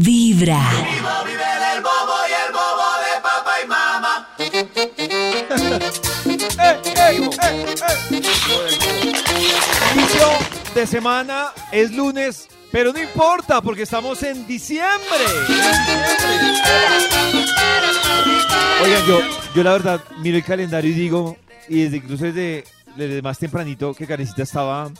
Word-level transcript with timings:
Vibra. 0.00 0.60
Inicio 9.92 10.28
de 10.74 10.86
semana 10.86 11.52
es 11.70 11.92
lunes, 11.92 12.48
pero 12.72 12.92
no 12.92 12.98
importa 12.98 13.60
porque 13.60 13.82
estamos 13.82 14.22
en 14.24 14.46
diciembre. 14.46 15.24
Oigan, 18.82 19.06
yo, 19.06 19.20
yo 19.54 19.62
la 19.62 19.72
verdad 19.72 20.00
miro 20.18 20.36
el 20.36 20.44
calendario 20.44 20.90
y 20.90 20.94
digo, 20.94 21.36
y 21.68 21.82
desde 21.82 21.96
incluso 21.98 22.24
desde, 22.24 22.64
desde 22.96 23.22
más 23.22 23.38
tempranito 23.38 23.94
que 23.94 24.06
Karencita 24.06 24.42
estaba 24.42 24.90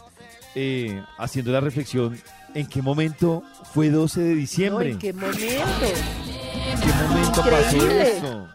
eh, 0.54 1.02
haciendo 1.18 1.50
la 1.50 1.60
reflexión, 1.60 2.16
¿en 2.54 2.66
qué 2.66 2.80
momento 2.82 3.42
fue 3.72 3.90
12 3.90 4.20
de 4.20 4.30
No, 4.30 4.36
diciembre? 4.36 4.90
¿En 4.92 4.98
qué 4.98 5.12
momento? 5.12 5.36
¿En 5.44 6.80
qué 6.80 6.92
momento 7.08 7.42
pasó 7.42 7.76
Increíble. 7.76 8.12
esto? 8.16 8.48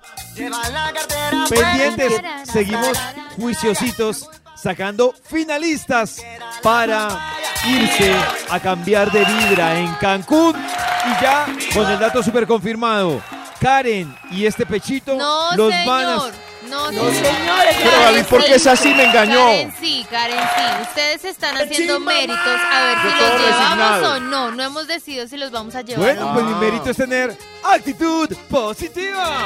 Pendientes, 1.49 2.21
seguimos 2.51 2.97
juiciositos 3.35 4.29
sacando 4.55 5.13
finalistas 5.23 6.23
para 6.61 7.33
irse 7.67 8.13
a 8.49 8.59
cambiar 8.59 9.11
de 9.11 9.25
vibra 9.25 9.79
en 9.79 9.93
Cancún. 9.95 10.55
Y 10.55 11.21
ya 11.23 11.45
con 11.73 11.89
el 11.89 11.99
dato 11.99 12.21
súper 12.21 12.45
confirmado, 12.45 13.21
Karen 13.59 14.13
y 14.31 14.45
este 14.45 14.65
pechito 14.65 15.15
No, 15.15 15.55
los 15.55 15.71
señor. 15.73 15.87
van 15.87 16.05
a... 16.05 16.19
No, 16.69 16.91
No, 16.91 16.99
señor. 16.99 17.13
señores, 17.13 17.75
Pero 17.83 17.99
David, 18.01 18.23
¿por 18.25 18.43
qué 18.45 18.55
es 18.55 18.67
así? 18.67 18.93
Me 18.93 19.05
engañó. 19.05 19.45
Karen 19.45 19.73
sí, 19.79 20.05
Karen 20.09 20.37
sí. 20.39 20.63
Ustedes 20.83 21.25
están 21.25 21.57
haciendo 21.57 21.99
méritos 21.99 22.37
a 22.71 22.83
ver 22.83 22.97
si 23.01 23.07
los 23.07 23.41
llevamos 23.41 23.77
resignado. 23.99 24.13
o 24.15 24.19
no. 24.19 24.51
No 24.51 24.63
hemos 24.63 24.87
decidido 24.87 25.27
si 25.27 25.37
los 25.37 25.51
vamos 25.51 25.75
a 25.75 25.81
llevar 25.81 26.03
Bueno, 26.05 26.29
o 26.29 26.33
pues 26.33 26.45
mi 26.45 26.53
mérito 26.55 26.89
es 26.91 26.97
tener 26.97 27.35
actitud 27.63 28.29
positiva. 28.49 29.37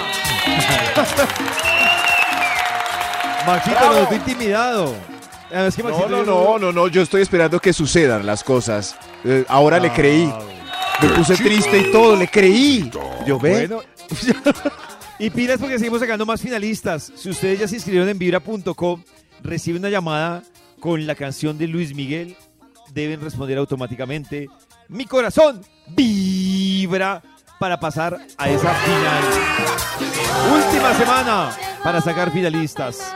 Maxito, 3.45 3.75
Bravo. 3.77 3.93
no 3.95 3.99
estoy 4.03 4.17
intimidado. 4.17 4.95
Que 5.49 5.55
No, 5.55 5.63
Maxito, 5.63 6.09
no, 6.09 6.23
no, 6.23 6.59
no, 6.59 6.71
no, 6.71 6.87
yo 6.87 7.01
estoy 7.01 7.21
esperando 7.21 7.59
que 7.59 7.73
sucedan 7.73 8.25
las 8.25 8.43
cosas. 8.43 8.95
Eh, 9.23 9.45
ahora 9.47 9.79
le 9.79 9.91
creí. 9.91 10.33
Me 11.01 11.09
puse 11.09 11.35
triste 11.35 11.77
y 11.77 11.91
todo, 11.91 12.15
le 12.15 12.27
creí. 12.27 12.89
Yo 13.25 13.37
ve. 13.39 13.67
Bueno. 13.67 13.81
y 15.19 15.29
pilas 15.29 15.59
porque 15.59 15.77
seguimos 15.77 15.99
sacando 15.99 16.25
más 16.25 16.41
finalistas. 16.41 17.11
Si 17.15 17.29
ustedes 17.29 17.59
ya 17.59 17.67
se 17.67 17.75
inscribieron 17.75 18.09
en 18.09 18.17
vibra.com, 18.17 19.03
reciben 19.41 19.81
una 19.81 19.89
llamada 19.89 20.43
con 20.79 21.05
la 21.05 21.15
canción 21.15 21.57
de 21.57 21.67
Luis 21.67 21.93
Miguel. 21.95 22.35
Deben 22.93 23.21
responder 23.21 23.57
automáticamente. 23.57 24.49
Mi 24.89 25.05
corazón 25.05 25.61
vibra 25.87 27.21
para 27.59 27.79
pasar 27.79 28.19
a 28.37 28.49
esa 28.49 28.73
final. 28.73 29.23
Última 30.53 30.93
semana 30.95 31.57
para 31.83 32.01
sacar 32.01 32.31
finalistas. 32.31 33.15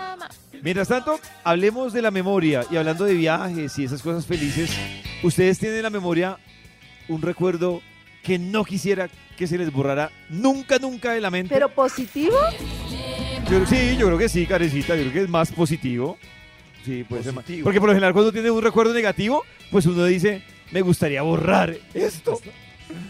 Mientras 0.62 0.88
tanto, 0.88 1.20
hablemos 1.44 1.94
de 1.94 2.02
la 2.02 2.12
memoria 2.12 2.66
y 2.70 2.78
hablando 2.78 3.06
de 3.06 3.14
viajes 3.14 3.78
y 3.78 3.84
esas 3.84 4.02
cosas 4.02 4.26
felices. 4.26 4.72
¿Ustedes 5.24 5.60
tienen 5.60 5.78
en 5.78 5.84
la 5.84 5.90
memoria 5.90 6.38
un 7.08 7.22
recuerdo 7.22 7.82
que 8.24 8.40
no 8.40 8.64
quisiera 8.64 9.10
que 9.38 9.48
se 9.48 9.58
les 9.58 9.72
borrara 9.72 10.12
nunca, 10.30 10.78
nunca 10.80 11.14
de 11.14 11.22
la 11.22 11.32
mente? 11.32 11.54
¿Pero 11.54 11.70
positivo? 11.70 12.36
Yo- 13.50 13.66
sí, 13.66 13.96
yo 13.98 14.08
creo 14.08 14.18
que 14.18 14.28
sí, 14.28 14.46
Carecita, 14.46 14.96
yo 14.96 15.04
creo 15.04 15.14
que 15.14 15.22
es 15.22 15.30
más 15.30 15.52
positivo. 15.52 16.18
Sí, 16.84 17.06
puede 17.08 17.24
ser 17.24 17.34
más. 17.34 17.44
Positivo. 17.46 17.64
Porque 17.64 17.80
por 17.80 17.88
lo 17.90 17.94
general 17.94 18.14
cuando 18.14 18.32
tiene 18.34 18.52
un 18.52 18.62
recuerdo 18.62 18.94
negativo, 18.94 19.44
pues 19.72 19.86
uno 19.86 20.04
dice, 20.06 20.42
me 20.72 20.82
gustaría 20.82 21.22
borrar 21.22 21.78
esto. 21.94 22.40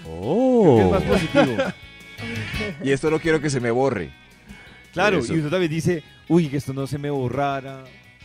Creo 0.04 0.76
que 0.76 0.84
es 0.84 0.92
más 0.92 1.04
positivo. 1.04 1.58
Y 2.84 2.92
esto 2.92 3.12
no 3.12 3.20
quiero 3.20 3.40
que 3.40 3.50
se 3.52 3.60
me 3.60 3.70
borre. 3.70 4.10
Claro, 4.92 5.20
y 5.24 5.32
uno 5.34 5.50
también 5.52 5.70
dice, 5.72 6.02
uy, 6.28 6.48
que 6.48 6.58
esto 6.58 6.74
no 6.74 6.88
se 6.88 6.98
me 6.98 7.12
borrara. 7.12 7.84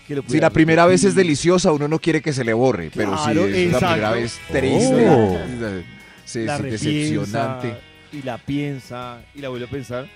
Que 0.09 0.17
lo 0.17 0.23
Si 0.27 0.41
la 0.41 0.49
primera 0.49 0.87
vez 0.87 1.01
es 1.05 1.11
repetir". 1.13 1.25
deliciosa, 1.27 1.73
uno 1.73 1.89
no 1.89 1.99
quiere 1.99 2.23
que 2.23 2.33
se 2.33 2.43
le 2.43 2.55
borre. 2.55 2.91
Pero 2.95 3.17
si 3.23 3.31
es 3.33 3.73
la 3.73 3.79
primera 3.79 4.11
vez 4.13 4.41
triste, 4.51 5.07
Oh. 5.11 5.39
sí, 6.25 6.39
la 6.45 6.57
sí, 6.57 6.63
repiensa, 6.63 6.89
decepcionante. 6.89 7.75
Y 8.13 8.23
la 8.23 8.39
piensa 8.39 9.21
y 9.35 9.41
la 9.41 9.49
vuelve 9.49 9.67
a 9.67 9.71
pensar. 9.71 10.07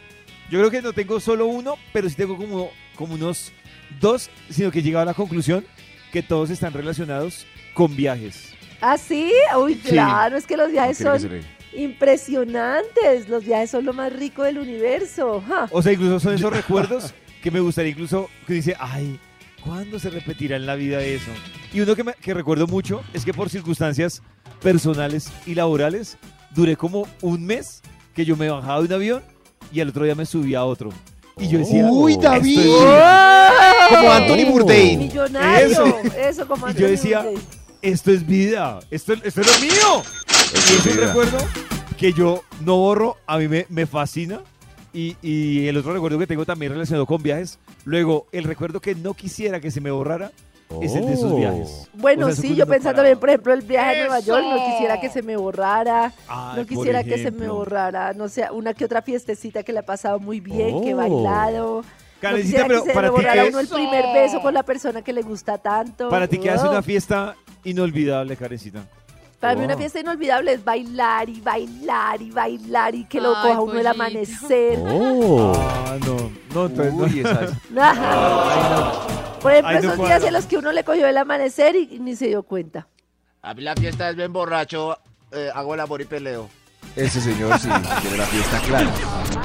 Yo 0.51 0.59
creo 0.61 0.71
que 0.71 0.83
no 0.83 0.93
tengo 0.93 1.19
solo 1.21 1.47
uno, 1.47 1.75
pero 1.93 2.09
sí 2.09 2.15
tengo 2.15 2.37
como, 2.37 2.71
como 2.95 3.15
unos 3.15 3.53
dos, 4.01 4.31
sino 4.51 4.71
que 4.71 4.79
he 4.79 4.83
llegado 4.83 5.03
a 5.03 5.07
la 5.07 5.15
conclusión 5.15 5.65
que 6.13 6.23
todos 6.23 6.51
están 6.51 6.73
relacionados 6.73 7.47
con 7.75 7.95
viajes. 7.97 8.55
¿Ah, 8.81 8.97
sí? 8.99 9.33
Uy, 9.59 9.75
Sí. 9.75 9.91
claro, 9.91 10.37
es 10.37 10.47
que 10.47 10.57
los 10.57 10.71
viajes 10.71 10.99
son 10.99 11.19
impresionantes. 11.75 13.29
Los 13.29 13.45
viajes 13.45 13.71
son 13.71 13.85
lo 13.85 13.93
más 13.93 14.13
rico 14.13 14.43
del 14.43 14.59
universo. 14.59 15.43
Ja. 15.49 15.69
O 15.71 15.83
sea, 15.83 15.93
incluso 15.93 16.21
son 16.21 16.35
esos 16.35 16.53
recuerdos 16.53 17.15
que 17.43 17.51
me 17.51 17.61
gustaría 17.61 17.91
incluso 17.93 18.29
que 18.47 18.55
dice, 18.55 18.77
ay, 18.79 19.19
¿cuándo 19.63 19.99
se 19.99 20.11
repetirá 20.11 20.57
en 20.57 20.67
la 20.67 20.75
vida 20.77 21.03
eso? 21.03 21.31
Y 21.73 21.81
uno 21.81 21.95
que, 21.97 22.05
me- 22.05 22.15
que 22.15 22.35
recuerdo 22.35 22.67
mucho 22.67 23.03
es 23.13 23.25
que 23.25 23.35
por 23.35 23.51
circunstancias 23.51 24.23
personales 24.63 25.33
y 25.45 25.55
laborales 25.55 26.17
duré 26.55 26.77
como 26.77 27.07
un 27.23 27.45
mes 27.45 27.83
que 28.15 28.25
yo 28.25 28.37
me 28.37 28.49
bajaba 28.49 28.81
de 28.81 28.87
un 28.87 28.93
avión 28.93 29.23
y 29.73 29.81
al 29.81 29.89
otro 29.89 30.05
día 30.05 30.15
me 30.15 30.27
subía 30.27 30.61
a 30.61 30.65
otro. 30.65 30.91
Y 31.39 31.49
yo 31.49 31.59
decía, 31.59 31.87
Uy, 31.91 32.13
"Esto 32.13 32.27
es 32.33 32.33
David". 32.33 32.61
vida". 32.63 33.51
Como 33.91 34.11
Anthony 34.13 34.45
Oh. 34.47 34.51
Bourdain. 34.53 34.99
Millonario. 35.01 35.67
Eso. 35.71 35.99
Eso, 36.19 36.49
como 36.49 36.67
Y 36.67 36.71
Anthony 36.71 36.81
yo 36.83 36.89
decía, 36.89 37.21
Bourdain. 37.23 37.41
esto 37.83 38.11
es 38.11 38.27
vida, 38.27 38.81
esto, 38.91 39.13
esto 39.13 39.41
es 39.43 39.47
lo 39.47 39.61
mío. 39.67 40.03
Esto 40.55 40.73
Y 40.73 40.77
es 40.77 40.87
es 40.87 40.93
un 40.95 41.01
recuerdo 41.07 41.39
que 41.99 42.13
yo 42.13 42.43
no 42.65 42.77
borro, 42.77 43.17
a 43.27 43.39
mí 43.39 43.49
me, 43.49 43.67
me 43.69 43.87
fascina. 43.87 44.41
Y, 44.95 45.15
y 45.21 45.67
el 45.69 45.77
otro 45.77 45.93
recuerdo 45.93 46.19
que 46.19 46.27
tengo 46.27 46.47
también 46.47 46.73
relacionado 46.73 47.05
con 47.05 47.23
viajes. 47.23 47.59
Luego, 47.85 48.27
el 48.33 48.45
recuerdo 48.45 48.81
que 48.81 48.95
no 48.95 49.13
quisiera 49.13 49.61
que 49.61 49.71
se 49.71 49.83
me 49.83 49.91
borrara 49.91 50.33
es 50.83 50.95
el 50.95 51.07
de 51.07 51.13
esos 51.15 51.33
Oh. 51.33 51.37
viajes. 51.37 51.89
Bueno, 51.95 52.27
O 52.27 52.29
sea, 52.29 52.33
eso 52.35 52.43
sí, 52.43 52.49
que 52.49 52.55
yo 52.57 52.67
pensando 52.67 53.03
bien, 53.03 53.19
por 53.19 53.29
ejemplo, 53.31 53.53
el 53.53 53.63
viaje 53.63 53.97
a 54.01 54.07
Nueva 54.07 54.21
York, 54.21 54.45
no 54.49 54.65
quisiera 54.67 55.01
que 55.01 55.09
se 55.09 55.23
me 55.23 55.37
borrara, 55.37 56.13
Ay, 56.29 56.59
no 56.61 56.67
quisiera 56.67 57.03
que 57.05 57.19
se 57.19 57.31
me 57.31 57.49
borrara, 57.49 58.13
no 58.13 58.29
sé, 58.29 58.47
una 58.51 58.75
que 58.75 58.85
otra 58.85 59.03
fiestecita 59.03 59.63
que 59.63 59.73
le 59.73 59.79
ha 59.81 59.85
pasado 59.87 60.19
muy 60.21 60.41
bien, 60.41 60.83
que 60.83 60.91
he 60.91 60.95
Oh. 60.95 60.99
bailado. 60.99 61.83
No 61.83 62.21
Karencita, 62.21 62.45
quisiera 62.65 62.67
pero 62.69 62.83
que 62.83 62.89
se 62.89 62.95
para 62.95 63.09
ti, 63.09 63.13
borrara 63.15 63.43
¿qué, 63.43 63.49
uno 63.51 63.61
el 63.61 63.69
primer 63.69 64.05
beso 64.15 64.41
con 64.41 64.55
la 64.55 64.63
persona 64.63 65.03
que 65.03 65.13
le 65.13 65.23
gusta 65.23 65.59
tanto. 65.59 66.09
para 66.09 66.27
ti, 66.27 66.39
¿qué 66.39 66.51
hace 66.51 66.67
una 66.67 66.83
fiesta 66.83 67.37
inolvidable, 67.65 68.37
Karencita? 68.37 68.87
Para 69.41 69.55
mí 69.55 69.65
una 69.65 69.75
Oh. 69.75 69.79
fiesta 69.79 70.01
inolvidable 70.01 70.53
es 70.55 70.65
bailar 70.65 71.29
y 71.29 71.41
bailar 71.41 72.23
y 72.23 72.31
bailar 72.31 72.95
y 72.95 73.05
que 73.05 73.21
lo 73.21 73.37
Ay, 73.37 73.43
coja 73.49 73.61
uno 73.61 73.79
el 73.81 73.87
amanecer. 73.87 74.79
Oh. 74.81 75.53
Ah, 75.55 75.97
no, 76.05 76.31
no, 76.55 76.67
entonces 76.67 76.95
no. 76.95 77.05
Uy, 77.05 77.21
esa 77.21 77.45
es- 77.45 77.51
Por 79.43 79.53
ejemplo, 79.53 79.69
Ay, 79.79 79.83
no 79.87 79.93
esos 79.93 80.07
días 80.07 80.25
en 80.25 80.33
los 80.33 80.47
que 80.47 80.57
uno 80.57 80.73
le 80.73 80.83
cogió 80.85 81.07
el 81.07 81.17
amanecer 81.19 81.77
y, 81.77 81.89
y 81.97 81.99
ni 82.01 82.17
se 82.17 82.27
dio 82.29 82.43
cuenta. 82.43 82.89
A 83.43 83.55
mí 83.55 83.63
la 83.63 83.75
fiesta 83.77 84.09
es 84.11 84.17
bien 84.17 84.33
borracho, 84.33 84.99
eh, 85.31 85.51
hago 85.55 85.75
el 85.75 85.81
amor 85.81 86.01
y 86.01 86.05
peleo. 86.07 86.49
Ese 86.97 87.21
señor 87.21 87.59
sí 87.59 87.69
quiere 88.01 88.17
la 88.17 88.25
fiesta 88.25 88.59
clara. 88.61 88.91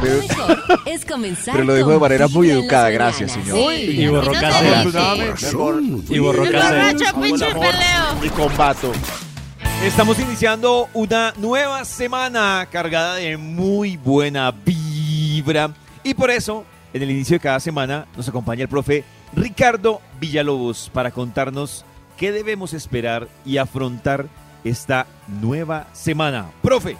Pero, 0.01 0.21
Es 0.85 1.05
comenzar. 1.05 1.53
pero 1.53 1.65
lo 1.65 1.75
dijo 1.75 1.91
de 1.91 1.99
manera 1.99 2.27
muy 2.29 2.49
educada, 2.49 2.89
gracias, 2.89 3.33
señor. 3.33 3.57
Sí, 3.57 3.75
Y 3.75 3.91
así 3.97 4.07
borró 4.07 4.25
no 4.27 4.33
se 4.33 4.39
casera. 4.39 4.61
dice. 4.61 4.97
Afortunadamente. 4.97 5.45
Me 5.45 5.51
bor- 5.51 6.03
Y 6.15 6.19
borró 6.19 6.43
El 6.45 6.51
casera. 6.51 6.93
borracho, 6.93 7.21
pinche 7.21 7.45
peleo. 7.45 8.23
y 8.23 8.29
combato. 8.29 8.91
Estamos 9.83 10.19
iniciando 10.19 10.89
una 10.93 11.33
nueva 11.37 11.83
semana 11.85 12.67
cargada 12.71 13.15
de 13.15 13.35
muy 13.35 13.97
buena 13.97 14.51
vibra. 14.51 15.73
Y 16.03 16.13
por 16.13 16.29
eso, 16.29 16.65
en 16.93 17.01
el 17.01 17.09
inicio 17.09 17.37
de 17.37 17.39
cada 17.39 17.59
semana, 17.59 18.05
nos 18.15 18.29
acompaña 18.29 18.61
el 18.61 18.67
profe 18.67 19.03
Ricardo 19.35 19.99
Villalobos 20.19 20.91
para 20.93 21.09
contarnos 21.09 21.83
qué 22.15 22.31
debemos 22.31 22.73
esperar 22.75 23.27
y 23.43 23.57
afrontar 23.57 24.27
esta 24.63 25.07
nueva 25.41 25.87
semana. 25.93 26.51
Profe. 26.61 26.95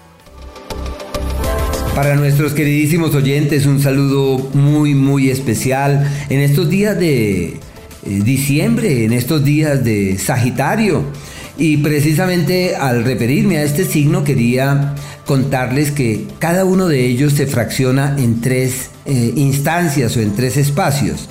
Para 1.93 2.15
nuestros 2.15 2.53
queridísimos 2.53 3.13
oyentes, 3.13 3.67
un 3.67 3.79
saludo 3.79 4.39
muy, 4.55 4.95
muy 4.95 5.29
especial 5.29 6.09
en 6.29 6.39
estos 6.39 6.67
días 6.67 6.97
de 6.97 7.43
eh, 7.47 7.59
diciembre, 8.03 9.05
en 9.05 9.13
estos 9.13 9.45
días 9.45 9.83
de 9.83 10.17
Sagitario. 10.17 11.05
Y 11.61 11.77
precisamente 11.77 12.75
al 12.75 13.03
referirme 13.03 13.59
a 13.59 13.63
este 13.63 13.85
signo 13.85 14.23
quería 14.23 14.95
contarles 15.27 15.91
que 15.91 16.25
cada 16.39 16.65
uno 16.65 16.87
de 16.87 17.05
ellos 17.05 17.33
se 17.33 17.45
fracciona 17.45 18.15
en 18.17 18.41
tres 18.41 18.89
eh, 19.05 19.33
instancias 19.35 20.17
o 20.17 20.21
en 20.21 20.35
tres 20.35 20.57
espacios. 20.57 21.29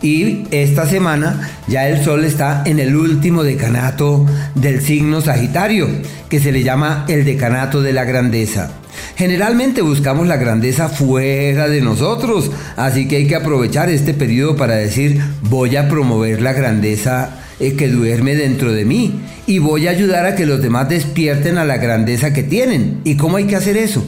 Y 0.00 0.44
esta 0.52 0.88
semana 0.88 1.50
ya 1.66 1.88
el 1.88 2.04
Sol 2.04 2.24
está 2.24 2.62
en 2.66 2.78
el 2.78 2.94
último 2.94 3.42
decanato 3.42 4.24
del 4.54 4.80
signo 4.80 5.20
Sagitario, 5.20 5.88
que 6.28 6.38
se 6.38 6.52
le 6.52 6.62
llama 6.62 7.04
el 7.08 7.24
decanato 7.24 7.82
de 7.82 7.94
la 7.94 8.04
grandeza. 8.04 8.70
Generalmente 9.16 9.82
buscamos 9.82 10.28
la 10.28 10.36
grandeza 10.36 10.88
fuera 10.88 11.66
de 11.66 11.80
nosotros, 11.80 12.52
así 12.76 13.08
que 13.08 13.16
hay 13.16 13.26
que 13.26 13.34
aprovechar 13.34 13.90
este 13.90 14.14
periodo 14.14 14.54
para 14.54 14.76
decir 14.76 15.20
voy 15.42 15.74
a 15.74 15.88
promover 15.88 16.42
la 16.42 16.52
grandeza 16.52 17.40
eh, 17.60 17.74
que 17.74 17.88
duerme 17.88 18.34
dentro 18.34 18.72
de 18.72 18.84
mí 18.84 19.20
y 19.46 19.58
voy 19.58 19.86
a 19.86 19.90
ayudar 19.90 20.26
a 20.26 20.34
que 20.34 20.46
los 20.46 20.60
demás 20.60 20.88
despierten 20.88 21.58
a 21.58 21.64
la 21.64 21.76
grandeza 21.76 22.32
que 22.32 22.42
tienen. 22.42 23.00
¿Y 23.04 23.16
cómo 23.16 23.36
hay 23.36 23.44
que 23.44 23.56
hacer 23.56 23.76
eso? 23.76 24.04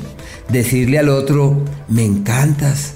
Decirle 0.49 0.99
al 0.99 1.09
otro, 1.09 1.65
me 1.89 2.05
encantas, 2.05 2.95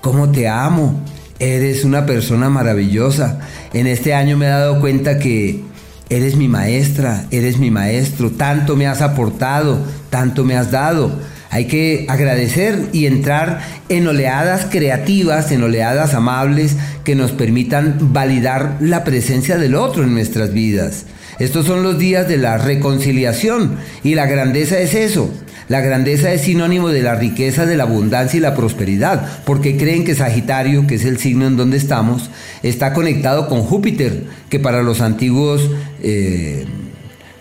cómo 0.00 0.30
te 0.30 0.48
amo, 0.48 1.02
eres 1.38 1.84
una 1.84 2.06
persona 2.06 2.48
maravillosa. 2.48 3.40
En 3.72 3.86
este 3.86 4.14
año 4.14 4.36
me 4.36 4.46
he 4.46 4.50
dado 4.50 4.80
cuenta 4.80 5.18
que 5.18 5.62
eres 6.08 6.36
mi 6.36 6.48
maestra, 6.48 7.26
eres 7.30 7.58
mi 7.58 7.70
maestro, 7.70 8.30
tanto 8.30 8.76
me 8.76 8.86
has 8.86 9.00
aportado, 9.02 9.78
tanto 10.10 10.44
me 10.44 10.56
has 10.56 10.70
dado. 10.70 11.10
Hay 11.52 11.66
que 11.66 12.06
agradecer 12.08 12.86
y 12.94 13.04
entrar 13.04 13.60
en 13.90 14.08
oleadas 14.08 14.68
creativas, 14.70 15.52
en 15.52 15.62
oleadas 15.62 16.14
amables 16.14 16.76
que 17.04 17.14
nos 17.14 17.32
permitan 17.32 17.98
validar 18.14 18.78
la 18.80 19.04
presencia 19.04 19.58
del 19.58 19.74
otro 19.74 20.02
en 20.02 20.14
nuestras 20.14 20.54
vidas. 20.54 21.04
Estos 21.38 21.66
son 21.66 21.82
los 21.82 21.98
días 21.98 22.26
de 22.26 22.38
la 22.38 22.56
reconciliación 22.56 23.76
y 24.02 24.14
la 24.14 24.24
grandeza 24.24 24.78
es 24.78 24.94
eso. 24.94 25.30
La 25.68 25.82
grandeza 25.82 26.32
es 26.32 26.40
sinónimo 26.40 26.88
de 26.88 27.02
la 27.02 27.16
riqueza, 27.16 27.66
de 27.66 27.76
la 27.76 27.82
abundancia 27.82 28.38
y 28.38 28.40
la 28.40 28.54
prosperidad, 28.54 29.42
porque 29.44 29.76
creen 29.76 30.04
que 30.04 30.14
Sagitario, 30.14 30.86
que 30.86 30.94
es 30.94 31.04
el 31.04 31.18
signo 31.18 31.46
en 31.46 31.58
donde 31.58 31.76
estamos, 31.76 32.30
está 32.62 32.94
conectado 32.94 33.46
con 33.46 33.60
Júpiter, 33.60 34.24
que 34.48 34.58
para 34.58 34.82
los 34.82 35.02
antiguos 35.02 35.70
eh, 36.02 36.64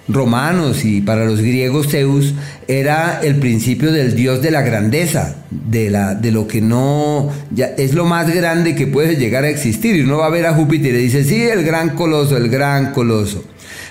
romanos 0.07 0.83
y 0.83 1.01
para 1.01 1.25
los 1.25 1.41
griegos 1.41 1.87
Zeus 1.89 2.33
era 2.67 3.19
el 3.23 3.35
principio 3.35 3.91
del 3.91 4.15
dios 4.15 4.41
de 4.41 4.51
la 4.51 4.61
grandeza, 4.61 5.35
de, 5.49 5.89
la, 5.89 6.15
de 6.15 6.31
lo 6.31 6.47
que 6.47 6.61
no 6.61 7.29
ya, 7.51 7.67
es 7.77 7.93
lo 7.93 8.05
más 8.05 8.33
grande 8.33 8.75
que 8.75 8.87
puede 8.87 9.15
llegar 9.15 9.43
a 9.43 9.49
existir. 9.49 9.95
Y 9.95 10.01
uno 10.01 10.17
va 10.17 10.27
a 10.27 10.31
ver 10.31 10.45
a 10.45 10.53
Júpiter 10.53 10.93
y 10.95 11.03
dice, 11.03 11.23
sí, 11.23 11.41
el 11.41 11.63
gran 11.63 11.91
coloso, 11.95 12.37
el 12.37 12.49
gran 12.49 12.91
coloso. 12.93 13.43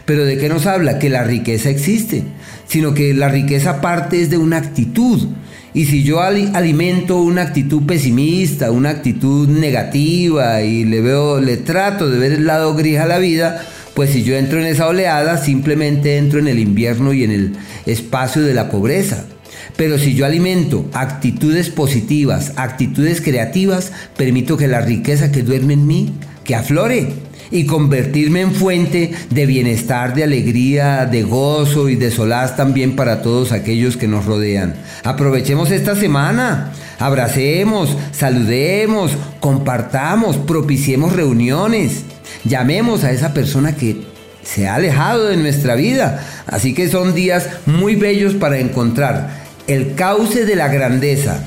Pero 0.04 0.24
¿de 0.24 0.38
qué 0.38 0.48
nos 0.48 0.66
habla? 0.66 0.98
Que 0.98 1.08
la 1.08 1.24
riqueza 1.24 1.70
existe, 1.70 2.24
sino 2.66 2.94
que 2.94 3.14
la 3.14 3.28
riqueza 3.28 3.80
parte 3.80 4.20
es 4.20 4.30
de 4.30 4.38
una 4.38 4.56
actitud. 4.56 5.28
Y 5.72 5.84
si 5.84 6.02
yo 6.02 6.20
alimento 6.20 7.18
una 7.18 7.42
actitud 7.42 7.82
pesimista, 7.86 8.72
una 8.72 8.90
actitud 8.90 9.48
negativa 9.48 10.62
y 10.62 10.84
le 10.84 11.00
veo, 11.00 11.40
le 11.40 11.58
trato 11.58 12.10
de 12.10 12.18
ver 12.18 12.32
el 12.32 12.46
lado 12.46 12.74
gris 12.74 12.98
a 12.98 13.06
la 13.06 13.18
vida, 13.18 13.64
pues 14.00 14.12
si 14.12 14.22
yo 14.22 14.34
entro 14.34 14.58
en 14.58 14.64
esa 14.64 14.88
oleada, 14.88 15.36
simplemente 15.36 16.16
entro 16.16 16.38
en 16.38 16.48
el 16.48 16.58
invierno 16.58 17.12
y 17.12 17.22
en 17.22 17.32
el 17.32 17.52
espacio 17.84 18.40
de 18.40 18.54
la 18.54 18.70
pobreza. 18.70 19.26
Pero 19.76 19.98
si 19.98 20.14
yo 20.14 20.24
alimento 20.24 20.88
actitudes 20.94 21.68
positivas, 21.68 22.54
actitudes 22.56 23.20
creativas, 23.20 23.92
permito 24.16 24.56
que 24.56 24.68
la 24.68 24.80
riqueza 24.80 25.30
que 25.30 25.42
duerme 25.42 25.74
en 25.74 25.86
mí, 25.86 26.14
que 26.44 26.54
aflore 26.54 27.12
y 27.50 27.66
convertirme 27.66 28.40
en 28.40 28.52
fuente 28.52 29.12
de 29.28 29.44
bienestar, 29.44 30.14
de 30.14 30.24
alegría, 30.24 31.04
de 31.04 31.22
gozo 31.22 31.90
y 31.90 31.96
de 31.96 32.10
solaz 32.10 32.56
también 32.56 32.96
para 32.96 33.20
todos 33.20 33.52
aquellos 33.52 33.98
que 33.98 34.08
nos 34.08 34.24
rodean. 34.24 34.76
Aprovechemos 35.04 35.70
esta 35.70 35.94
semana, 35.94 36.72
abracemos, 36.98 37.94
saludemos, 38.12 39.12
compartamos, 39.40 40.38
propiciemos 40.38 41.12
reuniones, 41.12 42.04
llamemos 42.44 43.04
a 43.04 43.12
esa 43.12 43.34
persona 43.34 43.74
que 43.76 44.02
se 44.42 44.68
ha 44.68 44.76
alejado 44.76 45.26
de 45.26 45.36
nuestra 45.36 45.74
vida. 45.74 46.24
Así 46.46 46.74
que 46.74 46.88
son 46.88 47.14
días 47.14 47.48
muy 47.66 47.96
bellos 47.96 48.34
para 48.34 48.58
encontrar 48.58 49.40
el 49.66 49.94
cauce 49.94 50.44
de 50.44 50.56
la 50.56 50.68
grandeza 50.68 51.42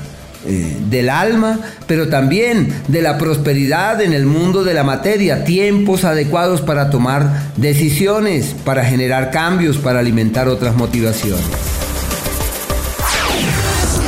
eh, 0.46 0.76
del 0.90 1.08
alma, 1.08 1.58
pero 1.86 2.08
también 2.08 2.72
de 2.88 3.02
la 3.02 3.18
prosperidad 3.18 4.00
en 4.00 4.12
el 4.12 4.26
mundo 4.26 4.62
de 4.62 4.74
la 4.74 4.84
materia, 4.84 5.44
tiempos 5.44 6.04
adecuados 6.04 6.60
para 6.60 6.90
tomar 6.90 7.52
decisiones, 7.56 8.54
para 8.64 8.84
generar 8.84 9.30
cambios, 9.30 9.78
para 9.78 10.00
alimentar 10.00 10.48
otras 10.48 10.76
motivaciones. 10.76 11.73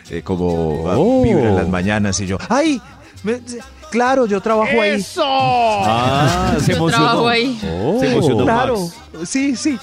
eh, 0.09 0.21
como 0.23 0.83
Oh. 0.85 1.23
vibra 1.23 1.49
en 1.49 1.55
las 1.55 1.67
mañanas 1.69 2.19
y 2.19 2.27
yo, 2.27 2.37
¡ay! 2.49 2.81
me- 3.23 3.41
claro, 3.89 4.25
yo 4.25 4.41
trabajo 4.41 4.81
ahí. 4.81 5.03
Ah, 5.17 6.55
se 6.59 6.71
Yo 6.71 6.77
emocionó. 6.77 7.03
trabajo 7.05 7.27
ahí. 7.29 7.57
Se 7.99 8.11
emocionó 8.11 8.43
Claro, 8.43 8.79
Max. 9.13 9.29
sí, 9.29 9.55
sí. 9.55 9.77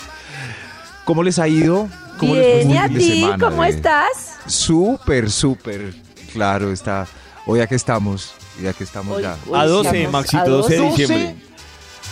¿Cómo 1.04 1.22
les 1.22 1.38
ha 1.38 1.48
ido? 1.48 1.88
¿Cómo 2.18 2.34
les 2.34 2.66
Bien, 2.66 2.66
fue 2.66 2.74
¿y 2.74 2.78
a 2.78 2.88
ti? 2.88 3.20
semana 3.22 3.48
¿Cómo 3.48 3.62
de- 3.62 3.68
estás? 3.70 4.36
Súper, 4.46 5.30
súper. 5.30 5.94
Claro, 6.32 6.70
está. 6.70 7.06
Hoy 7.46 7.60
aquí 7.60 7.74
estamos. 7.74 8.32
Ya 8.62 8.72
que 8.74 8.84
estamos 8.84 9.16
Hoy- 9.16 9.22
ya. 9.22 9.36
hoy 9.48 9.58
A 9.58 9.64
12, 9.66 9.88
estamos 9.88 10.12
Maxito, 10.12 10.42
a 10.42 10.48
12 10.48 10.72
de 10.74 10.78
12. 10.80 10.96
diciembre. 11.02 11.36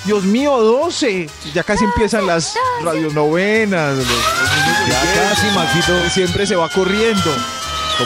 Dios 0.08 0.24
mío, 0.24 0.56
12. 0.58 1.28
Ya 1.52 1.62
casi 1.62 1.84
empiezan 1.84 2.26
las 2.26 2.54
radionovenas. 2.82 3.98
los- 3.98 4.06
Ya 4.88 5.28
casi, 5.28 5.46
Maxito. 5.54 6.08
Siempre 6.08 6.46
se 6.46 6.56
va 6.56 6.66
corriendo. 6.70 7.30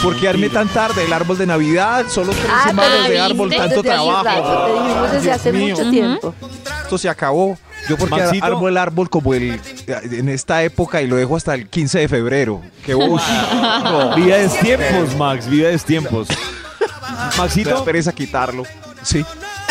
¿Por 0.03 0.19
qué 0.19 0.29
arme 0.29 0.49
tan 0.49 0.69
tarde 0.69 1.05
el 1.05 1.13
árbol 1.13 1.39
de 1.39 1.47
Navidad? 1.47 2.07
Solo 2.09 2.33
tres 2.33 2.47
Ah, 2.51 2.65
semanas 2.67 3.09
de 3.09 3.21
árbol, 3.21 3.51
tanto 3.55 3.83
trabajo. 3.85 4.25
rato, 4.25 4.65
te 4.67 4.73
dijimos 4.83 5.13
desde 5.13 5.21
Dios 5.27 5.37
hace 5.37 5.53
mío. 5.53 5.77
mucho 5.77 5.91
tiempo. 5.91 6.35
Esto 6.83 6.99
se 6.99 7.09
acabó. 7.09 7.57
Yo 7.89 7.97
porque 7.97 8.17
Maxito. 8.17 8.45
armo 8.47 8.69
el 8.69 8.79
árbol 8.79 9.09
como 9.11 9.33
el 9.35 9.61
en 9.87 10.29
esta 10.29 10.63
época 10.65 11.03
y 11.03 11.07
lo 11.07 11.15
dejo 11.17 11.37
hasta 11.37 11.55
el 11.55 11.69
15 11.69 12.01
de 12.01 12.09
febrero. 12.09 12.63
Qué. 12.85 12.95
No, 12.95 14.17
Vida 14.17 14.39
de 14.39 14.49
tiempos, 14.49 15.15
Max, 15.17 15.47
vida 15.49 15.69
de 15.69 15.79
tiempos. 15.79 16.27
me 16.81 17.17
da 17.17 17.31
Maxito, 17.39 17.85
pereza 17.85 18.13
quitarlo. 18.13 18.65
Sí. 19.03 19.25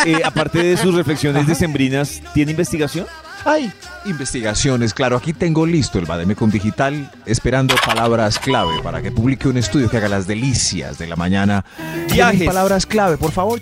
Eh, 0.06 0.22
aparte 0.24 0.64
de 0.64 0.78
sus 0.78 0.96
reflexiones 0.96 1.48
decembrinas, 1.48 2.22
¿tiene 2.34 2.52
investigación? 2.52 3.06
Ay, 3.44 3.72
investigaciones, 4.06 4.94
claro, 4.94 5.18
aquí 5.18 5.34
tengo 5.34 5.66
listo 5.66 5.98
el 5.98 6.06
Bademecum 6.06 6.52
Digital, 6.52 7.10
esperando 7.26 7.76
palabras 7.84 8.38
clave 8.38 8.82
para 8.84 9.02
que 9.02 9.12
publique 9.12 9.48
un 9.48 9.58
estudio 9.58 9.90
que 9.90 9.98
haga 9.98 10.10
las 10.10 10.28
delicias 10.28 10.98
de 11.00 11.08
la 11.08 11.16
mañana. 11.16 11.66
Viajes. 12.12 12.38
¿Tienen 12.38 12.46
Palabras 12.46 12.86
clave, 12.86 13.18
por 13.18 13.32
favor. 13.32 13.60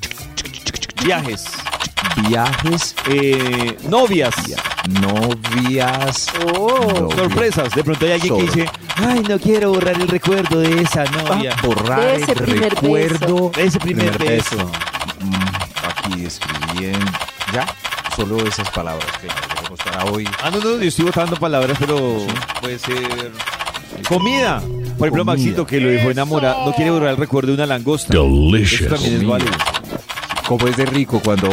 Viajes, 1.04 1.46
Viajes, 2.28 2.96
eh, 3.08 3.78
novias, 3.90 4.36
novias, 5.02 6.28
novias. 6.44 7.16
sorpresas. 7.16 7.74
De 7.74 7.84
pronto 7.84 8.06
hay 8.06 8.12
alguien 8.14 8.36
que 8.36 8.42
dice, 8.44 8.66
ay, 8.96 9.24
no 9.28 9.40
quiero 9.40 9.72
borrar 9.72 9.96
el 9.96 10.08
recuerdo 10.08 10.60
de 10.60 10.82
esa 10.82 11.06
novia. 11.06 11.56
Ah, 11.56 11.62
borrar 11.66 12.02
De 12.02 12.16
ese 12.16 12.32
el 12.34 12.38
primer 12.40 12.74
recuerdo. 12.74 13.52
De 13.56 13.64
ese 13.64 13.80
primer 13.80 14.18
beso. 14.18 14.58
Mm, 14.58 14.99
aquí 16.10 16.26
escribí 16.26 16.80
bien. 16.80 17.00
Ya, 17.54 17.66
solo 18.16 18.46
esas 18.46 18.70
palabras 18.70 19.06
que 19.22 19.28
tenemos 19.28 19.80
para 19.80 20.06
hoy. 20.06 20.28
Ah, 20.44 20.50
no, 20.52 20.60
no, 20.60 20.78
yo 20.78 20.88
estoy 20.88 21.06
botando 21.06 21.36
palabras, 21.38 21.78
pero 21.80 22.26
puede 22.62 22.80
ser... 22.80 23.32
Comida. 24.08 24.60
Por 24.60 25.08
ejemplo, 25.08 25.10
Comida. 25.10 25.24
Maxito, 25.24 25.66
que 25.66 25.80
lo 25.80 25.90
dejó 25.90 26.12
enamorado, 26.12 26.66
no 26.66 26.74
quiere 26.74 26.92
borrar 26.92 27.12
el 27.12 27.18
recuerdo 27.18 27.50
de 27.50 27.54
una 27.56 27.66
langosta. 27.66 28.14
Delicious. 28.14 28.82
Eso 28.82 28.96
también 28.96 29.16
es 29.16 29.28
válido. 29.28 29.52
Cómo 30.48 30.68
es 30.68 30.78
de 30.78 30.86
rico 30.86 31.22
cuando, 31.24 31.50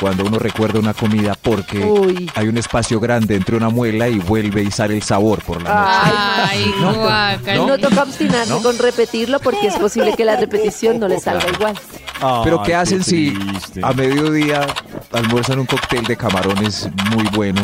cuando 0.00 0.24
uno 0.24 0.38
recuerda 0.38 0.78
una 0.78 0.94
comida 0.94 1.34
porque 1.40 1.78
Uy. 1.84 2.30
hay 2.34 2.48
un 2.48 2.56
espacio 2.58 3.00
grande 3.00 3.34
entre 3.36 3.56
una 3.56 3.68
muela 3.68 4.08
y 4.08 4.18
vuelve 4.18 4.62
y 4.62 4.70
sale 4.70 4.94
el 4.94 5.02
sabor 5.02 5.42
por 5.42 5.62
la 5.62 5.70
noche. 5.70 6.16
Ay, 6.50 6.74
guácala. 6.80 7.66
No 7.66 7.78
toca 7.78 8.02
obstinarse 8.02 8.54
con 8.62 8.78
repetirlo 8.78 9.40
porque 9.40 9.66
es 9.68 9.74
posible 9.76 10.14
que 10.16 10.24
la 10.24 10.36
repetición 10.36 10.98
no 11.00 11.08
le 11.08 11.18
salga 11.20 11.48
igual. 11.52 11.78
Pero 12.44 12.60
Ay, 12.60 12.66
¿qué 12.66 12.74
hacen 12.74 13.04
si 13.04 13.32
a 13.82 13.92
mediodía 13.92 14.66
almuerzan 15.12 15.58
un 15.60 15.66
cóctel 15.66 16.04
de 16.04 16.16
camarones 16.16 16.88
muy 17.14 17.24
bueno 17.34 17.60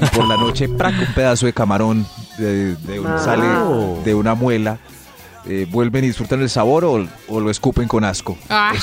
y 0.00 0.06
por 0.16 0.26
la 0.28 0.36
noche 0.36 0.68
¡prac! 0.68 0.94
un 0.98 1.14
pedazo 1.14 1.46
de 1.46 1.52
camarón 1.52 2.06
de, 2.38 2.74
de 2.76 3.00
un- 3.00 3.06
Ah. 3.06 3.18
sale 3.18 3.46
de 4.04 4.14
una 4.14 4.34
muela? 4.34 4.78
eh, 5.44 5.66
¿Vuelven 5.70 6.04
y 6.04 6.06
disfrutan 6.08 6.40
el 6.40 6.48
sabor 6.48 6.84
o, 6.84 7.04
o 7.28 7.40
lo 7.40 7.50
escupen 7.50 7.88
con 7.88 8.04
asco? 8.04 8.36
Ay, 8.48 8.78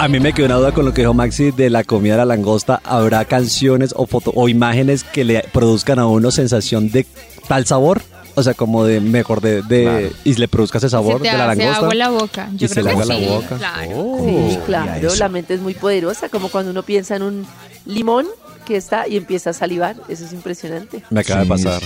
A 0.00 0.06
mí 0.06 0.20
me 0.20 0.32
quedó 0.32 0.46
una 0.46 0.54
duda 0.56 0.72
con 0.72 0.84
lo 0.84 0.94
que 0.94 1.02
dijo 1.02 1.12
Maxi 1.14 1.50
de 1.50 1.70
la 1.70 1.82
comida 1.82 2.12
de 2.14 2.18
la 2.18 2.24
langosta. 2.24 2.80
¿Habrá 2.84 3.24
canciones 3.24 3.92
o, 3.96 4.06
foto, 4.06 4.30
o 4.34 4.48
imágenes 4.48 5.02
que 5.02 5.24
le 5.24 5.42
produzcan 5.52 5.98
a 5.98 6.06
uno 6.06 6.30
sensación 6.30 6.90
de 6.90 7.04
tal 7.48 7.66
sabor? 7.66 8.00
O 8.36 8.42
sea, 8.44 8.54
como 8.54 8.84
de 8.84 9.00
mejor 9.00 9.40
de... 9.40 9.62
de 9.62 9.82
Claro. 9.82 10.08
Y 10.22 10.34
le 10.34 10.46
produzca 10.46 10.78
ese 10.78 10.88
sabor 10.88 11.16
se 11.18 11.24
te 11.24 11.30
de 11.32 11.38
la 11.38 11.46
langosta. 11.46 11.76
agua 11.78 11.92
en 11.92 11.98
la 11.98 12.08
boca. 12.10 12.48
Yo 12.54 12.66
Y 12.66 12.68
se 12.68 12.74
creo 12.74 12.84
le 12.84 12.90
que 12.90 13.02
agua 13.02 13.04
sí, 13.16 13.24
la 13.24 13.30
boca. 13.34 13.56
claro. 13.56 13.90
Oh, 13.96 14.48
Sí, 14.50 14.58
claro, 14.66 15.14
la 15.16 15.28
mente 15.28 15.54
es 15.54 15.60
muy 15.60 15.74
poderosa, 15.74 16.28
como 16.28 16.48
cuando 16.48 16.70
uno 16.70 16.84
piensa 16.84 17.16
en 17.16 17.22
un 17.22 17.46
limón 17.84 18.26
que 18.64 18.76
está 18.76 19.08
y 19.08 19.16
empieza 19.16 19.50
a 19.50 19.52
salivar. 19.52 19.96
Eso 20.08 20.24
es 20.24 20.32
impresionante. 20.32 21.02
Me 21.10 21.20
acaba 21.20 21.40
de 21.40 21.46
pasar. 21.48 21.82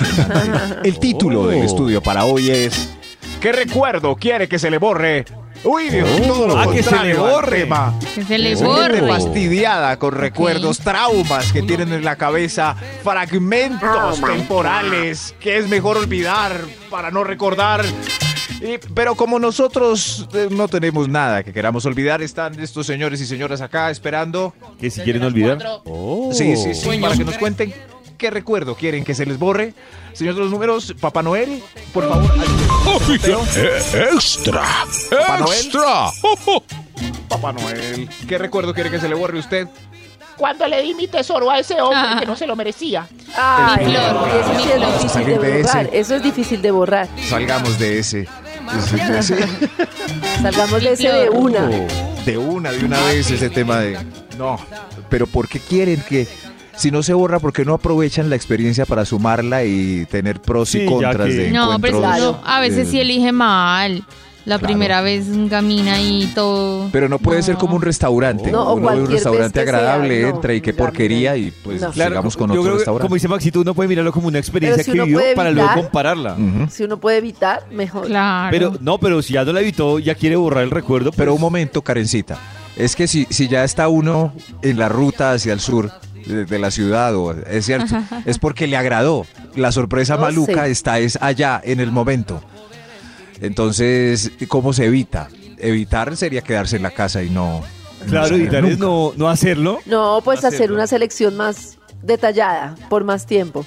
El 0.84 0.98
título 0.98 1.48
del 1.48 1.60
Oh. 1.60 1.64
estudio 1.64 2.02
para 2.02 2.24
hoy 2.24 2.48
es 2.50 2.88
¿Qué 3.42 3.52
recuerdo 3.52 4.16
quiere 4.16 4.48
que 4.48 4.58
se 4.58 4.70
le 4.70 4.78
borre? 4.78 5.26
Uy, 5.64 5.90
Dios, 5.90 6.08
todo 6.26 6.48
lo 6.48 6.58
Ah, 6.58 6.66
que 6.72 6.82
se 6.82 6.96
le 7.04 7.14
borre. 7.14 7.68
Que 8.14 8.24
se 8.24 8.36
le 8.38 8.48
Gente 8.56 8.64
borre. 8.64 9.06
fastidiada 9.08 9.96
con 9.98 10.12
recuerdos, 10.12 10.78
traumas 10.80 11.52
que 11.52 11.62
tienen 11.62 11.92
en 11.92 12.04
la 12.04 12.16
cabeza, 12.16 12.74
fragmentos 13.04 14.20
temporales 14.20 15.34
que 15.38 15.58
es 15.58 15.68
mejor 15.68 15.98
olvidar 15.98 16.52
para 16.90 17.10
no 17.12 17.22
recordar. 17.22 17.84
Y- 18.60 18.78
pero 18.94 19.14
como 19.14 19.38
nosotros 19.38 20.28
eh, 20.34 20.48
no 20.50 20.66
tenemos 20.68 21.08
nada 21.08 21.42
que 21.42 21.52
queramos 21.52 21.84
olvidar, 21.86 22.22
están 22.22 22.58
estos 22.60 22.86
señores 22.86 23.20
y 23.20 23.26
señoras 23.26 23.60
acá 23.60 23.90
esperando. 23.90 24.54
Que 24.80 24.90
si 24.90 25.00
quieren 25.02 25.22
olvidar. 25.22 25.58
Sí, 26.32 26.56
sí, 26.56 26.74
sí, 26.74 26.98
para 26.98 27.16
que 27.16 27.24
nos 27.24 27.38
cuenten 27.38 27.72
qué 28.22 28.30
recuerdo 28.30 28.76
quieren 28.76 29.02
que 29.02 29.14
se 29.14 29.26
les 29.26 29.36
borre. 29.36 29.74
Señor 30.12 30.34
de 30.36 30.40
los 30.42 30.50
números, 30.52 30.94
Papá 31.00 31.22
Noel, 31.24 31.60
por 31.92 32.08
favor. 32.08 32.30
¡Extra! 34.14 34.62
Papá 35.10 35.38
Noel. 35.40 35.58
¡Extra! 35.58 36.10
Papá 37.28 37.52
Noel, 37.52 38.08
¿qué 38.28 38.38
recuerdo 38.38 38.72
quiere 38.74 38.90
que 38.92 39.00
se 39.00 39.08
le 39.08 39.16
borre 39.16 39.38
a 39.38 39.40
usted? 39.40 39.66
Cuando 40.36 40.68
le 40.68 40.82
di 40.82 40.94
mi 40.94 41.08
tesoro 41.08 41.50
a 41.50 41.58
ese 41.58 41.80
hombre 41.80 41.98
Ah. 42.00 42.16
que 42.20 42.26
no 42.26 42.36
se 42.36 42.46
lo 42.46 42.54
merecía. 42.54 43.06
Flor, 43.06 44.12
no, 44.14 44.26
eso 44.26 44.62
sí 44.62 44.70
es 44.70 44.80
difícil 45.02 45.26
de 45.26 45.38
borrar. 45.38 45.90
Eso 45.92 46.14
es 46.14 46.22
difícil 46.22 46.62
de 46.62 46.70
borrar. 46.70 47.08
Salgamos 47.28 47.78
de 47.78 47.98
ese. 47.98 48.28
de 49.08 49.18
ese- 49.18 49.48
Salgamos 50.42 50.82
de 50.82 50.92
ese 50.92 51.08
de 51.08 51.28
una. 51.28 51.66
De 52.24 52.38
una, 52.38 52.70
de 52.70 52.84
una 52.84 53.00
vez 53.06 53.30
ese 53.32 53.50
tema 53.50 53.78
de... 53.80 53.98
No, 54.38 54.58
pero 55.10 55.26
¿por 55.26 55.48
qué 55.48 55.58
quieren 55.58 56.00
que... 56.08 56.26
Si 56.76 56.90
no 56.90 57.02
se 57.02 57.12
borra, 57.14 57.38
¿por 57.38 57.52
qué 57.52 57.64
no 57.64 57.74
aprovechan 57.74 58.30
la 58.30 58.36
experiencia 58.36 58.86
para 58.86 59.04
sumarla 59.04 59.64
y 59.64 60.06
tener 60.10 60.40
pros 60.40 60.70
Sí, 60.70 60.80
y 60.82 60.86
contras 60.86 61.28
que- 61.28 61.34
de 61.34 61.50
No, 61.50 61.78
pero 61.80 62.04
a 62.44 62.60
veces 62.60 62.88
sí 62.88 63.00
elige 63.00 63.32
mal. 63.32 64.04
La 64.44 64.58
Claro. 64.58 64.72
primera 64.72 65.02
vez 65.02 65.26
camina 65.48 66.00
y 66.00 66.26
todo. 66.34 66.88
Pero 66.90 67.08
no 67.08 67.20
puede 67.20 67.44
ser 67.44 67.54
como 67.54 67.76
un 67.76 67.82
restaurante. 67.82 68.50
No, 68.50 68.74
uno 68.74 68.88
ve 68.90 69.00
un 69.02 69.06
restaurante 69.08 69.52
sea, 69.52 69.62
agradable, 69.62 70.20
no, 70.22 70.28
entra 70.30 70.52
y 70.52 70.60
qué 70.60 70.72
porquería 70.74 71.36
y 71.36 71.52
pues 71.62 71.80
No. 71.80 71.92
sigamos 71.92 72.36
con 72.36 72.48
yo 72.48 72.54
otro 72.54 72.62
creo 72.62 72.72
que, 72.72 72.78
restaurante. 72.78 73.02
como 73.04 73.14
dice 73.14 73.28
Maxito, 73.28 73.60
uno 73.60 73.72
puede 73.72 73.88
mirarlo 73.88 74.10
como 74.10 74.26
una 74.26 74.40
experiencia 74.40 74.82
si 74.82 74.90
que 74.90 74.96
uno 74.96 75.04
vivió 75.04 75.20
puede 75.20 75.36
para 75.36 75.52
luego 75.52 75.68
evitar- 75.68 75.82
compararla. 75.84 76.36
Si 76.72 76.82
uno 76.82 76.96
puede 76.96 77.18
evitar, 77.18 77.62
mejor. 77.70 78.06
Claro. 78.08 78.48
Pero 78.50 78.76
no, 78.80 78.98
pero 78.98 79.22
si 79.22 79.34
ya 79.34 79.44
no 79.44 79.52
la 79.52 79.60
evitó, 79.60 80.00
ya 80.00 80.16
quiere 80.16 80.34
borrar 80.34 80.64
el 80.64 80.72
recuerdo. 80.72 81.12
Pero 81.12 81.30
pues, 81.30 81.36
un 81.36 81.40
momento, 81.40 81.82
Karencita. 81.82 82.36
Es 82.76 82.96
que 82.96 83.06
si, 83.06 83.28
si 83.30 83.46
ya 83.46 83.62
está 83.62 83.86
uno 83.86 84.32
en 84.62 84.76
la 84.76 84.88
ruta 84.88 85.30
hacia 85.34 85.52
el 85.52 85.60
sur 85.60 85.92
de, 86.26 86.44
de 86.44 86.58
la 86.58 86.70
ciudad, 86.70 87.14
o 87.16 87.32
es 87.32 87.66
cierto, 87.66 87.94
es 88.26 88.38
porque 88.38 88.66
le 88.66 88.76
agradó. 88.76 89.26
La 89.56 89.72
sorpresa 89.72 90.14
No 90.16 90.22
maluca 90.22 90.66
está 90.66 90.98
es 90.98 91.18
allá, 91.20 91.60
en 91.64 91.80
el 91.80 91.90
momento. 91.92 92.42
Entonces, 93.40 94.30
¿cómo 94.48 94.72
se 94.72 94.86
evita? 94.86 95.28
Evitar 95.58 96.16
sería 96.16 96.42
quedarse 96.42 96.76
en 96.76 96.82
la 96.82 96.90
casa 96.90 97.22
y 97.22 97.30
no... 97.30 97.62
Claro, 98.08 98.30
no 98.30 98.34
evitar 98.36 98.54
salir 98.62 98.72
es 98.72 98.78
nunca. 98.78 98.86
no, 98.92 99.12
no 99.16 99.28
hacerlo. 99.30 99.78
No, 99.86 100.20
pues 100.24 100.38
Hacerlo. 100.40 100.56
hacer 100.56 100.72
una 100.72 100.86
selección 100.88 101.36
más 101.36 101.78
detallada, 102.02 102.74
por 102.88 103.04
más 103.04 103.26
tiempo. 103.26 103.64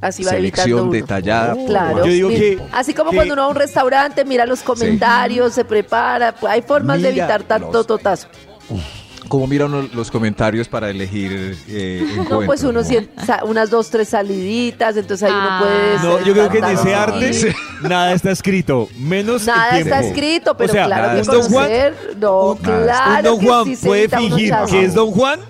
Así 0.00 0.24
va 0.24 0.32
evitando 0.32 0.62
Selección 0.64 0.80
uno. 0.88 0.92
detallada. 0.92 1.56
Claro. 1.66 1.98
Yo 1.98 2.04
digo 2.12 2.28
Mira, 2.30 2.40
que- 2.40 2.58
Así 2.72 2.94
como 2.94 3.10
que- 3.10 3.16
cuando 3.16 3.34
uno 3.34 3.42
va 3.42 3.48
a 3.48 3.50
un 3.50 3.56
restaurante, 3.56 4.24
mira 4.24 4.44
los 4.46 4.60
comentarios, 4.62 5.52
se 5.54 5.64
prepara. 5.64 6.34
hay 6.48 6.62
formas 6.62 7.00
de 7.00 7.10
evitar 7.10 7.42
tanto 7.44 7.70
los- 7.72 7.86
totazo. 7.86 8.26
¿Cómo 9.34 9.48
mira 9.48 9.66
uno 9.66 9.88
los 9.92 10.12
comentarios 10.12 10.68
para 10.68 10.88
elegir 10.90 11.58
eh, 11.66 12.06
No, 12.30 12.42
pues 12.42 12.62
uno 12.62 12.82
no? 12.82 12.88
unas 13.46 13.68
dos, 13.68 13.90
tres 13.90 14.10
saliditas, 14.10 14.96
entonces 14.96 15.26
ahí 15.28 15.32
uno 15.34 15.42
Ah. 15.50 15.58
puede... 15.60 16.08
No, 16.08 16.24
yo 16.24 16.32
creo 16.34 16.48
que 16.50 16.58
en 16.58 16.64
ese 16.66 16.94
arte 16.94 17.32
sí. 17.32 17.48
nada 17.82 18.12
está 18.12 18.30
escrito, 18.30 18.88
menos 18.96 19.44
Nada 19.44 19.76
el 19.76 19.82
está 19.82 20.00
escrito, 20.02 20.56
pero 20.56 20.70
O 20.70 20.72
sea, 20.72 20.86
claro 20.86 21.14
que 21.14 21.20
un 21.20 21.26
Don 21.26 21.42
Juan- 21.50 21.66
conocer... 21.66 21.94
no, 22.20 22.42
un- 22.52 22.56
claro 22.58 23.18
un 23.18 23.24
Don 23.24 23.40
que 23.40 23.46
Juan 23.46 23.64
sí 23.76 23.86
puede 23.86 24.08
fingir 24.08 24.54
que 24.70 24.84
es 24.84 24.94
Don 24.94 25.10
Juan 25.10 25.40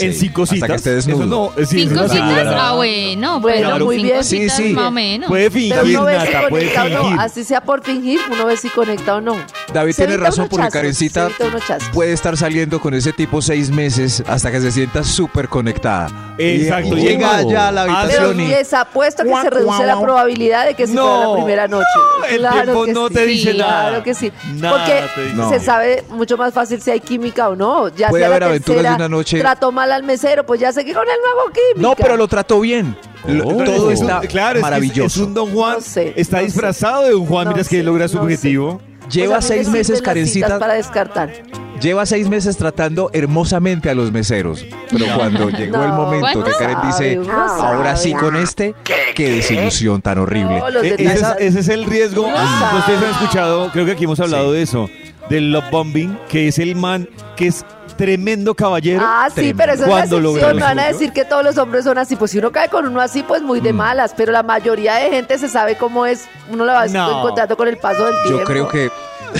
en 0.00 0.12
Sí, 0.12 0.20
cinco 0.20 0.42
hasta 0.42 0.54
citas. 0.54 0.68
que 0.68 0.74
esté 0.76 0.98
Eso 0.98 1.08
desnudo. 1.08 1.52
no, 1.56 1.64
sí, 1.66 1.80
¿Cinco 1.80 1.94
eso 1.94 2.02
no- 2.02 2.08
citas? 2.08 2.30
claro. 2.42 2.50
Ah, 2.60 2.72
bueno. 2.74 3.40
Bueno, 3.40 3.70
pero 3.72 3.84
muy 3.84 3.96
cinco 3.96 4.06
bien. 4.12 4.24
Sí, 4.24 4.38
citas 4.40 4.56
sí. 4.56 4.72
más 4.72 4.84
o 4.86 4.90
menos. 4.90 5.28
Puede 5.28 5.50
Pero 5.50 5.54
fingir, 5.82 5.96
uno 5.98 6.04
ve 6.04 6.12
si 6.20 6.26
Nata, 6.32 6.48
puede 6.48 6.72
conecta 6.72 6.84
o 6.84 6.88
no, 6.88 7.02
fingir. 7.04 7.20
así 7.20 7.44
sea 7.44 7.60
por 7.60 7.82
fingir, 7.84 8.20
uno 8.30 8.46
ve 8.46 8.56
si 8.56 8.68
conecta 8.70 9.14
o 9.16 9.20
no. 9.20 9.36
David 9.72 9.92
Se 9.92 9.96
tiene 10.02 10.14
evita 10.14 10.28
razón 10.30 10.48
porque 10.48 10.64
chascos, 10.64 10.72
Karencita 10.80 11.20
se 11.20 11.26
evita 11.26 11.44
uno 11.46 11.58
chascos. 11.66 11.88
puede 11.92 12.12
estar 12.12 12.36
saliendo 12.36 12.80
con 12.80 12.94
ese 12.94 13.12
tipo 13.12 13.42
seis 13.42 13.70
meses 13.70 14.22
hasta 14.26 14.50
que 14.50 14.60
se 14.60 14.70
sienta 14.72 15.04
súper 15.04 15.48
conectada. 15.48 16.08
Exacto, 16.38 16.96
Y 16.96 17.00
llega 17.00 17.38
llega- 17.42 17.50
ya 17.50 17.68
a 17.68 17.72
la 17.72 17.84
Pero 17.86 17.96
habitación 17.98 18.40
y... 18.40 18.48
les 18.48 18.74
apuesto 18.74 19.22
que 19.24 19.34
se 19.42 19.50
reduce 19.50 19.86
la 19.86 20.00
probabilidad 20.00 20.66
de 20.66 20.74
que 20.74 20.86
se 20.86 20.94
No. 20.94 21.02
fuera 21.06 21.28
la 21.28 21.34
primera 21.34 21.68
noche. 21.68 21.86
El 22.30 22.38
claro 22.38 22.62
tiempo 22.62 22.84
que 22.84 22.92
no 22.92 23.08
sí. 23.08 23.14
te 23.14 23.26
dice 23.26 23.52
Sí, 23.52 23.58
nada. 23.58 23.88
Claro 23.88 24.02
que 24.04 24.14
sí. 24.14 24.32
Nada 24.54 24.84
te 24.84 24.92
Porque. 25.14 25.32
No. 25.34 25.48
se 25.50 25.60
sabe 25.60 26.04
mucho 26.10 26.36
más 26.36 26.52
fácil 26.52 26.80
si 26.82 26.90
hay 26.90 27.00
química 27.00 27.48
o 27.48 27.56
no. 27.56 27.88
Ya 27.88 28.08
Puede 28.08 28.22
sea 28.22 28.28
la 28.30 28.36
haber 28.36 28.48
aventuras 28.48 28.76
de 28.76 28.82
tercera, 28.88 28.96
una 29.06 29.08
noche. 29.16 29.38
Trató 29.40 29.72
mal 29.86 29.92
al 29.92 30.02
mesero, 30.02 30.44
pues 30.44 30.60
ya 30.60 30.72
sé 30.72 30.84
que 30.84 30.92
con 30.92 31.04
no 31.04 31.10
hago 31.40 31.50
química. 31.52 31.88
No, 31.88 31.94
pero 31.96 32.16
lo 32.16 32.26
trató 32.28 32.60
bien. 32.60 32.96
Lo- 33.26 33.46
Oh. 33.48 33.64
Todo 33.64 33.90
Es 33.90 34.00
un- 34.00 34.06
está 34.10 34.20
claro, 34.20 34.48
es 34.50 34.52
que 34.52 34.58
es- 34.58 34.62
maravilloso. 34.62 35.20
Es, 35.20 35.26
un 35.26 35.34
Don 35.34 35.50
Juan, 35.52 35.74
No 35.74 35.80
sé, 35.80 36.12
está 36.16 36.36
no 36.36 36.40
sé. 36.40 36.46
disfrazado 36.46 37.02
de 37.04 37.14
un 37.14 37.26
Juan 37.26 37.44
No 37.44 37.50
mientras 37.50 37.68
que 37.68 37.76
sé, 37.78 37.82
logra 37.82 38.08
su 38.08 38.16
no 38.16 38.20
sé. 38.22 38.24
objetivo. 38.24 38.80
Lleva 39.10 39.36
Pues 39.36 39.50
a 39.50 39.54
mí 39.54 39.58
me 39.58 39.64
seis 39.64 39.68
meses, 39.72 40.02
Karencita, 40.02 40.58
para 40.58 40.74
descartar. 40.74 41.32
lleva 41.80 42.04
seis 42.06 42.28
meses 42.28 42.56
tratando 42.56 43.08
hermosamente 43.12 43.88
a 43.88 43.94
los 43.94 44.10
meseros. 44.10 44.64
Pero 44.90 45.06
cuando 45.16 45.48
llegó 45.50 45.82
el 45.84 45.92
momento 45.92 46.42
que. 46.44 46.50
Karen 46.58 46.78
dice, 46.86 47.20
ahora 47.30 47.96
sí 47.96 48.12
con 48.14 48.34
este, 48.36 48.74
qué 49.14 49.30
desilusión 49.30 50.02
tan 50.02 50.18
horrible. 50.18 50.60
E- 50.82 50.94
ese, 50.98 51.04
es, 51.14 51.22
ese 51.38 51.60
es 51.60 51.68
el 51.68 51.84
riesgo. 51.84 52.26
sabe. 52.26 52.78
Ustedes 52.80 53.02
han 53.02 53.10
escuchado, 53.10 53.70
creo 53.72 53.86
que 53.86 53.92
aquí 53.92 54.04
hemos 54.04 54.18
hablado 54.20 54.52
de 54.52 54.62
eso, 54.62 54.88
del 55.30 55.52
love 55.52 55.70
bombing, 55.70 56.18
que 56.28 56.48
es 56.48 56.58
el 56.58 56.74
man 56.74 57.08
que 57.36 57.46
es 57.48 57.64
tremendo 57.96 58.54
caballero. 58.54 59.00
Ah, 59.04 59.26
sí, 59.28 59.34
Tremendo. 59.34 59.56
pero 59.58 59.72
eso 59.72 59.82
es 59.84 59.88
logra 59.88 60.02
excepción. 60.04 60.58
No 60.58 60.64
van 60.66 60.78
a 60.78 60.86
decir 60.86 61.12
que 61.12 61.24
todos 61.24 61.42
los 61.44 61.58
hombres 61.58 61.84
son 61.84 61.98
así. 61.98 62.16
Pues 62.16 62.30
si 62.30 62.38
uno 62.38 62.52
cae 62.52 62.68
con 62.68 62.86
uno 62.86 63.00
así, 63.00 63.22
pues 63.22 63.42
muy 63.42 63.60
de 63.60 63.72
malas. 63.72 64.14
Pero 64.16 64.32
la 64.32 64.42
mayoría 64.42 64.94
de 64.96 65.10
gente 65.10 65.38
se 65.38 65.48
sabe 65.48 65.76
cómo 65.76 66.06
es. 66.06 66.26
Uno 66.50 66.64
lo 66.64 66.72
va 66.72 66.86
No. 66.86 67.18
encontrando 67.20 67.56
con 67.56 67.68
el 67.68 67.76
paso 67.78 68.04
del 68.04 68.14
tiempo. 68.22 68.38
Yo 68.40 68.44
creo 68.44 68.68
que 68.68 68.90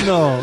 No, 0.07 0.37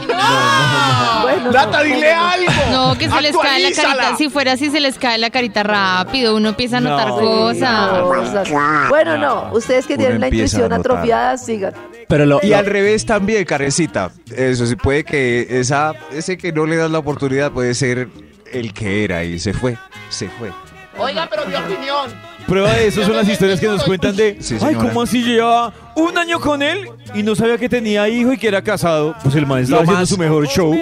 Bueno, 1.21 1.51
no, 1.51 1.83
dile 1.83 2.13
no, 2.13 2.21
no. 2.21 2.29
algo. 2.29 2.51
No, 2.71 2.97
que 2.97 3.09
se 3.09 3.21
les 3.21 3.35
cae 3.37 3.61
la 3.61 3.71
carita. 3.75 4.15
Si 4.17 4.29
fuera 4.29 4.53
así, 4.53 4.69
se 4.69 4.79
les 4.79 4.97
cae 4.97 5.17
la 5.17 5.29
carita 5.29 5.63
rápido. 5.63 6.35
Uno 6.35 6.49
empieza 6.49 6.77
a 6.77 6.81
notar 6.81 7.07
No. 7.09 7.17
cosas. 7.17 7.99
Cosas. 8.01 8.49
Bueno, 8.89 9.17
no. 9.17 9.49
Ustedes 9.53 9.85
que 9.85 9.93
Uno 9.93 10.01
tienen 10.03 10.21
la 10.21 10.27
intuición 10.27 10.71
atrofiada, 10.73 11.37
sigan. 11.37 11.73
Pero 12.07 12.25
lo, 12.25 12.39
Y 12.43 12.47
lo- 12.47 12.57
al 12.57 12.65
revés 12.65 13.05
también, 13.05 13.45
Karencita. 13.45 14.11
Eso 14.35 14.65
sí 14.65 14.75
puede 14.75 15.03
que 15.03 15.47
esa, 15.49 15.93
ese 16.11 16.37
que 16.37 16.51
no 16.51 16.65
le 16.65 16.75
das 16.75 16.91
la 16.91 16.99
oportunidad 16.99 17.51
puede 17.51 17.73
ser 17.73 18.09
el 18.51 18.73
que 18.73 19.03
era 19.03 19.23
y 19.23 19.39
se 19.39 19.53
fue, 19.53 19.77
se 20.09 20.29
fue. 20.29 20.51
Oiga, 20.97 21.27
pero 21.29 21.45
mi 21.47 21.55
opinión. 21.55 22.11
Prueba 22.47 22.71
de 22.73 22.87
eso 22.87 23.03
son 23.03 23.15
las 23.15 23.27
historias 23.27 23.59
que 23.59 23.67
nos 23.67 23.83
cuentan 23.83 24.15
de, 24.15 24.37
Sí, 24.41 24.55
ay, 24.55 24.59
señora. 24.59 24.87
¿cómo 24.89 25.01
así 25.03 25.23
llevaba 25.23 25.73
un 25.95 26.17
año 26.17 26.39
con 26.41 26.61
él 26.61 26.89
y 27.15 27.23
no 27.23 27.35
sabía 27.35 27.57
que 27.57 27.69
tenía 27.69 28.07
hijo 28.09 28.33
y 28.33 28.37
que 28.37 28.47
era 28.49 28.61
casado? 28.61 29.15
Pues 29.23 29.33
el 29.35 29.47
man 29.47 29.59
estaba 29.63 29.77
Lo 29.81 29.83
haciendo 29.83 30.01
más- 30.01 30.09
su 30.09 30.17
mejor 30.17 30.47
show. 30.47 30.75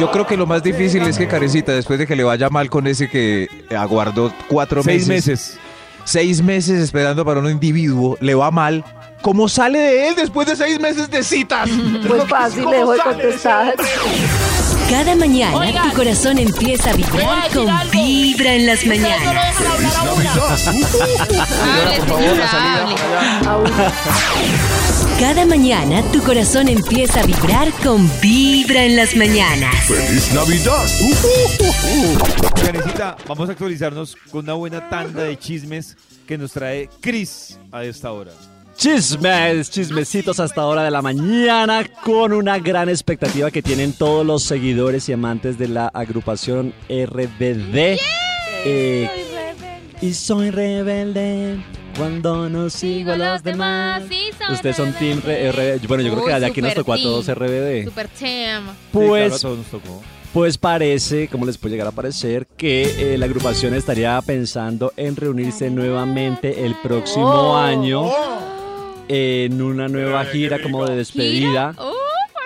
Yo 0.00 0.10
creo 0.10 0.26
que 0.26 0.36
lo 0.36 0.46
más 0.46 0.62
difícil 0.62 1.02
es 1.04 1.16
que 1.16 1.28
Karencita, 1.28 1.72
después 1.72 1.98
de 1.98 2.06
que 2.06 2.16
le 2.16 2.24
vaya 2.24 2.50
mal 2.50 2.68
con 2.70 2.86
ese 2.88 3.08
que 3.08 3.48
aguardó 3.76 4.32
cuatro 4.48 4.82
Seis 4.82 5.06
meses, 5.06 5.26
meses. 5.40 5.58
seis 6.04 6.42
meses 6.42 6.80
esperando 6.82 7.24
para 7.24 7.38
un 7.40 7.48
individuo, 7.50 8.18
le 8.20 8.34
va 8.34 8.50
mal. 8.50 8.84
¿Cómo 9.22 9.48
sale 9.48 9.78
de 9.78 10.08
él 10.08 10.14
después 10.16 10.46
de 10.48 10.56
seis 10.56 10.78
meses 10.80 11.08
de 11.08 11.22
citas? 11.22 11.70
Muy 11.70 12.20
fácil, 12.28 12.64
¿Cómo 12.64 12.74
dejo 12.76 12.92
de 12.92 12.98
contestar. 13.00 13.74
Cada 14.88 15.16
mañana 15.16 15.56
Oigan. 15.56 15.90
tu 15.90 15.96
corazón 15.96 16.38
empieza 16.38 16.90
a 16.90 16.92
vibrar 16.94 17.50
con 17.52 17.68
algo. 17.68 17.92
Vibra 17.92 18.54
en 18.54 18.66
las 18.66 18.84
mañanas. 18.86 19.20
dejan 19.20 19.68
hablar 19.70 19.96
a 19.96 20.02
uno. 20.12 20.30
Hable, 21.64 21.96
por 21.98 22.06
favor, 22.06 22.20
señora, 22.20 22.34
la 22.34 22.50
salida 22.50 22.82
hable. 22.82 22.94
por 22.94 23.04
allá. 23.04 23.40
A 23.50 23.56
uno. 23.56 23.70
Cada 25.18 25.46
mañana 25.46 26.02
tu 26.12 26.22
corazón 26.22 26.68
empieza 26.68 27.20
a 27.20 27.26
vibrar 27.26 27.70
con 27.82 28.10
Vibra 28.20 28.84
en 28.84 28.96
las 28.96 29.16
mañanas. 29.16 29.74
Karencita, 32.62 33.16
vamos 33.26 33.48
a 33.48 33.52
actualizarnos 33.52 34.16
con 34.30 34.44
una 34.44 34.54
buena 34.54 34.88
tanda 34.88 35.22
de 35.22 35.38
chismes 35.38 35.96
que 36.26 36.36
nos 36.36 36.52
trae 36.52 36.88
Chris 37.00 37.58
a 37.72 37.84
esta 37.84 38.12
hora. 38.12 38.32
Chismes, 38.76 39.70
chismecitos 39.70 40.40
hasta 40.40 40.64
hora 40.66 40.82
de 40.82 40.90
la 40.90 41.00
mañana 41.00 41.84
con 42.02 42.32
una 42.32 42.58
gran 42.58 42.88
expectativa 42.88 43.50
que 43.50 43.62
tienen 43.62 43.92
todos 43.92 44.26
los 44.26 44.42
seguidores 44.42 45.08
y 45.08 45.12
amantes 45.12 45.58
de 45.58 45.68
la 45.68 45.88
agrupación 45.88 46.74
RBD. 46.88 47.96
Eh, 48.66 49.08
y 50.00 50.12
soy 50.14 50.50
rebelde 50.50 51.56
cuando 51.96 52.48
no 52.50 52.68
sigo 52.68 53.12
a 53.12 53.16
los 53.16 53.42
demás. 53.42 54.02
Sí, 54.08 54.30
Ustedes 54.52 54.76
son 54.76 54.92
team 54.94 55.20
rebelde. 55.24 55.78
RBD. 55.78 55.86
Bueno, 55.88 56.02
yo 56.02 56.10
creo 56.12 56.24
que 56.26 56.34
Uy, 56.34 56.40
de 56.40 56.46
aquí 56.46 56.60
nos 56.60 56.70
super 56.72 56.82
tocó 56.84 56.92
a 56.94 56.98
todos 57.02 57.26
team. 57.26 57.38
RBD. 57.38 57.84
Super 57.84 58.08
team. 58.08 58.64
Sí, 58.66 58.72
claro, 58.90 59.06
a 59.06 59.08
Pues 59.08 59.40
todos 59.40 59.58
nos 59.58 59.66
tocó. 59.68 60.02
Pues 60.32 60.58
parece, 60.58 61.28
como 61.28 61.46
les 61.46 61.56
puede 61.58 61.74
llegar 61.74 61.86
a 61.86 61.92
parecer, 61.92 62.48
que 62.56 63.14
eh, 63.14 63.18
la 63.18 63.26
agrupación 63.26 63.72
estaría 63.72 64.20
pensando 64.22 64.92
en 64.96 65.14
reunirse 65.14 65.70
nuevamente 65.70 66.66
el 66.66 66.74
próximo 66.82 67.52
Oh. 67.52 67.56
año 67.56 68.10
en 69.08 69.60
una 69.62 69.88
nueva 69.88 70.24
gira 70.24 70.60
como 70.60 70.86
de 70.86 70.96
despedida. 70.96 71.74
Oh, 71.78 71.92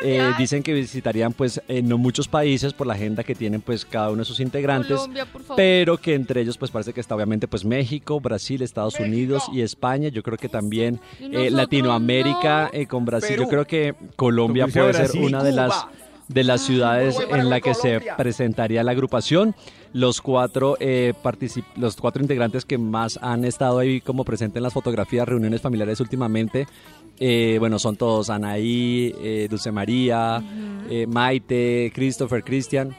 Eh, 0.00 0.30
dicen 0.38 0.62
que 0.62 0.72
visitarían 0.74 1.32
pues 1.32 1.60
eh, 1.66 1.82
no 1.82 1.98
muchos 1.98 2.28
países 2.28 2.72
por 2.72 2.86
la 2.86 2.94
agenda 2.94 3.24
que 3.24 3.34
tienen 3.34 3.60
pues 3.60 3.84
cada 3.84 4.10
uno 4.10 4.18
de 4.18 4.24
sus 4.26 4.38
integrantes, 4.38 4.96
Colombia, 4.96 5.26
por 5.26 5.42
favor. 5.42 5.56
pero 5.56 5.96
que 5.98 6.14
entre 6.14 6.40
ellos 6.40 6.56
pues 6.56 6.70
parece 6.70 6.92
que 6.92 7.00
está 7.00 7.16
obviamente 7.16 7.48
pues 7.48 7.64
México, 7.64 8.20
Brasil, 8.20 8.62
Estados 8.62 8.94
Unidos 9.00 9.42
y 9.52 9.60
España. 9.62 10.08
Yo 10.08 10.22
creo 10.22 10.38
que 10.38 10.48
también 10.48 11.00
eh, 11.18 11.50
Latinoamérica 11.50 12.70
no. 12.72 12.78
eh, 12.78 12.86
con 12.86 13.04
Brasil. 13.04 13.30
Perú. 13.30 13.42
Yo 13.42 13.48
creo 13.48 13.66
que 13.66 13.94
Colombia 14.14 14.68
puede 14.68 14.94
ser 14.94 15.18
una 15.20 15.42
de 15.42 15.50
las. 15.50 15.86
De 16.28 16.44
las 16.44 16.60
ciudades 16.60 17.16
en 17.30 17.48
la 17.50 17.60
que 17.60 17.74
se 17.74 18.00
presentaría 18.16 18.82
la 18.84 18.92
agrupación. 18.92 19.54
Los 19.94 20.20
cuatro, 20.20 20.76
eh, 20.80 21.14
particip- 21.24 21.64
los 21.76 21.96
cuatro 21.96 22.20
integrantes 22.22 22.64
que 22.66 22.76
más 22.76 23.18
han 23.22 23.44
estado 23.46 23.78
ahí 23.78 24.00
como 24.02 24.24
presentes 24.24 24.58
en 24.58 24.62
las 24.64 24.74
fotografías, 24.74 25.26
reuniones 25.26 25.62
familiares 25.62 25.98
últimamente, 26.00 26.66
eh, 27.18 27.56
bueno, 27.58 27.78
son 27.78 27.96
todos 27.96 28.28
Anaí, 28.28 29.14
eh, 29.22 29.46
Dulce 29.50 29.72
María, 29.72 30.42
eh, 30.90 31.06
Maite, 31.06 31.90
Christopher, 31.94 32.44
Cristian. 32.44 32.94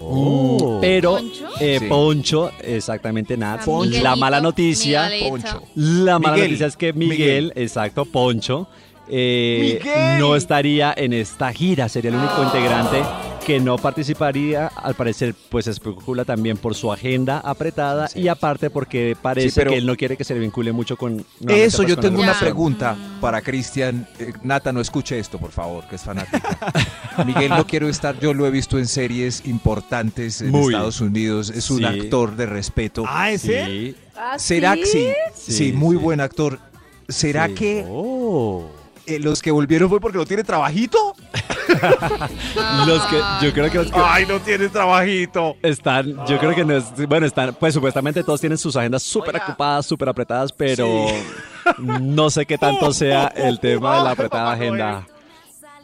Mm, 0.00 0.80
pero 0.80 1.16
¿Poncho? 1.16 1.48
eh, 1.60 1.76
Sí. 1.80 1.86
Poncho, 1.86 2.50
exactamente 2.62 3.36
nada. 3.36 3.62
Poncho. 3.64 4.02
La 4.02 4.16
mala 4.16 4.40
noticia, 4.40 5.04
Miguelito. 5.08 5.28
Poncho. 5.30 5.62
la 5.76 6.18
mala 6.18 6.34
Miguel, 6.34 6.50
noticia 6.50 6.66
es 6.66 6.76
que 6.76 6.92
Miguel, 6.92 7.16
Miguel. 7.18 7.52
exacto, 7.56 8.04
Poncho, 8.04 8.66
eh, 9.08 9.80
no 10.18 10.36
estaría 10.36 10.92
en 10.96 11.12
esta 11.12 11.52
gira, 11.52 11.88
sería 11.88 12.10
el 12.10 12.16
único 12.16 12.42
integrante 12.42 13.02
que 13.44 13.60
no 13.60 13.76
participaría, 13.76 14.68
al 14.68 14.94
parecer 14.94 15.34
pues 15.50 15.66
se 15.66 15.72
especula 15.72 16.24
también 16.24 16.56
por 16.56 16.74
su 16.74 16.90
agenda 16.90 17.40
apretada 17.40 18.08
y 18.14 18.28
aparte 18.28 18.70
porque 18.70 19.14
parece 19.20 19.50
Sí, 19.62 19.68
que 19.68 19.76
él 19.76 19.84
no 19.84 19.96
quiere 19.96 20.16
que 20.16 20.24
se 20.24 20.32
le 20.32 20.40
vincule 20.40 20.72
mucho 20.72 20.96
con... 20.96 21.22
Eso, 21.46 21.82
yo 21.82 21.96
con 21.96 22.04
tengo 22.04 22.22
una 22.22 22.38
pregunta 22.38 22.96
para 23.20 23.42
Cristian. 23.42 24.08
Eh, 24.18 24.32
Nata, 24.42 24.72
no 24.72 24.80
escuche 24.80 25.18
esto, 25.18 25.36
por 25.38 25.50
favor, 25.50 25.84
que 25.88 25.96
es 25.96 26.02
fanática. 26.02 26.56
Miguel 27.26 27.50
no 27.50 27.66
quiero 27.66 27.86
estar, 27.86 28.18
yo 28.18 28.32
lo 28.32 28.46
he 28.46 28.50
visto 28.50 28.78
en 28.78 28.86
series 28.88 29.42
importantes 29.46 30.40
en 30.40 30.48
Muy. 30.50 30.72
Estados 30.72 31.02
Unidos, 31.02 31.50
es 31.50 31.70
un 31.70 31.80
Sí. 31.80 31.84
actor 31.84 32.36
de 32.36 32.46
respeto. 32.46 33.04
Ah, 33.06 33.30
¿ese? 33.30 33.66
Sí. 33.66 33.96
¿Ah, 34.16 34.38
¿Será 34.38 34.74
que 34.74 34.86
sí? 34.86 35.08
Sí, 35.34 35.52
Sí, 35.52 35.72
muy 35.74 35.96
buen 35.96 36.22
actor. 36.22 36.58
¿Será 37.08 37.48
Sí. 37.48 37.54
que 37.54 37.84
Oh. 37.90 38.64
Eh, 39.06 39.18
los 39.18 39.42
que 39.42 39.50
volvieron 39.50 39.88
fue 39.88 40.00
porque 40.00 40.18
no 40.18 40.24
tiene 40.24 40.44
trabajito? 40.44 41.14
Los 42.86 43.02
que, 43.06 43.16
yo 43.42 43.52
creo 43.52 43.70
que 43.70 43.78
los 43.78 43.90
que 43.90 43.98
Ay, 43.98 44.26
no 44.26 44.38
tiene 44.40 44.68
trabajito. 44.68 45.56
están, 45.62 46.14
yo 46.26 46.38
creo 46.38 46.54
que 46.54 46.64
no 46.64 46.76
es, 46.76 46.84
bueno, 47.08 47.26
están, 47.26 47.54
pues 47.58 47.72
supuestamente 47.74 48.22
todos 48.22 48.40
tienen 48.40 48.58
sus 48.58 48.76
agendas 48.76 49.02
súper 49.02 49.36
ocupadas, 49.36 49.86
súper 49.86 50.08
apretadas, 50.10 50.52
pero 50.52 51.06
no 51.78 52.30
sé 52.30 52.44
qué 52.46 52.58
tanto 52.58 52.92
sea 52.92 53.28
el 53.28 53.58
tema 53.60 53.96
de 53.98 54.04
la 54.04 54.10
apretada 54.12 54.52
agenda. 54.52 55.06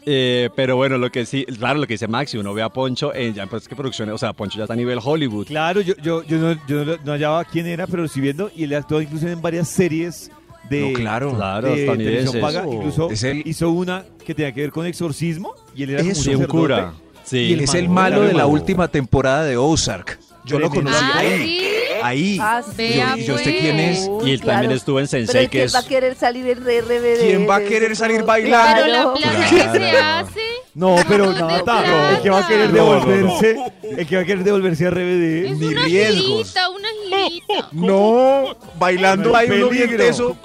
Eh, 0.05 0.49
pero 0.55 0.75
bueno, 0.75 0.97
lo 0.97 1.11
que 1.11 1.25
sí, 1.25 1.45
claro, 1.45 1.79
lo 1.79 1.87
que 1.87 1.93
dice 1.93 2.07
Maxi, 2.07 2.37
uno 2.37 2.53
ve 2.53 2.61
a 2.63 2.69
Poncho 2.69 3.13
en 3.13 3.33
ya 3.33 3.45
pues 3.45 3.67
que 3.67 3.75
producciones, 3.75 4.15
o 4.15 4.17
sea, 4.17 4.33
Poncho 4.33 4.57
ya 4.57 4.63
está 4.63 4.73
a 4.73 4.77
nivel 4.77 4.99
Hollywood. 5.03 5.47
Claro, 5.47 5.81
yo, 5.81 5.95
yo, 5.97 6.23
yo, 6.23 6.37
no, 6.37 6.53
yo 6.67 6.85
no, 6.85 6.97
no 7.03 7.11
hallaba 7.11 7.43
quién 7.45 7.67
era, 7.67 7.85
pero 7.85 7.99
lo 7.99 8.05
estoy 8.05 8.21
viendo 8.23 8.51
y 8.55 8.63
él 8.63 8.73
actuó 8.73 9.01
incluso 9.01 9.27
en 9.27 9.41
varias 9.41 9.67
series 9.67 10.31
de, 10.71 10.81
No, 10.91 10.93
claro. 10.93 11.35
Claro, 11.35 11.75
de 11.75 11.85
televisión 11.85 12.41
paga. 12.41 12.63
Oh. 12.65 12.73
Incluso 12.73 13.09
Es 13.11 13.23
el- 13.23 13.43
hizo 13.45 13.69
una 13.69 14.05
que 14.25 14.33
tenía 14.33 14.51
que 14.53 14.61
ver 14.61 14.71
con 14.71 14.85
exorcismo 14.87 15.53
y 15.75 15.83
él 15.83 15.91
era 15.91 16.01
como. 16.01 16.15
Sí, 16.15 16.33
un 16.33 16.45
cura. 16.45 16.93
Sí. 17.23 17.37
Y 17.37 17.53
el 17.53 17.61
es 17.61 17.73
el 17.75 17.89
malo 17.89 18.21
de 18.21 18.33
la 18.33 18.45
última 18.47 18.87
temporada 18.87 19.43
de 19.43 19.57
Ozark. 19.57 20.19
Yo 20.45 20.57
lo 20.57 20.69
conocí 20.71 20.97
Ah, 20.99 21.19
ahí. 21.19 21.59
Ahí. 22.03 22.37
Ah, 22.41 22.61
Yo- 22.65 22.73
Vea, 22.75 23.15
y 23.17 23.23
yo 23.23 23.37
sé 23.37 23.57
quién 23.57 23.79
es. 23.79 24.07
Uy, 24.09 24.29
Y 24.29 24.33
él 24.33 24.41
también 24.41 24.71
estuvo 24.71 24.99
en 24.99 25.07
Sensei, 25.07 25.43
¿y 25.43 25.47
que 25.47 25.51
¿quién 25.51 25.63
es... 25.65 25.75
va 25.75 25.79
a 25.79 25.83
querer 25.87 26.15
salir 26.15 26.47
en 26.47 26.59
RBD? 26.59 27.19
¿Quién 27.21 27.49
va 27.49 27.55
a 27.57 27.61
querer 27.61 27.95
salir 27.95 28.23
bailando? 28.23 28.81
Pero 28.83 28.93
la 28.93 29.13
plata 29.13 29.49
que 29.49 29.79
se 29.79 29.97
hace. 29.97 30.41
No, 30.73 30.95
pero 31.05 31.33
nada, 31.33 31.63
plata. 31.63 32.11
el 32.15 32.21
que 32.21 32.29
va 32.29 32.39
a 32.45 32.47
querer 32.47 32.69
No, 32.69 32.77
no, 32.77 32.99
no. 32.99 33.05
devolverse, 33.05 33.73
el 33.97 34.07
que 34.07 34.15
va 34.15 34.21
a 34.21 34.25
querer 34.25 34.43
devolverse 34.45 34.87
a 34.87 34.89
RBD. 34.89 35.45
Es 35.51 35.57
Ni 35.57 35.65
una 35.67 35.83
riesgos. 35.83 36.55
una 36.75 36.87
girita. 37.19 37.67
No, 37.73 38.55
bailando 38.79 39.31
No 39.31 39.35
hay 39.35 39.49
uno 39.49 39.67
bien 39.69 39.83
peligro. 39.89 40.05
teso. 40.05 40.37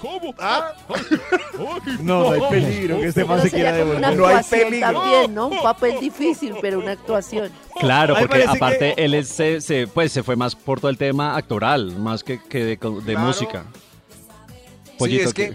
No, 2.00 2.24
no 2.24 2.30
hay 2.32 2.40
peligro 2.50 3.00
que 3.00 3.06
este 3.06 3.24
man 3.24 3.40
se 3.42 3.50
quiera 3.50 3.72
devolver. 3.72 4.16
No 4.16 4.26
hay 4.26 4.42
peligro. 4.44 4.92
también, 4.92 5.34
¿no? 5.34 5.46
Un 5.48 5.62
papel 5.62 6.00
difícil, 6.00 6.54
pero 6.60 6.78
una 6.80 6.92
actuación. 6.92 7.50
Claro, 7.78 8.16
porque 8.18 8.44
aparte 8.44 8.94
que- 8.96 9.04
él 9.04 9.14
es- 9.14 9.28
se, 9.28 9.60
se- 9.60 9.86
pues, 9.86 10.10
se 10.12 10.22
fue 10.22 10.34
más 10.34 10.54
por 10.54 10.80
todo 10.80 10.90
el 10.90 10.98
tema 10.98 11.36
actoral, 11.46 11.96
más 11.96 12.24
que, 12.24 12.40
que 12.42 12.58
de, 12.58 12.70
de 12.70 12.76
Claro. 12.76 13.20
música. 13.20 13.64
Sí, 13.68 14.92
Pollito, 14.98 15.28
es 15.28 15.34
que 15.34 15.54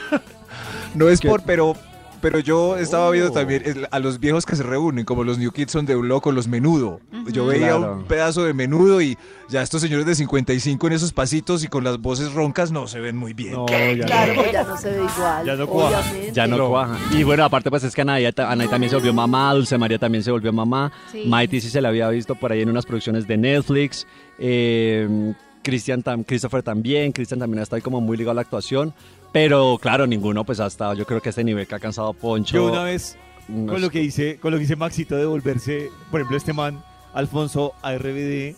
no 0.94 1.08
es 1.08 1.18
¿Qué? 1.20 1.28
por, 1.28 1.42
pero 1.42 1.74
pero 2.22 2.38
yo 2.38 2.78
estaba 2.78 3.10
viendo 3.10 3.30
también 3.32 3.62
el- 3.66 3.88
a 3.90 3.98
los 3.98 4.18
viejos 4.20 4.46
que 4.46 4.56
se 4.56 4.62
reúnen, 4.62 5.04
como 5.04 5.24
los 5.24 5.36
New 5.38 5.50
Kids 5.52 5.74
on 5.76 5.84
the 5.84 5.94
Block 5.94 6.26
o 6.28 6.32
los 6.32 6.48
Menudo. 6.48 7.00
Yo 7.30 7.44
veía 7.44 7.76
Claro. 7.76 7.92
un 7.96 8.04
pedazo 8.04 8.44
de 8.44 8.54
Menudo 8.54 9.02
y 9.02 9.18
ya 9.50 9.60
estos 9.60 9.82
señores 9.82 10.06
de 10.06 10.14
55 10.14 10.86
en 10.86 10.94
esos 10.94 11.12
pasitos 11.12 11.62
y 11.64 11.68
con 11.68 11.84
las 11.84 11.98
voces 12.00 12.32
roncas 12.32 12.72
no 12.72 12.86
se 12.86 13.00
ven 13.00 13.16
muy 13.16 13.34
bien. 13.34 13.52
No, 13.52 13.66
ya 13.68 14.06
Claro, 14.06 14.34
no. 14.34 14.50
ya 14.52 14.62
no 14.64 14.76
se 14.78 14.90
ve 14.90 15.02
igual. 15.04 15.44
Ya 15.44 15.56
no 15.56 15.66
cuaja. 15.66 15.98
obviamente. 16.00 16.32
Ya 16.32 16.46
no 16.46 16.56
No. 16.56 16.68
cuaja. 16.70 16.96
Y 17.12 17.22
bueno, 17.24 17.44
aparte 17.44 17.68
pues 17.68 17.84
es 17.84 17.94
que 17.94 18.00
Anaí, 18.00 18.24
Anaí 18.24 18.68
también 18.68 18.88
se 18.88 18.96
volvió 18.96 19.12
mamá, 19.12 19.52
Dulce 19.52 19.76
María 19.76 19.98
también 19.98 20.24
se 20.24 20.30
volvió 20.30 20.52
mamá, 20.52 20.90
Sí. 21.10 21.24
Mighty 21.26 21.60
sí 21.60 21.68
se 21.68 21.80
la 21.82 21.88
había 21.88 22.08
visto 22.08 22.34
por 22.36 22.52
ahí 22.52 22.62
en 22.62 22.70
unas 22.70 22.86
producciones 22.86 23.26
de 23.26 23.36
Netflix, 23.36 24.06
eh, 24.38 25.34
Christian 25.62 26.02
tam- 26.02 26.24
Christopher 26.24 26.62
también, 26.62 27.12
Christian 27.12 27.40
también 27.40 27.62
está 27.62 27.76
ahí 27.76 27.82
como 27.82 28.00
muy 28.00 28.16
ligado 28.16 28.32
a 28.32 28.34
la 28.34 28.40
actuación, 28.42 28.92
pero 29.32 29.78
claro, 29.80 30.06
ninguno 30.06 30.44
pues 30.44 30.60
hasta 30.60 30.94
yo 30.94 31.06
creo 31.06 31.20
que 31.22 31.28
este 31.30 31.44
nivel 31.44 31.66
que 31.66 31.74
ha 31.74 31.76
alcanzado 31.76 32.12
Poncho. 32.12 32.54
Yo 32.56 32.66
una 32.70 32.84
vez, 32.84 33.16
no 33.48 33.66
con 33.66 33.76
es- 33.76 33.82
lo 33.82 33.90
que 33.90 34.00
dice, 34.00 34.38
con 34.38 34.50
lo 34.52 34.56
que 34.58 34.62
dice 34.62 34.76
Maxito 34.76 35.16
de 35.16 35.24
volverse, 35.26 35.88
por 36.10 36.20
ejemplo, 36.20 36.36
este 36.36 36.52
man, 36.52 36.82
Alfonso 37.14 37.72
a 37.82 37.92
RBD, 37.94 38.56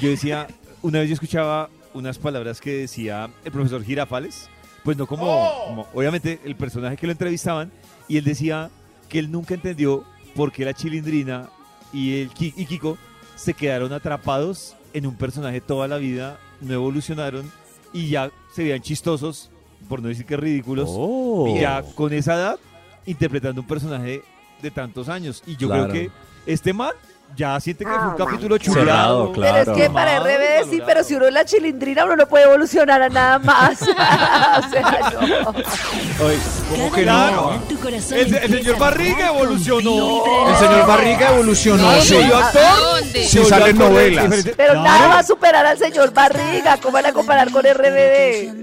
yo 0.00 0.10
decía, 0.10 0.46
una 0.82 1.00
vez 1.00 1.08
yo 1.08 1.14
escuchaba 1.14 1.70
unas 1.94 2.18
palabras 2.18 2.60
que 2.60 2.72
decía 2.72 3.30
el 3.44 3.52
profesor 3.52 3.82
Girafales, 3.84 4.48
pues 4.84 4.96
no 4.96 5.06
como, 5.06 5.26
como- 5.68 5.86
obviamente 5.94 6.40
el 6.44 6.56
personaje 6.56 6.96
que 6.96 7.06
lo 7.06 7.12
entrevistaban, 7.12 7.70
y 8.08 8.16
él 8.16 8.24
decía 8.24 8.70
que 9.08 9.18
él 9.18 9.30
nunca 9.30 9.54
entendió 9.54 10.04
por 10.34 10.50
qué 10.52 10.64
la 10.64 10.72
chilindrina 10.74 11.50
y 11.92 12.22
el 12.22 12.30
y 12.40 12.64
Kiko 12.66 12.96
se 13.36 13.52
quedaron 13.54 13.92
atrapados 13.92 14.74
en 14.94 15.06
un 15.06 15.14
personaje 15.16 15.60
toda 15.60 15.88
la 15.88 15.98
vida, 15.98 16.38
no 16.60 16.74
evolucionaron 16.74 17.50
y 17.92 18.08
ya 18.08 18.30
se 18.54 18.62
veían 18.64 18.80
chistosos, 18.82 19.50
por 19.88 20.00
no 20.02 20.08
decir 20.08 20.24
que 20.26 20.36
ridículos, 20.36 20.88
Oh. 20.92 21.46
y 21.48 21.60
ya 21.60 21.82
con 21.94 22.12
esa 22.12 22.34
edad 22.34 22.58
interpretando 23.06 23.60
un 23.62 23.66
personaje 23.66 24.22
de 24.62 24.70
tantos 24.70 25.08
años. 25.08 25.42
Y 25.46 25.56
yo 25.56 25.68
Claro. 25.68 25.88
creo 25.88 26.08
que 26.44 26.52
este 26.52 26.72
man 26.72 26.92
ya 27.36 27.58
siente 27.60 27.84
que 27.84 27.90
fue 27.90 27.98
un 27.98 28.04
Ah, 28.10 28.14
capítulo 28.18 28.56
Cerrado, 28.58 28.74
chuleado. 29.28 29.32
claro. 29.32 29.58
Pero 29.64 29.72
es 29.72 29.82
que 29.82 29.90
para 29.90 30.18
RBD 30.20 30.28
sí, 30.28 30.78
valorado. 30.80 30.86
pero 30.86 31.04
si 31.04 31.14
uno 31.14 31.26
es 31.26 31.32
la 31.32 31.44
chilindrina, 31.44 32.04
uno 32.04 32.16
no 32.16 32.26
puede 32.26 32.44
evolucionar 32.44 33.02
a 33.02 33.08
nada 33.08 33.38
más. 33.38 33.82
o 33.82 33.84
sea, 33.84 35.12
no. 35.42 35.50
Oye, 36.26 36.38
Cada 37.04 37.28
que 37.28 37.34
no? 37.34 37.60
El, 38.16 38.34
el 38.34 38.50
señor 38.58 38.78
Barriga 38.78 39.26
evolucionó. 39.28 40.48
El 40.48 40.56
señor. 40.56 40.86
Barriga 40.86 41.30
evolucionó, 41.32 41.82
Claro, 41.84 42.02
sí. 42.02 42.08
se 42.08 42.14
volvió 42.18 42.36
actor. 42.38 42.62
¿A 42.64 42.76
dónde? 42.76 43.24
Sí, 43.24 43.44
salen 43.44 43.78
novelas. 43.78 44.34
Pero 44.44 44.54
Claro. 44.72 44.82
nada 44.82 45.08
va 45.08 45.18
a 45.18 45.22
superar 45.22 45.66
al 45.66 45.78
señor 45.78 46.12
Barriga. 46.12 46.76
¿Cómo 46.78 46.92
van 46.92 47.06
a 47.06 47.12
comparar 47.12 47.50
con 47.50 47.62
RBD? 47.64 48.52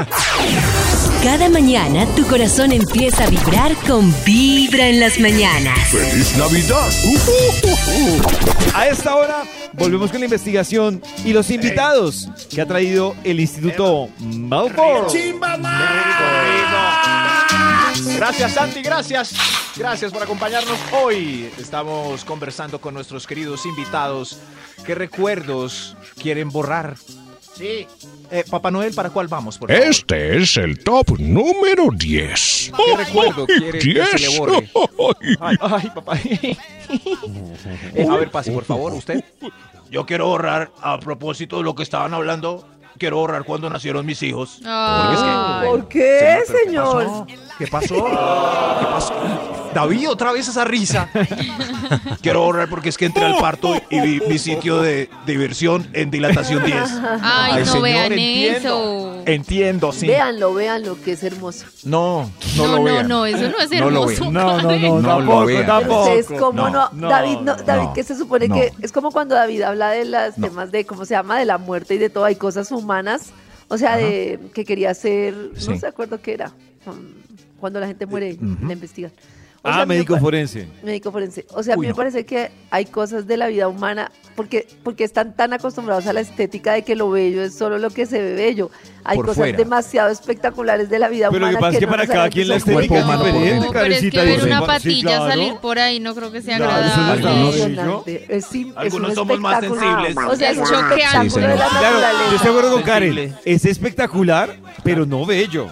Cada 1.22 1.50
mañana 1.50 2.06
tu 2.16 2.26
corazón 2.26 2.72
empieza 2.72 3.24
a 3.24 3.26
vibrar 3.30 3.76
con 3.86 4.10
Vibra 4.24 4.88
en 4.88 5.00
las 5.00 5.20
mañanas. 5.20 5.78
¡Feliz 5.90 6.34
Navidad! 6.38 6.90
A 8.74 8.86
esta 8.86 9.14
hora 9.14 9.42
volvemos 9.74 10.10
con 10.10 10.20
la 10.20 10.24
investigación 10.24 11.02
y 11.22 11.34
los 11.34 11.50
invitados 11.50 12.26
que 12.48 12.62
ha 12.62 12.66
traído 12.66 13.14
el 13.22 13.38
Instituto 13.38 14.08
Malfour. 14.18 15.08
Gracias, 18.16 18.54
Santi, 18.54 18.80
gracias. 18.80 19.34
Gracias 19.76 20.12
por 20.12 20.22
acompañarnos 20.22 20.78
hoy. 21.02 21.50
Estamos 21.58 22.24
conversando 22.24 22.80
con 22.80 22.94
nuestros 22.94 23.26
queridos 23.26 23.66
invitados. 23.66 24.38
¿Qué 24.86 24.94
recuerdos 24.94 25.96
quieren 26.16 26.48
borrar? 26.48 26.96
Sí. 27.54 27.86
Eh, 28.32 28.44
Papá 28.48 28.70
Noel, 28.70 28.94
¿para 28.94 29.10
cuál 29.10 29.26
vamos? 29.28 29.58
Por 29.58 29.70
favor? 29.70 29.84
Este 29.84 30.36
es 30.38 30.56
el 30.56 30.78
top 30.84 31.18
número 31.18 31.88
10. 31.92 32.72
¿Qué 32.76 32.96
recuerdo 32.96 33.46
quiere 33.46 33.78
que 33.78 34.04
se 34.06 34.18
le 34.18 34.26
10. 34.28 34.38
borre? 34.38 34.70
Ay, 35.40 35.56
ay, 35.60 35.90
papá. 35.94 36.16
Eh, 37.94 38.06
a 38.08 38.16
ver, 38.16 38.30
pase, 38.30 38.52
por 38.52 38.64
favor, 38.64 38.92
usted. 38.92 39.24
Yo 39.90 40.06
quiero 40.06 40.26
borrar, 40.26 40.70
a 40.80 40.98
propósito 41.00 41.58
de 41.58 41.64
lo 41.64 41.74
que 41.74 41.82
estaban 41.82 42.14
hablando, 42.14 42.66
quiero 42.98 43.16
borrar 43.16 43.44
cuando 43.44 43.68
nacieron 43.68 44.06
mis 44.06 44.22
hijos. 44.22 44.60
Ay. 44.64 45.66
¿Por 45.66 45.88
qué, 45.88 46.38
Señor, 46.64 47.26
¿Qué? 47.26 47.36
¿Qué 47.60 47.66
pasó? 47.66 48.06
¿Qué 48.06 48.86
pasó? 48.86 49.14
David, 49.74 50.08
otra 50.10 50.32
vez 50.32 50.48
esa 50.48 50.64
risa. 50.64 51.08
Quiero 52.22 52.40
borrar 52.40 52.68
porque 52.68 52.88
es 52.88 52.96
que 52.98 53.04
entré 53.06 53.24
al 53.24 53.36
parto 53.36 53.74
y 53.88 54.00
vi 54.00 54.20
mi 54.26 54.38
sitio 54.38 54.80
de 54.80 55.08
diversión 55.26 55.86
en 55.92 56.10
dilatación 56.10 56.64
10. 56.64 56.76
Ay, 57.22 57.60
no 57.60 57.66
señor, 57.66 57.82
vean 57.82 58.12
entiendo. 58.12 58.58
eso. 58.58 59.22
Entiendo, 59.26 59.92
sí. 59.92 60.06
Véanlo, 60.06 60.54
véanlo, 60.54 61.00
que 61.02 61.12
es 61.12 61.22
hermoso. 61.22 61.66
No, 61.84 62.30
no, 62.56 62.66
No, 62.66 62.66
lo 62.66 62.76
no, 62.78 62.82
vean. 62.84 63.08
no, 63.08 63.26
eso 63.26 63.48
no 63.50 63.58
es 63.60 63.70
No 63.70 63.90
lo 63.90 64.10
hermoso. 64.10 64.20
vean. 64.22 64.32
No, 64.32 64.62
no, 64.62 64.62
no, 64.62 64.78
No 64.78 65.00
lo 65.02 65.08
tampoco, 65.18 65.44
vean. 65.46 65.66
tampoco. 65.66 66.00
Ustedes, 66.02 66.26
¿cómo 66.40 66.70
no? 66.70 66.88
no, 66.92 67.08
David, 67.08 67.36
no, 67.42 67.56
David, 67.56 67.82
no. 67.88 67.92
que 67.92 68.02
se 68.02 68.16
supone 68.16 68.48
No. 68.48 68.54
que 68.54 68.72
es 68.80 68.90
como 68.92 69.12
cuando 69.12 69.34
David 69.34 69.62
habla 69.62 69.90
de 69.90 70.06
los 70.06 70.38
No. 70.38 70.48
temas 70.48 70.72
de, 70.72 70.84
¿cómo 70.86 71.04
se 71.04 71.14
llama? 71.14 71.38
De 71.38 71.44
la 71.44 71.58
muerte 71.58 71.94
y 71.94 71.98
de 71.98 72.08
todo, 72.10 72.24
hay 72.24 72.36
cosas 72.36 72.72
humanas. 72.72 73.30
O 73.68 73.78
sea, 73.78 73.96
de 73.98 74.40
que 74.52 74.64
quería 74.64 74.92
ser, 74.94 75.34
Sí. 75.56 75.70
no 75.70 75.78
se 75.78 75.86
acuerdo 75.86 76.20
qué 76.20 76.32
era, 76.32 76.50
um, 76.86 76.96
cuando 77.60 77.78
la 77.80 77.86
gente 77.86 78.06
muere, 78.06 78.34
ujú. 78.34 78.66
la 78.66 78.72
investigan. 78.72 79.12
O 79.62 79.68
Ah, 79.68 79.80
me 79.84 79.96
médico 79.96 80.16
forense. 80.16 80.66
Médico 80.82 81.12
forense. 81.12 81.44
O 81.50 81.62
sea, 81.62 81.74
a 81.74 81.76
mí 81.76 81.86
me 81.86 81.94
parece 81.94 82.24
que 82.24 82.50
hay 82.70 82.86
cosas 82.86 83.26
de 83.26 83.36
la 83.36 83.46
vida 83.48 83.68
humana, 83.68 84.10
porque, 84.34 84.66
porque 84.82 85.04
están 85.04 85.36
tan 85.36 85.52
acostumbrados 85.52 86.06
a 86.06 86.14
la 86.14 86.20
estética 86.20 86.72
de 86.72 86.80
que 86.82 86.96
lo 86.96 87.10
bello 87.10 87.42
es 87.42 87.56
solo 87.58 87.76
lo 87.76 87.90
que 87.90 88.06
se 88.06 88.22
ve 88.22 88.32
bello. 88.36 88.70
Hay 89.04 89.16
Por 89.18 89.26
cosas 89.26 89.36
fuera. 89.36 89.58
demasiado 89.58 90.08
espectaculares 90.08 90.88
de 90.88 90.98
la 90.98 91.10
vida 91.10 91.28
Pero 91.28 91.40
lo 91.40 91.46
humana. 91.48 91.58
que 91.58 91.60
pasa 91.60 91.72
es 91.74 91.78
que 91.80 91.84
no 91.84 91.90
para 91.90 92.06
cada 92.06 92.30
quien 92.30 92.48
la 92.48 92.56
estética 92.56 92.80
es 92.80 92.88
diferente, 92.88 93.60
No, 93.66 93.70
pero 93.70 93.84
es 93.94 94.00
que 94.10 94.24
ver 94.24 94.44
una 94.44 94.60
Sí, 94.60 94.66
patilla 94.66 95.02
claro. 95.02 95.28
salir 95.28 95.54
por 95.60 95.78
ahí 95.78 96.00
no 96.00 96.14
creo 96.14 96.32
que 96.32 96.40
sea 96.40 96.56
Claro, 96.56 96.86
eso 96.86 96.96
no 96.96 97.12
agradable. 97.12 98.02
sí. 98.06 98.18
Es, 98.30 98.54
es 98.54 98.66
Algunos 98.76 99.10
un 99.10 99.14
somos 99.14 99.40
más 99.40 99.60
sensibles. 99.60 100.16
O 100.26 100.36
sea, 100.36 100.50
es 100.52 100.56
un 100.58 100.64
choqueante. 100.64 101.26
espectáculo 101.26 101.30
Sí, 101.34 101.40
de 101.40 101.48
la 101.48 101.56
señor. 101.56 101.68
Claro, 101.80 101.94
naturaleza. 102.00 102.30
yo 102.30 102.36
estoy 102.36 102.44
de 102.52 102.58
acuerdo 102.58 102.72
con 102.72 102.82
Karen. 102.82 103.34
Es 103.44 103.64
espectacular, 103.66 104.56
pero 104.82 105.04
no 105.04 105.26
bello. 105.26 105.68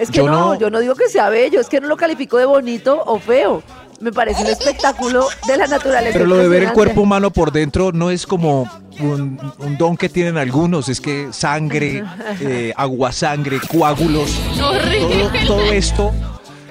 Es 0.00 0.10
que 0.10 0.18
Yo 0.18 0.26
no, 0.26 0.32
no- 0.32 0.54
yo 0.58 0.70
no 0.70 0.80
digo 0.80 0.94
que 0.94 1.08
sea 1.08 1.28
bello, 1.28 1.60
es 1.60 1.68
que 1.68 1.80
no 1.80 1.86
lo 1.88 1.96
califico 1.96 2.38
de 2.38 2.46
bonito 2.46 3.02
o 3.06 3.18
feo. 3.20 3.62
Me 4.00 4.12
parece 4.12 4.40
un 4.42 4.48
espectáculo 4.48 5.26
de 5.46 5.56
la 5.58 5.66
naturaleza. 5.66 6.14
Pero 6.14 6.24
lo 6.24 6.36
de 6.38 6.48
ver 6.48 6.62
el 6.62 6.72
cuerpo 6.72 7.02
humano 7.02 7.30
por 7.30 7.52
dentro 7.52 7.92
no 7.92 8.10
es 8.10 8.26
como 8.26 8.62
un, 8.98 9.38
un 9.58 9.76
don 9.76 9.96
que 9.98 10.08
tienen 10.08 10.38
algunos, 10.38 10.88
es 10.88 11.02
que 11.02 11.28
sangre, 11.32 12.02
eh, 12.40 12.72
agua 12.76 13.12
sangre, 13.12 13.60
coágulos, 13.70 14.30
Horrible. 14.58 15.28
todo, 15.44 15.46
todo 15.58 15.72
esto, 15.72 16.12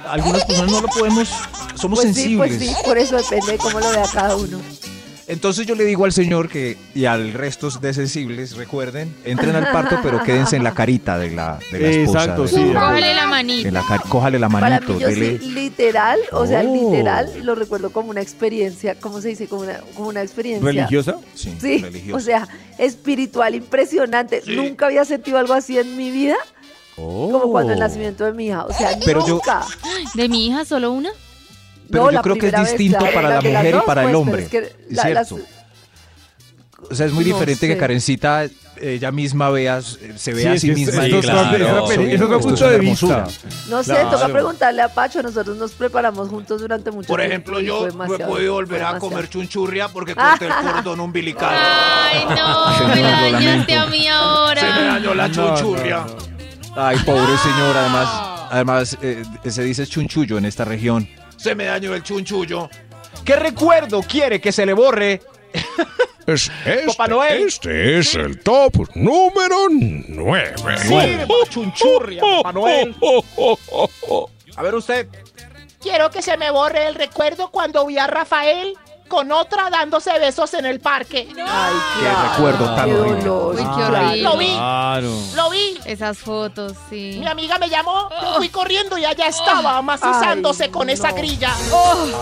algunas 0.09 0.43
personas 0.43 0.71
no 0.71 0.81
lo 0.81 0.87
podemos, 0.87 1.29
somos 1.75 1.99
Pues 1.99 2.15
sí, 2.15 2.21
sensibles. 2.21 2.57
pues 2.57 2.69
sí, 2.69 2.75
por 2.83 2.97
eso 2.97 3.15
depende 3.17 3.51
de 3.51 3.57
cómo 3.59 3.79
lo 3.79 3.89
vea 3.91 4.03
cada 4.11 4.35
uno. 4.35 4.59
Entonces 5.29 5.65
yo 5.67 5.75
le 5.75 5.85
digo 5.85 6.05
al 6.05 6.11
señor 6.11 6.49
que, 6.49 6.75
y 6.95 7.05
al 7.05 7.33
resto 7.33 7.69
de 7.69 7.93
sensibles, 7.93 8.57
recuerden, 8.57 9.15
entren 9.23 9.55
al 9.55 9.71
parto, 9.71 9.99
pero 10.03 10.21
quédense 10.25 10.55
en 10.55 10.63
la 10.63 10.73
carita 10.73 11.17
de 11.19 11.29
la, 11.31 11.59
de 11.71 11.79
la 11.79 11.87
esposa. 11.89 12.19
Exacto, 12.23 12.41
de- 12.43 12.47
sí. 12.49 12.65
Cójale 12.73 13.13
la 13.13 13.27
manita. 13.27 13.67
en 13.67 13.73
la 13.75 13.83
cari- 13.83 14.09
cójale 14.09 14.39
la 14.39 14.49
Para 14.49 14.69
manito, 14.71 14.93
mí 14.93 14.99
yo 14.99 15.07
dele. 15.07 15.37
sí, 15.39 15.51
literal, 15.51 16.19
o 16.31 16.45
sea, 16.47 16.61
Oh. 16.65 16.73
literal, 16.73 17.31
lo 17.43 17.53
recuerdo 17.55 17.91
como 17.91 18.09
una 18.09 18.21
experiencia, 18.21 18.95
¿cómo 18.99 19.21
se 19.21 19.29
dice? 19.29 19.47
Como 19.47 19.61
una, 19.61 19.79
como 19.95 20.09
una 20.09 20.21
experiencia. 20.23 20.65
¿Religiosa? 20.67 21.15
Sí, 21.35 21.55
Sí, 21.61 21.77
religioso. 21.77 22.17
o 22.17 22.19
sea, 22.19 22.47
espiritual 22.79 23.53
impresionante. 23.53 24.41
Nunca 24.47 24.87
había 24.87 25.05
sentido 25.05 25.37
algo 25.37 25.53
así 25.53 25.77
en 25.77 25.95
mi 25.95 26.09
vida, 26.09 26.35
como 26.95 27.51
cuando 27.51 27.73
el 27.73 27.79
nacimiento 27.79 28.25
de 28.25 28.33
mi 28.33 28.47
hija. 28.47 28.65
O 28.65 28.73
sea, 28.73 28.91
Oh. 28.99 29.05
Yo- 29.05 29.27
nunca. 29.35 29.63
¿De 30.15 30.27
mi 30.27 30.47
hija 30.47 30.65
solo 30.65 30.91
una? 30.91 31.11
Pero 31.91 32.03
No, 32.05 32.09
yo 32.11 32.15
la 32.17 32.21
creo 32.21 32.35
que 32.35 32.47
es 32.47 32.51
vez, 32.53 32.69
distinto 32.69 32.97
claro, 32.99 33.13
para 33.13 33.29
la 33.29 33.41
mujer 33.41 33.75
y 33.75 33.85
para 33.85 34.01
el 34.03 34.07
pues, 34.09 34.15
hombre. 34.17 34.43
es 34.43 34.49
que 34.49 34.57
Es 34.59 34.73
la- 34.89 35.09
las- 35.09 35.27
cierto. 35.29 35.45
O 36.91 36.95
sea, 36.95 37.05
es 37.07 37.11
muy 37.11 37.25
No 37.25 37.33
diferente 37.33 37.67
sé. 37.67 37.73
que 37.73 37.77
Karencita 37.77 38.45
ella 38.81 39.11
misma 39.11 39.49
vea, 39.49 39.81
se 39.81 40.33
vea 40.33 40.51
Sí, 40.51 40.57
a 40.57 40.59
sí 40.59 40.71
misma. 40.71 41.05
es 41.05 41.25
claro, 41.25 41.57
es 41.57 41.71
otro 41.71 41.87
sí, 41.87 41.97
peli- 41.97 42.13
es 42.13 42.21
otro 42.21 42.39
punto 42.39 42.69
de 42.69 42.79
vista. 42.79 43.27
No 43.67 43.83
sé, 43.83 43.91
Claro. 43.91 44.09
toca 44.11 44.27
preguntarle 44.29 44.81
a 44.83 44.87
Pacho. 44.87 45.21
Nosotros 45.21 45.57
nos 45.57 45.71
preparamos 45.73 46.29
juntos 46.29 46.61
durante 46.61 46.89
mucho 46.89 47.07
Por 47.09 47.19
tiempo. 47.19 47.33
ejemplo, 47.33 47.59
y 47.59 47.65
yo 47.65 47.89
no 47.91 48.05
he 48.15 48.19
podido 48.19 48.53
volver 48.53 48.83
a 48.83 48.97
comer 48.97 49.27
chunchurria 49.27 49.89
porque 49.89 50.15
corté 50.15 50.45
el 50.45 50.53
cordón 50.53 51.01
umbilical. 51.01 51.49
Ay, 51.53 52.23
no, 52.29 52.87
me 52.87 52.95
lo 52.95 53.31
dañaste 53.31 53.75
a 53.75 53.85
mí 53.87 53.97
Se 53.97 54.03
me 54.03 54.09
ahora. 54.09 54.61
dañó 54.93 55.13
la 55.13 55.27
No, 55.27 55.33
chunchurria. 55.33 55.97
no, 55.97 56.05
no. 56.75 56.81
Ay, 56.81 56.97
pobre 56.99 57.37
señor, 57.39 57.75
además, 57.75 58.09
además 58.51 58.97
eh, 59.01 59.23
se 59.49 59.63
dice 59.63 59.85
chunchullo 59.85 60.37
en 60.37 60.45
esta 60.45 60.63
región. 60.63 61.09
Se 61.39 61.55
me 61.55 61.65
dañó 61.65 61.95
el 61.95 62.03
chunchullo. 62.03 62.69
¿Qué 63.23 63.35
recuerdo 63.35 64.01
quiere 64.01 64.41
que 64.41 64.51
se 64.51 64.65
le 64.65 64.73
borre? 64.73 65.21
Es 66.27 66.51
este, 66.63 66.85
Papá 66.85 67.07
Noel. 67.07 67.47
este 67.47 67.97
es 67.97 68.13
el 68.13 68.39
top 68.41 68.87
número 68.93 69.67
9. 69.69 70.55
Sirva 70.77 71.35
chunchurria, 71.49 72.21
Papá 72.21 72.53
Noel. 72.53 72.95
A 74.55 74.61
ver 74.61 74.75
usted. 74.75 75.07
Quiero 75.81 76.11
que 76.11 76.21
se 76.21 76.37
me 76.37 76.51
borre 76.51 76.87
el 76.87 76.95
recuerdo 76.95 77.49
cuando 77.49 77.85
vi 77.87 77.97
a 77.97 78.05
Rafael 78.05 78.77
con 79.09 79.31
otra 79.33 79.69
dándose 79.69 80.17
besos 80.19 80.53
en 80.53 80.65
el 80.65 80.79
parque. 80.79 81.27
Ay, 81.27 81.35
Qué 81.35 81.99
claro. 82.01 82.29
recuerdo 82.31 82.75
tan 82.75 82.85
Qué 82.85 82.95
horrible. 82.95 83.29
Uy, 83.29 83.55
qué 83.57 83.83
horrible. 83.83 84.17
Lo 84.21 84.37
vi, 84.37 84.47
Claro. 84.53 85.11
lo 85.35 85.49
vi. 85.49 85.79
Esas 85.85 86.17
fotos, 86.17 86.73
sí. 86.89 87.17
Mi 87.19 87.27
amiga 87.27 87.57
me 87.57 87.67
llamó, 87.69 88.09
yo 88.21 88.35
fui 88.37 88.47
corriendo 88.49 88.97
y 88.97 89.03
allá 89.03 89.27
estaba 89.27 89.81
macizándose 89.81 90.65
Ay, 90.65 90.69
con 90.69 90.89
esa 90.89 91.11
grilla. 91.11 91.51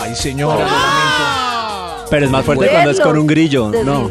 Ay, 0.02 0.16
señor, 0.16 0.58
lamento. 0.58 2.08
Pero 2.10 2.26
es 2.26 2.32
más 2.32 2.46
fuerte 2.46 2.68
cuando 2.70 2.90
es 2.92 3.00
con 3.02 3.18
un 3.18 3.28
grillo, 3.28 3.70
no. 3.84 4.10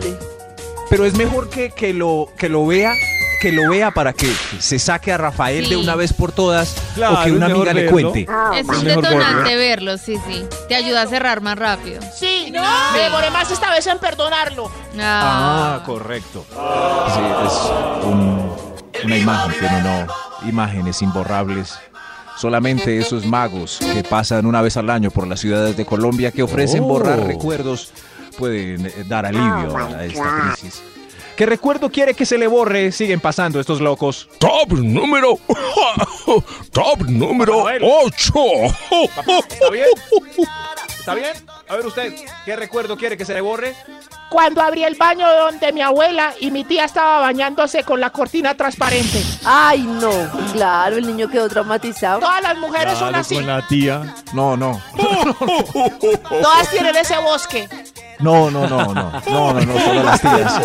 Pero 0.88 1.04
es 1.04 1.14
mejor 1.14 1.48
que, 1.50 1.70
que 1.72 1.92
lo, 1.92 2.28
que 2.38 2.48
lo 2.48 2.64
vea, 2.66 2.92
que 3.40 3.52
lo 3.52 3.68
vea 3.70 3.90
para 3.90 4.12
que 4.12 4.30
se 4.58 4.78
saque 4.78 5.12
a 5.12 5.18
Rafael 5.18 5.64
Sí. 5.64 5.70
de 5.70 5.76
una 5.76 5.94
vez 5.94 6.12
por 6.12 6.32
todas 6.32 6.74
Claro, 6.94 7.20
o 7.20 7.24
que 7.24 7.32
una 7.32 7.46
amiga 7.46 7.72
le 7.72 7.82
verlo. 7.84 8.10
cuente. 8.12 8.26
Es 8.54 8.66
un 8.68 8.84
detonante 8.84 9.56
verlo, 9.56 9.98
sí, 9.98 10.16
sí. 10.26 10.44
Te 10.68 10.74
ayuda 10.74 11.02
a 11.02 11.06
cerrar 11.06 11.40
más 11.40 11.58
rápido. 11.58 12.00
Sí, 12.18 12.52
me 12.52 12.98
demoré 13.00 13.30
más 13.30 13.50
esta 13.50 13.70
vez 13.70 13.86
en 13.86 13.98
perdonarlo. 13.98 14.70
Ah, 15.00 15.82
correcto. 15.84 16.44
Sí, 16.50 17.20
es 17.46 18.04
un- 18.04 18.52
una 19.04 19.16
imagen, 19.16 19.54
pero 19.60 19.80
no 19.82 20.48
imágenes 20.48 21.02
imborrables. 21.02 21.74
Solamente 22.38 22.98
esos 22.98 23.24
magos 23.24 23.78
que 23.80 24.02
pasan 24.04 24.44
una 24.46 24.60
vez 24.60 24.76
al 24.76 24.90
año 24.90 25.10
por 25.10 25.26
las 25.26 25.40
ciudades 25.40 25.76
de 25.76 25.86
Colombia 25.86 26.30
que 26.32 26.42
ofrecen 26.42 26.82
Oh. 26.84 26.88
borrar 26.88 27.20
recuerdos 27.26 27.90
pueden 28.36 28.84
eh, 28.86 29.04
dar 29.06 29.24
alivio 29.24 29.74
a 29.76 30.04
esta 30.04 30.52
crisis. 30.54 30.82
¿Qué 31.36 31.44
recuerdo 31.44 31.90
quiere 31.90 32.14
que 32.14 32.24
se 32.24 32.38
le 32.38 32.46
borre? 32.46 32.90
Siguen 32.92 33.20
pasando 33.20 33.60
estos 33.60 33.82
locos. 33.82 34.28
Top 34.38 34.72
número. 34.72 35.38
top 36.72 37.02
número 37.02 37.58
Manuel. 37.64 37.82
8. 37.84 38.34
¿Está 39.50 39.70
bien? 39.70 39.86
¿Está 40.98 41.14
bien? 41.14 41.32
A 41.68 41.76
ver 41.76 41.86
usted, 41.86 42.14
¿qué 42.46 42.56
recuerdo 42.56 42.96
quiere 42.96 43.18
que 43.18 43.26
se 43.26 43.34
le 43.34 43.42
borre? 43.42 43.74
Cuando 44.30 44.62
abrí 44.62 44.82
el 44.82 44.94
baño 44.94 45.26
donde 45.30 45.72
mi 45.72 45.82
abuela 45.82 46.32
y 46.40 46.50
mi 46.50 46.64
tía 46.64 46.86
estaba 46.86 47.20
bañándose 47.20 47.84
con 47.84 48.00
la 48.00 48.10
cortina 48.10 48.56
transparente. 48.56 49.22
Ay, 49.44 49.82
no. 49.82 50.10
Claro, 50.52 50.96
el 50.96 51.06
niño 51.06 51.28
quedó 51.28 51.48
traumatizado. 51.48 52.20
Todas 52.20 52.42
las 52.42 52.56
mujeres 52.56 52.98
son 52.98 53.14
así. 53.14 53.34
con 53.36 53.46
la 53.46 53.66
tía. 53.68 54.16
No, 54.32 54.56
no. 54.56 54.80
Todas 56.28 56.70
tienen 56.70 56.96
ese 56.96 57.18
bosque. 57.18 57.68
No, 58.18 58.50
no, 58.50 58.66
no, 58.68 58.94
no. 58.94 59.12
No, 59.28 59.52
no, 59.52 59.60
no, 59.60 59.80
solo 59.80 60.02
las 60.02 60.20
tías. 60.20 60.60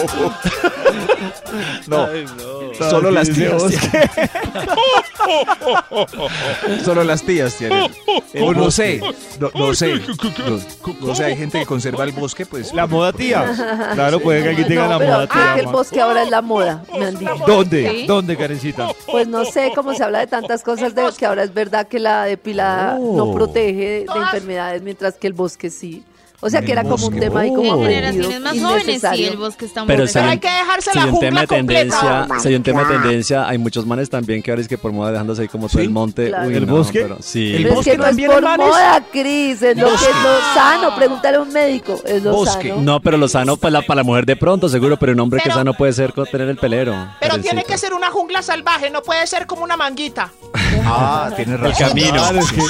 No, 1.88 2.08
solo 2.90 3.12
las 3.12 3.30
tías. 3.30 3.64
Solo 6.84 7.04
las 7.04 7.22
tías 7.24 7.56
tienen. 7.56 7.92
O 8.42 8.54
no 8.54 8.72
sé, 8.72 9.02
no, 9.40 9.52
no 9.54 9.74
sé. 9.74 9.96
No, 9.96 10.60
no 11.02 11.16
sé, 11.16 11.26
hay 11.26 11.38
gente 11.38 11.60
que 11.60 11.66
conserva 11.66 12.04
el 12.04 12.12
bosque, 12.12 12.46
pues. 12.46 12.74
La 12.74 12.88
moda 12.88 13.12
tía. 13.14 13.52
Claro, 13.94 14.20
puede 14.20 14.44
que 14.44 14.50
aquí 14.50 14.64
tenga 14.64 14.84
No, 14.88 14.90
la 14.90 15.00
moda 15.00 15.28
tía. 15.28 15.52
que 15.56 15.60
el 15.62 15.68
bosque 15.68 16.02
ahora 16.02 16.24
es 16.24 16.30
la 16.30 16.42
moda, 16.42 16.84
me 16.98 17.06
han 17.06 17.18
dicho. 17.18 17.36
¿Dónde? 17.46 17.90
¿Sí? 17.92 18.06
¿Dónde, 18.08 18.38
Karencita? 18.38 18.88
Pues 19.12 19.28
no 19.28 19.46
sé 19.46 19.72
cómo 19.76 19.94
se 19.94 20.04
habla 20.04 20.20
de 20.20 20.28
tantas 20.28 20.64
cosas 20.64 20.96
de 20.96 21.02
que 21.18 21.26
ahora 21.26 21.44
es 21.44 21.54
verdad 21.54 21.88
que 21.88 22.00
la 22.00 22.24
depilada 22.26 22.94
no 23.00 23.22
Oh. 23.32 23.34
protege 23.34 23.80
de, 23.82 24.06
de 24.14 24.20
enfermedades, 24.20 24.82
mientras 24.82 25.16
que 25.16 25.28
el 25.28 25.34
bosque 25.34 25.70
sí. 25.70 26.04
O 26.42 26.50
sea 26.50 26.62
que 26.62 26.72
El 26.74 26.80
era 26.80 26.84
como 26.90 27.08
un 27.08 27.20
tema 27.20 27.42
ahí 27.42 27.50
Oh. 27.52 27.56
como 27.56 27.84
generaciones 27.84 28.42
más 28.42 28.60
jóvenes, 28.60 29.02
sí, 29.14 29.26
el 29.26 29.38
bosque 29.38 29.66
está 29.66 29.82
muy 29.86 29.88
Pero 29.96 30.08
si 30.08 30.18
hay, 30.20 30.30
hay 30.32 30.40
que 30.40 30.48
dejarse 30.50 30.92
si 30.92 30.98
la 30.98 31.06
jungla 31.08 31.46
tendencia, 31.48 32.00
completa. 32.00 32.40
si 32.40 32.48
hay 32.48 32.56
un 32.56 32.64
tema 32.64 32.84
de 32.84 32.94
tendencia, 32.98 33.48
hay 33.48 33.58
muchos 33.58 33.86
manes 33.86 34.10
también 34.10 34.42
que 34.42 34.52
ahora 34.52 34.62
es 34.62 34.68
que 34.68 34.78
por 34.78 34.92
moda 34.92 35.12
dejándose 35.12 35.44
ahí 35.44 35.48
como 35.48 35.70
todo 35.70 35.82
el 35.82 35.90
monte. 35.92 36.28
Claro. 36.30 36.48
Uy, 36.48 36.56
¿El 36.56 36.66
no, 36.66 36.74
bosque? 36.78 37.02
pero 37.04 37.18
sí. 37.22 37.52
El 37.52 37.58
Pero 37.58 37.70
es 37.70 37.76
bosque 37.76 37.92
que 37.92 37.98
no 37.98 38.04
es 38.04 38.10
también, 38.10 38.32
por 38.32 38.42
moda, 38.58 39.04
Cris, 39.12 39.62
es 39.62 39.78
lo 39.78 39.88
que 39.88 39.94
es 39.94 40.02
lo 40.02 40.54
sano. 40.54 40.96
Pregúntale 40.96 41.38
a 41.38 41.42
un 41.42 41.54
médico, 41.54 42.02
es 42.06 42.24
lo 42.24 42.32
Bosque. 42.34 42.70
sano. 42.70 42.82
No, 42.82 43.00
pero 43.02 43.18
lo 43.18 43.28
sano 43.28 43.58
para 43.58 43.72
la, 43.72 43.82
para 43.84 43.98
la 43.98 44.04
mujer 44.04 44.26
de 44.26 44.36
pronto, 44.36 44.68
seguro, 44.70 44.98
pero 44.98 45.12
un 45.14 45.20
hombre 45.20 45.42
que 45.44 45.52
sano 45.52 45.74
puede 45.74 45.94
ser 45.94 46.14
con 46.14 46.26
tener 46.26 46.50
el 46.50 46.58
pelero. 46.58 46.96
Pero 47.20 47.38
tiene 47.40 47.64
que 47.64 47.78
ser 47.78 47.94
una 47.94 48.10
jungla 48.10 48.42
salvaje, 48.42 48.90
no 48.90 49.02
puede 49.04 49.28
ser 49.28 49.46
como 49.46 49.64
una 49.64 49.78
manguita. 49.78 50.32
Ah, 50.86 51.30
tienes 51.36 51.60
razón. 51.60 51.88
camino. 51.90 52.26
Es 52.40 52.52
que, 52.52 52.62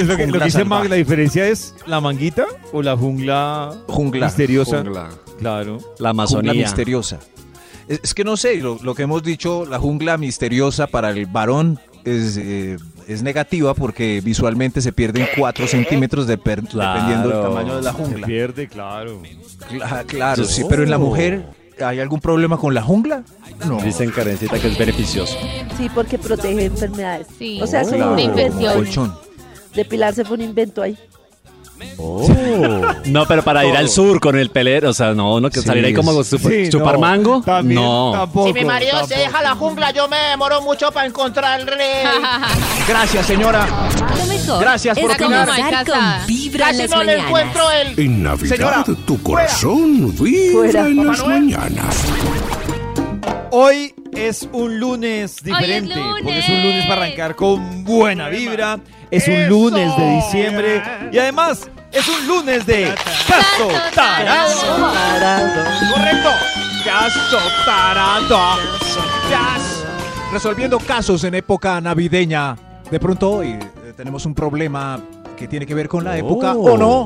es 0.00 0.06
lo 0.06 0.16
que, 0.16 0.26
lo 0.26 0.32
Jungla 0.32 0.38
que 0.40 0.44
dice. 0.46 0.64
Mag, 0.64 0.88
la 0.88 0.96
diferencia 0.96 1.46
es 1.46 1.74
la 1.86 2.00
manguita 2.00 2.46
o 2.72 2.82
la 2.82 2.96
jungla, 2.96 3.11
Jungla. 3.88 4.26
misteriosa. 4.26 4.78
Jungla. 4.82 5.08
Claro. 5.38 5.78
La 5.78 5.80
Jungla 5.82 6.10
Amazonía. 6.10 6.52
misteriosa. 6.54 7.18
Es, 7.88 8.00
es 8.04 8.14
que 8.14 8.24
no 8.24 8.36
sé, 8.36 8.56
lo, 8.56 8.78
lo 8.82 8.94
que 8.94 9.02
hemos 9.02 9.22
dicho, 9.22 9.66
la 9.66 9.78
jungla 9.78 10.16
misteriosa 10.18 10.86
para 10.86 11.10
el 11.10 11.26
varón 11.26 11.78
es, 12.04 12.36
eh, 12.36 12.76
es 13.08 13.22
negativa 13.22 13.74
porque 13.74 14.20
visualmente 14.24 14.80
se 14.80 14.92
pierden 14.92 15.26
4 15.36 15.66
centímetros 15.66 16.26
de 16.26 16.38
per- 16.38 16.62
Claro. 16.64 16.94
dependiendo 16.94 17.28
del 17.28 17.42
tamaño 17.42 17.76
de 17.76 17.82
la 17.82 17.92
Se 17.92 17.96
jungla. 17.98 18.26
pierde, 18.26 18.68
claro. 18.68 19.20
Cla- 19.70 20.04
claro, 20.06 20.44
sí, 20.44 20.62
pero 20.68 20.82
en 20.84 20.90
la 20.90 20.98
mujer, 20.98 21.44
¿hay 21.84 21.98
algún 22.00 22.20
problema 22.20 22.56
con 22.56 22.72
la 22.74 22.82
jungla? 22.82 23.24
No. 23.66 23.80
Dicen 23.80 24.10
Karencita 24.10 24.58
que 24.58 24.68
es 24.68 24.78
beneficioso. 24.78 25.36
Sí, 25.76 25.88
porque 25.94 26.18
protege 26.18 26.64
enfermedades. 26.66 27.26
Sí. 27.38 27.60
O 27.62 27.66
sea, 27.66 27.82
eso 27.82 27.90
Claro, 27.96 28.12
fue 28.14 28.22
de 28.22 28.28
un 28.28 28.32
como 28.32 28.42
infección. 28.48 28.74
colchón. 28.74 29.14
Depilarse 29.74 30.24
fue 30.24 30.36
un 30.36 30.42
invento 30.42 30.82
ahí. 30.82 30.96
No, 33.06 33.26
pero 33.26 33.42
para 33.42 33.64
ir 33.64 33.76
al 33.76 33.88
sur 33.88 34.20
con 34.20 34.38
el 34.38 34.50
pelero, 34.50 34.90
o 34.90 34.92
sea, 34.94 35.12
no, 35.14 35.40
no, 35.40 35.50
que 35.50 35.60
Sí, 35.60 35.66
salir 35.66 35.84
ahí 35.84 35.94
como 35.94 36.22
super- 36.24 36.64
Sí, 36.64 36.70
chupar 36.70 36.94
no, 36.94 37.00
mango. 37.00 37.42
también, 37.42 37.80
no. 37.80 38.12
Tampoco, 38.12 38.46
si 38.48 38.52
mi 38.54 38.64
marido 38.64 39.06
se 39.06 39.16
deja 39.16 39.42
la 39.42 39.54
jungla, 39.54 39.90
yo 39.92 40.08
me 40.08 40.16
demoro 40.30 40.62
mucho 40.62 40.90
para 40.92 41.06
encontrarle. 41.06 41.72
Gracias, 42.88 43.26
señora. 43.26 43.66
Gracias 44.60 44.98
por 44.98 45.10
opinar. 45.10 45.48
con 45.86 46.26
Vibra 46.26 46.70
en 46.70 46.76
Casi 46.76 46.82
las 46.82 46.90
no 46.90 47.02
le 47.04 47.12
mañanas. 47.16 47.26
encuentro 47.26 47.70
el. 47.70 47.98
En 48.00 48.22
Navidad, 48.22 48.56
Señora, 48.56 48.84
tu 49.06 49.22
corazón 49.22 50.14
vibra 50.16 50.52
Fuera. 50.52 50.86
en 50.88 51.06
las 51.06 51.26
mañanas. 51.26 51.96
Hoy 53.50 53.94
es 54.14 54.48
un 54.52 54.78
lunes 54.80 55.36
es 55.38 55.42
diferente, 55.44 55.94
lunes. 55.94 56.22
porque 56.22 56.38
es 56.38 56.48
un 56.48 56.62
lunes 56.62 56.86
para 56.86 57.02
arrancar 57.04 57.36
con 57.36 57.84
buena 57.84 58.28
vibra, 58.28 58.78
es 59.12 59.28
un 59.28 59.34
¡Eso! 59.34 59.48
lunes 59.50 59.96
de 59.96 60.10
diciembre 60.16 60.82
y 61.12 61.18
además 61.18 61.68
es 61.92 62.08
un 62.08 62.26
lunes 62.26 62.66
de 62.66 62.92
Caso 63.28 63.68
Tarado. 63.94 64.50
Correcto. 65.94 66.30
Caso 66.84 67.38
tarado. 67.64 68.58
Resolviendo 70.32 70.78
casos 70.80 71.22
en 71.24 71.34
época 71.34 71.80
navideña. 71.80 72.56
De 72.90 72.98
pronto 72.98 73.30
hoy 73.30 73.50
eh, 73.50 73.92
tenemos 73.96 74.26
un 74.26 74.34
problema 74.34 74.98
que 75.36 75.46
tiene 75.46 75.64
que 75.66 75.74
ver 75.74 75.88
con 75.88 76.02
la 76.04 76.16
época 76.16 76.54
Oh. 76.54 76.72
o 76.72 76.78
no. 76.78 77.04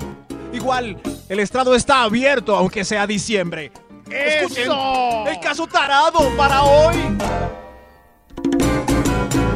Igual, 0.53 0.97
el 1.29 1.41
estrado 1.41 1.75
está 1.75 2.03
abierto 2.05 2.57
aunque 2.57 2.85
sea 2.85 3.07
diciembre. 3.07 3.71
Escuchen 4.11 4.63
¡Eso! 4.65 5.25
el 5.27 5.41
caso 5.41 5.67
tarado 5.67 6.21
para 6.37 6.63
hoy. 6.63 6.97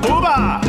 Uva, 0.09 0.61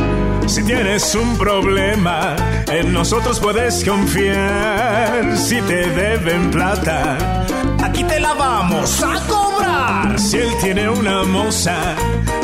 si 0.52 0.64
tienes 0.64 1.16
un 1.16 1.38
problema, 1.38 2.36
en 2.68 2.92
nosotros 2.92 3.40
puedes 3.40 3.86
confiar. 3.86 5.38
Si 5.38 5.62
te 5.62 5.90
deben 5.92 6.52
plata, 6.52 7.46
aquí 7.82 8.04
te 8.04 8.20
la 8.20 8.34
vamos 8.34 9.02
a 9.02 9.14
cobrar. 9.30 10.20
Si 10.20 10.40
él 10.40 10.50
tiene 10.62 10.90
una 10.90 11.24
moza, 11.24 11.96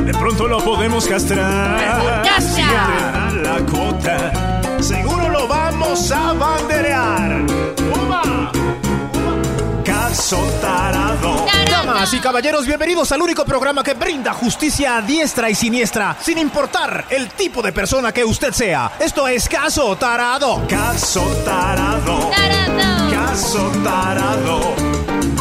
de 0.06 0.14
pronto 0.14 0.48
lo 0.48 0.60
podemos 0.60 1.06
castrar. 1.06 2.24
¡Castra! 2.24 2.40
Si 2.40 2.62
te 2.62 3.42
da 3.44 3.52
la 3.52 3.60
cuota, 3.66 4.62
seguro 4.80 5.28
lo 5.28 5.46
vamos 5.50 6.10
a 6.10 6.32
banderear. 6.32 7.42
Uva, 7.94 8.52
caso 9.84 10.38
tarado. 10.62 11.47
Damas 11.98 12.14
y 12.14 12.20
caballeros, 12.20 12.68
bienvenidos 12.68 13.12
al 13.12 13.24
único 13.24 13.44
programa 13.44 13.82
que 13.82 13.96
brinda 13.96 14.32
justicia 14.32 14.98
a 14.98 15.02
diestra 15.02 15.50
y 15.50 15.56
siniestra, 15.56 16.16
sin 16.22 16.38
importar 16.38 17.06
el 17.10 17.28
tipo 17.30 17.64
de 17.64 17.72
persona 17.72 18.12
que 18.12 18.24
usted 18.24 18.54
sea. 18.54 18.92
Esto 19.00 19.28
es 19.28 19.50
Caso 19.50 19.96
Tarado. 19.96 20.62
Caso 20.68 21.24
tarado. 21.44 22.30
Tarado. 22.30 23.12
Caso 23.12 23.72
tarado. 23.84 24.76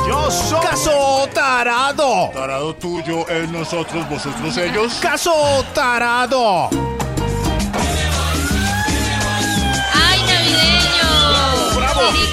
Yo 0.09 0.31
soy. 0.31 0.66
Caso 0.66 1.29
Tarado. 1.35 2.31
Tarado 2.33 2.75
tuyo 2.77 3.29
es 3.29 3.51
nosotros, 3.51 4.09
vosotros 4.09 4.57
ellos. 4.57 4.95
Caso 5.03 5.62
Tarado. 5.75 6.71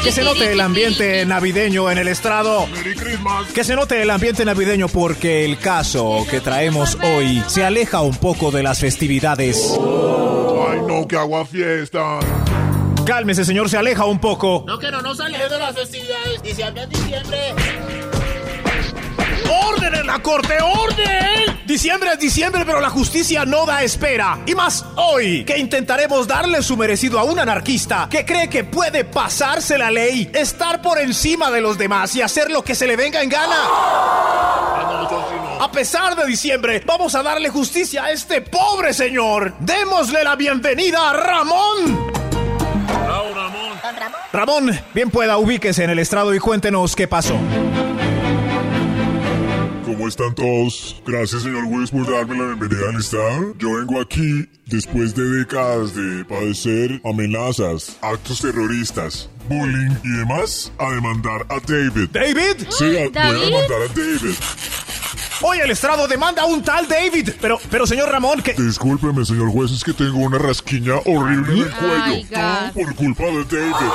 Que 0.04 0.12
se 0.12 0.24
note 0.24 0.52
el 0.52 0.60
ambiente 0.60 1.26
navideño 1.26 1.90
en 1.90 1.98
el 1.98 2.08
estrado. 2.08 2.68
Merry 2.68 2.96
Christmas. 2.96 3.52
Que 3.54 3.64
se 3.64 3.76
note 3.76 4.02
el 4.02 4.10
ambiente 4.10 4.46
navideño 4.46 4.88
porque 4.88 5.46
el 5.46 5.58
caso 5.58 6.26
que 6.30 6.42
traemos 6.42 6.98
hoy 7.04 7.44
se 7.48 7.64
aleja 7.64 8.02
un 8.02 8.16
poco 8.16 8.52
de 8.52 8.64
las 8.64 8.80
festividades. 8.80 9.78
Ay, 10.70 10.80
no, 10.88 11.08
que 11.08 11.16
agua 11.16 11.46
fiesta. 11.46 12.20
Cálmese, 13.06 13.44
señor, 13.44 13.70
se 13.70 13.78
aleja 13.78 14.06
un 14.06 14.20
poco. 14.20 14.64
No, 14.66 14.80
que 14.80 14.90
no 14.90 15.02
nos 15.02 15.20
aleje 15.20 15.50
de 15.50 15.60
las 15.60 15.76
festividades. 15.76 16.42
Diciembre, 16.42 16.88
diciembre. 16.88 17.54
¡Orden 19.68 19.96
en 19.96 20.08
la 20.08 20.20
corte! 20.20 20.58
¡Orden! 20.62 21.60
Diciembre 21.66 22.10
es 22.14 22.20
diciembre, 22.20 22.64
pero 22.66 22.82
la 22.82 22.90
justicia 22.90 23.46
no 23.46 23.66
da 23.66 23.84
espera. 23.84 24.40
Y 24.46 24.54
más 24.54 24.86
hoy, 24.96 25.46
que 25.46 25.58
intentaremos 25.58 26.28
darle 26.28 26.62
su 26.62 26.76
merecido 26.76 27.20
a 27.20 27.24
un 27.24 27.40
anarquista 27.40 28.08
que 28.10 28.26
cree 28.26 28.50
que 28.50 28.64
puede 28.64 29.06
pasarse 29.06 29.78
la 29.78 29.90
ley, 29.90 30.30
estar 30.34 30.82
por 30.82 31.00
encima 31.00 31.50
de 31.52 31.62
los 31.62 31.78
demás 31.78 32.16
y 32.16 32.22
hacer 32.22 32.52
lo 32.52 32.64
que 32.64 32.76
se 32.76 32.86
le 32.86 32.96
venga 32.96 33.22
en 33.22 33.30
gana. 33.30 33.56
A 35.60 35.72
pesar 35.72 36.16
de 36.16 36.26
diciembre, 36.26 36.84
vamos 36.86 37.16
a 37.16 37.24
darle 37.24 37.50
justicia 37.50 38.06
a 38.06 38.12
este 38.12 38.42
pobre 38.42 38.94
señor. 38.94 39.54
Démosle 39.60 40.24
la 40.24 40.36
bienvenida 40.36 41.12
a 41.12 41.14
Ramón. 41.14 42.12
Ramón, 44.34 44.80
bien 44.94 45.10
pueda, 45.10 45.38
ubíquese 45.38 45.84
en 45.84 45.92
el 45.92 46.00
estrado 46.00 46.34
y 46.34 46.40
cuéntenos 46.40 46.96
qué 46.96 47.08
pasó. 47.08 47.36
¿Cómo 49.96 50.08
están 50.08 50.34
todos? 50.34 51.02
Gracias, 51.06 51.44
señor 51.44 51.66
juez, 51.66 51.92
por 51.92 52.12
darme 52.12 52.36
la 52.36 52.46
bienvenida 52.56 52.90
al 52.90 53.00
estado. 53.00 53.54
Yo 53.60 53.76
vengo 53.76 54.02
aquí 54.02 54.50
después 54.66 55.14
de 55.14 55.24
décadas 55.24 55.94
de 55.94 56.26
padecer 56.26 57.00
amenazas, 57.06 57.96
actos 58.02 58.42
terroristas, 58.42 59.30
bullying 59.48 59.92
y 60.04 60.10
demás, 60.18 60.72
a 60.80 60.90
demandar 60.96 61.46
a 61.48 61.60
David. 61.60 62.10
¿David? 62.12 62.66
Sí, 62.70 62.86
a- 62.98 63.10
voy 63.10 63.38
a 63.38 63.46
demandar 63.46 63.82
a 63.84 63.88
David. 63.94 64.36
Hoy 65.42 65.58
el 65.60 65.70
estrado 65.70 66.08
demanda 66.08 66.42
a 66.42 66.46
un 66.46 66.64
tal 66.64 66.88
David. 66.88 67.30
Pero, 67.40 67.60
pero 67.70 67.86
señor 67.86 68.10
Ramón, 68.10 68.42
que... 68.42 68.54
Discúlpeme, 68.54 69.24
señor 69.26 69.50
juez, 69.52 69.72
es 69.72 69.84
que 69.84 69.94
tengo 69.94 70.18
una 70.20 70.40
rasquiña 70.40 70.96
horrible 71.06 71.54
en 71.54 71.60
el 71.68 71.72
cuello. 71.72 72.28
Todo 72.32 72.74
por 72.74 72.96
culpa 72.96 73.24
de 73.26 73.44
David. 73.44 73.92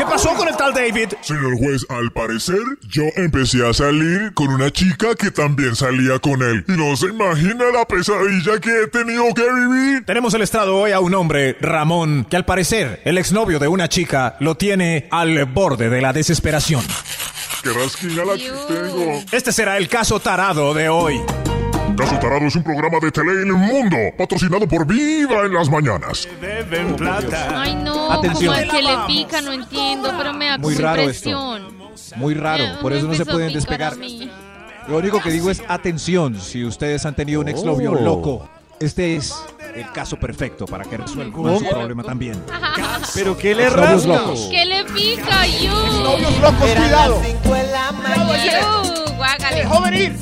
¿Qué 0.00 0.06
pasó 0.06 0.34
con 0.34 0.48
el 0.48 0.56
tal 0.56 0.72
David? 0.72 1.08
Señor 1.20 1.58
juez, 1.58 1.84
al 1.90 2.10
parecer 2.10 2.62
yo 2.88 3.02
empecé 3.16 3.68
a 3.68 3.74
salir 3.74 4.32
con 4.32 4.48
una 4.48 4.70
chica 4.70 5.14
que 5.14 5.30
también 5.30 5.76
salía 5.76 6.18
con 6.18 6.40
él. 6.40 6.64
Y 6.68 6.72
no 6.72 6.96
se 6.96 7.08
imagina 7.08 7.66
la 7.70 7.84
pesadilla 7.84 8.58
que 8.60 8.84
he 8.84 8.86
tenido 8.86 9.24
que 9.34 9.42
vivir. 9.42 10.06
Tenemos 10.06 10.32
el 10.32 10.40
estrado 10.40 10.74
hoy 10.78 10.92
a 10.92 11.00
un 11.00 11.12
hombre, 11.12 11.58
Ramón, 11.60 12.26
que 12.30 12.36
al 12.36 12.46
parecer 12.46 13.02
el 13.04 13.18
exnovio 13.18 13.58
de 13.58 13.68
una 13.68 13.90
chica 13.90 14.38
lo 14.40 14.54
tiene 14.54 15.06
al 15.10 15.44
borde 15.44 15.90
de 15.90 16.00
la 16.00 16.14
desesperación. 16.14 16.82
¡Qué 17.62 17.70
rasquiña 17.70 18.24
la 18.24 18.36
que 18.38 18.50
tengo! 18.68 19.22
Este 19.32 19.52
será 19.52 19.76
el 19.76 19.88
caso 19.88 20.18
tarado 20.18 20.72
de 20.72 20.88
hoy. 20.88 21.20
Caso 22.00 22.18
Tarado 22.18 22.46
es 22.46 22.56
un 22.56 22.62
programa 22.62 22.98
de 22.98 23.10
tele 23.12 23.42
en 23.42 23.48
el 23.48 23.52
mundo, 23.52 23.96
patrocinado 24.16 24.66
por 24.66 24.86
Viva 24.86 25.44
en 25.44 25.52
las 25.52 25.68
mañanas. 25.68 26.26
Deben 26.40 26.96
plata. 26.96 27.60
Ay, 27.60 27.74
no, 27.74 28.10
Atención. 28.10 28.54
como 28.54 28.58
al 28.64 28.70
que 28.70 28.82
le 28.82 28.96
pica, 29.06 29.40
no 29.42 29.52
entiendo, 29.52 30.10
pero 30.16 30.32
me 30.32 30.46
da 30.46 30.56
Muy 30.58 30.74
como 30.74 30.86
raro 30.86 31.02
esto. 31.02 31.28
impresión. 31.28 32.18
Muy 32.18 32.32
raro, 32.34 32.64
Eh, 32.64 32.72
por 32.80 32.94
eso 32.94 33.06
no 33.06 33.12
se 33.14 33.26
pueden 33.26 33.52
despegar. 33.52 33.94
Lo 34.88 34.96
único 34.96 35.20
que 35.20 35.30
digo 35.30 35.50
es 35.50 35.62
atención, 35.68 36.40
si 36.40 36.64
ustedes 36.64 37.04
han 37.04 37.14
tenido 37.14 37.42
un 37.42 37.48
exnovio 37.48 37.92
Oh. 37.92 38.00
loco, 38.00 38.48
este 38.80 39.16
es 39.16 39.34
el 39.74 39.90
caso 39.92 40.16
perfecto 40.16 40.66
para 40.66 40.84
que 40.84 40.96
resuelvan 40.96 41.58
su 41.58 41.64
problema 41.68 42.02
también. 42.02 42.42
¿Pero 43.14 43.36
qué 43.36 43.54
le 43.54 43.64
Exnovios 43.64 44.04
rasga? 44.06 44.22
locos. 44.22 44.48
¿Qué 44.50 44.64
le 44.64 44.84
pica? 44.86 45.46
¡Yu! 45.46 46.02
Novios 46.02 46.38
locos, 46.40 46.70
cuidado. 46.70 47.22
Dejó 49.54 49.82
venir. 49.82 50.16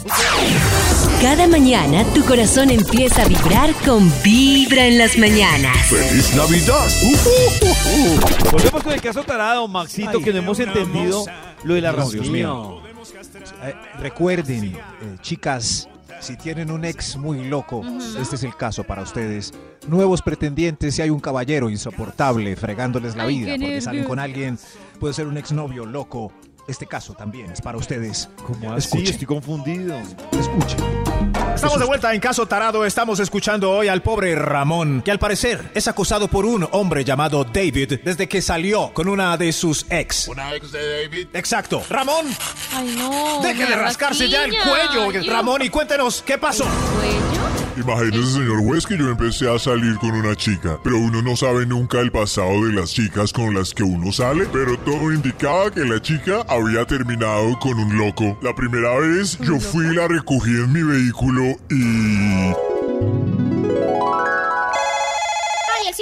Cada 1.22 1.46
mañana 1.46 2.04
tu 2.14 2.24
corazón 2.24 2.70
empieza 2.70 3.22
a 3.22 3.28
vibrar 3.28 3.72
con 3.84 4.10
Vibra 4.22 4.86
en 4.86 4.98
las 4.98 5.16
mañanas. 5.18 5.76
¡Feliz 5.86 6.34
Navidad! 6.34 6.88
Volvemos 8.50 8.82
con 8.82 8.92
el 8.92 9.00
caso 9.00 9.22
tarado, 9.22 9.68
Maxito, 9.68 10.20
que 10.20 10.32
no 10.32 10.38
hemos 10.38 10.58
entendido 10.60 11.24
lo 11.62 11.74
de 11.74 11.80
la 11.80 11.92
No, 11.92 12.08
Dios 12.10 12.28
mío. 12.28 12.82
Eh, 13.62 13.74
recuerden, 14.00 14.64
eh, 14.64 14.76
chicas, 15.20 15.88
si 16.20 16.36
tienen 16.36 16.70
un 16.70 16.84
ex 16.84 17.16
muy 17.16 17.44
loco, 17.44 17.82
este 18.20 18.36
es 18.36 18.42
el 18.42 18.56
caso 18.56 18.84
para 18.84 19.02
ustedes. 19.02 19.52
Nuevos 19.86 20.22
pretendientes, 20.22 20.94
si 20.94 21.02
hay 21.02 21.10
un 21.10 21.20
caballero 21.20 21.70
insoportable 21.70 22.56
fregándoles 22.56 23.16
la 23.16 23.26
vida 23.26 23.52
porque 23.52 23.80
salen 23.80 24.04
con 24.04 24.18
alguien, 24.18 24.58
puede 24.98 25.14
ser 25.14 25.26
un 25.26 25.36
exnovio 25.36 25.86
loco. 25.86 26.32
Este 26.68 26.86
caso 26.86 27.14
también 27.14 27.50
es 27.50 27.62
para 27.62 27.78
ustedes. 27.78 28.28
¿Cómo 28.46 28.74
así? 28.74 28.98
Estoy 29.02 29.26
confundido. 29.26 29.96
Escuchen. 30.38 30.78
Estamos 31.54 31.80
de 31.80 31.86
vuelta 31.86 32.12
en 32.12 32.20
Caso 32.20 32.44
Tarado. 32.46 32.84
Estamos 32.84 33.18
escuchando 33.20 33.70
hoy 33.70 33.88
al 33.88 34.02
pobre 34.02 34.34
Ramón, 34.34 35.00
que 35.02 35.10
al 35.10 35.18
parecer 35.18 35.70
es 35.74 35.88
acusado 35.88 36.28
por 36.28 36.44
un 36.44 36.68
hombre 36.72 37.04
llamado 37.04 37.42
David 37.44 38.00
desde 38.04 38.28
que 38.28 38.42
salió 38.42 38.92
con 38.92 39.08
una 39.08 39.38
de 39.38 39.50
sus 39.52 39.86
ex. 39.88 40.28
¿Una 40.28 40.54
ex 40.54 40.70
de 40.70 41.02
David? 41.04 41.28
Exacto. 41.32 41.82
Ramón, 41.88 42.26
Ay, 42.74 42.94
no. 42.98 43.40
deje 43.42 43.64
de 43.64 43.74
rascarse 43.74 44.28
ya 44.28 44.44
el 44.44 44.52
cuello. 44.58 45.32
Ramón, 45.32 45.62
y 45.62 45.70
cuéntenos, 45.70 46.22
¿qué 46.22 46.36
pasó? 46.36 46.64
¿Cuello? 46.64 47.67
Imagínese, 47.78 48.32
señor 48.32 48.58
juez, 48.64 48.86
que 48.86 48.98
yo 48.98 49.08
empecé 49.08 49.48
a 49.48 49.58
salir 49.58 49.94
con 49.96 50.10
una 50.10 50.34
chica, 50.34 50.78
pero 50.82 50.98
uno 50.98 51.22
no 51.22 51.36
sabe 51.36 51.64
nunca 51.64 52.00
el 52.00 52.10
pasado 52.10 52.64
de 52.66 52.72
las 52.72 52.92
chicas 52.92 53.32
con 53.32 53.54
las 53.54 53.72
que 53.72 53.84
uno 53.84 54.10
sale, 54.12 54.46
pero 54.52 54.76
todo 54.80 55.12
indicaba 55.12 55.70
que 55.70 55.84
la 55.84 56.02
chica 56.02 56.44
había 56.48 56.84
terminado 56.86 57.56
con 57.60 57.78
un 57.78 57.96
loco. 57.96 58.36
La 58.42 58.54
primera 58.54 58.98
vez 58.98 59.38
yo 59.38 59.60
fui 59.60 59.86
y 59.86 59.94
la 59.94 60.08
recogí 60.08 60.50
en 60.50 60.72
mi 60.72 60.82
vehículo 60.82 61.56
y... 61.70 63.47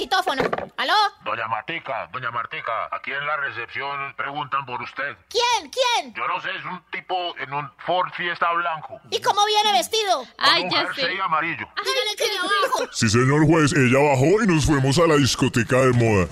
Citófono. 0.07 0.43
¿Aló? 0.77 0.93
Doña 1.25 1.49
Martica, 1.49 2.09
doña 2.13 2.31
Martica, 2.31 2.89
aquí 2.93 3.11
en 3.11 3.27
la 3.27 3.37
recepción 3.39 4.15
preguntan 4.17 4.65
por 4.65 4.81
usted. 4.81 5.17
¿Quién? 5.29 5.69
¿Quién? 5.71 6.15
Yo 6.15 6.29
no 6.29 6.41
sé, 6.41 6.51
es 6.57 6.65
un 6.65 6.81
tipo 6.93 7.37
en 7.39 7.53
un 7.53 7.69
Ford 7.85 8.09
Fiesta 8.17 8.53
blanco. 8.53 9.01
¿Y 9.11 9.21
cómo 9.21 9.45
viene 9.47 9.73
vestido? 9.73 10.25
Ay, 10.39 10.63
un 10.63 10.71
ya 10.71 10.79
jersey 10.87 11.17
sé. 11.17 11.23
amarillo. 11.23 11.67
Dígale 11.85 12.17
que 12.17 12.29
de 12.31 12.39
abajo. 12.39 12.89
Sí, 12.93 13.09
señor 13.09 13.47
juez, 13.47 13.73
ella 13.73 13.99
bajó 13.99 14.45
y 14.45 14.47
nos 14.47 14.65
fuimos 14.65 14.97
a 14.99 15.09
la 15.09 15.17
discoteca 15.17 15.77
de 15.77 15.93
moda. 15.95 16.29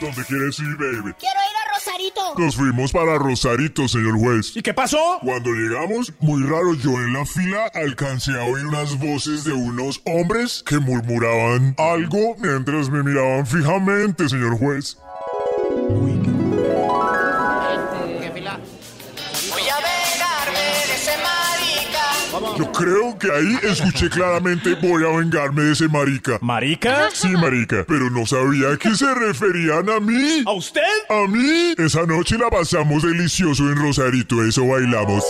¿Dónde 0.00 0.24
quieres 0.24 0.58
ir, 0.58 0.76
baby? 0.76 1.14
Quiero 1.14 1.40
ir 1.50 1.56
a 1.57 1.57
Rosarito. 1.98 2.20
Nos 2.38 2.56
fuimos 2.56 2.92
para 2.92 3.18
Rosarito, 3.18 3.88
señor 3.88 4.18
juez. 4.18 4.56
¿Y 4.56 4.62
qué 4.62 4.72
pasó? 4.72 5.18
Cuando 5.20 5.50
llegamos, 5.50 6.12
muy 6.20 6.42
raro, 6.42 6.74
yo 6.74 6.90
en 6.92 7.12
la 7.12 7.26
fila 7.26 7.66
alcancé 7.74 8.32
a 8.32 8.44
oír 8.44 8.66
unas 8.66 8.98
voces 8.98 9.44
de 9.44 9.52
unos 9.52 10.00
hombres 10.04 10.62
que 10.64 10.78
murmuraban 10.78 11.74
algo 11.78 12.36
mientras 12.38 12.88
me 12.90 13.02
miraban 13.02 13.46
fijamente, 13.46 14.28
señor 14.28 14.58
juez. 14.58 14.96
Voy 15.90 16.17
creo 22.78 23.18
que 23.18 23.30
ahí 23.30 23.58
escuché 23.62 24.08
claramente 24.08 24.74
voy 24.76 25.04
a 25.04 25.18
vengarme 25.18 25.62
de 25.62 25.72
ese 25.72 25.88
marica. 25.88 26.38
¿Marica? 26.40 27.10
Sí, 27.12 27.28
marica, 27.28 27.84
pero 27.86 28.08
no 28.10 28.24
sabía 28.24 28.76
que 28.76 28.94
se 28.94 29.12
referían 29.14 29.90
a 29.90 29.98
mí. 29.98 30.44
¿A 30.46 30.52
usted? 30.52 30.80
A 31.08 31.26
mí. 31.26 31.74
Esa 31.76 32.06
noche 32.06 32.38
la 32.38 32.48
pasamos 32.48 33.02
delicioso 33.02 33.64
en 33.64 33.76
Rosarito, 33.76 34.44
eso 34.44 34.66
bailamos. 34.66 35.24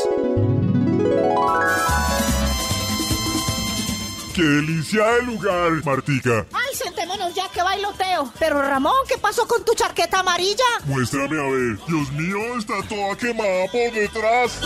¡Qué 4.39 4.45
delicia 4.45 5.05
de 5.05 5.23
lugar, 5.23 5.85
Martica! 5.85 6.47
Ay, 6.53 6.73
sentémonos 6.73 7.35
ya 7.35 7.51
que 7.51 7.61
bailoteo. 7.61 8.33
Pero 8.39 8.63
Ramón, 8.63 8.95
¿qué 9.09 9.19
pasó 9.19 9.49
con 9.49 9.65
tu 9.65 9.75
chaqueta 9.75 10.21
amarilla? 10.21 10.63
Muéstrame 10.85 11.41
a 11.41 11.51
ver. 11.51 11.77
Dios 11.89 12.13
mío, 12.13 12.39
está 12.57 12.81
toda 12.89 13.17
quemada 13.17 13.67
por 13.73 13.93
detrás. 13.93 14.61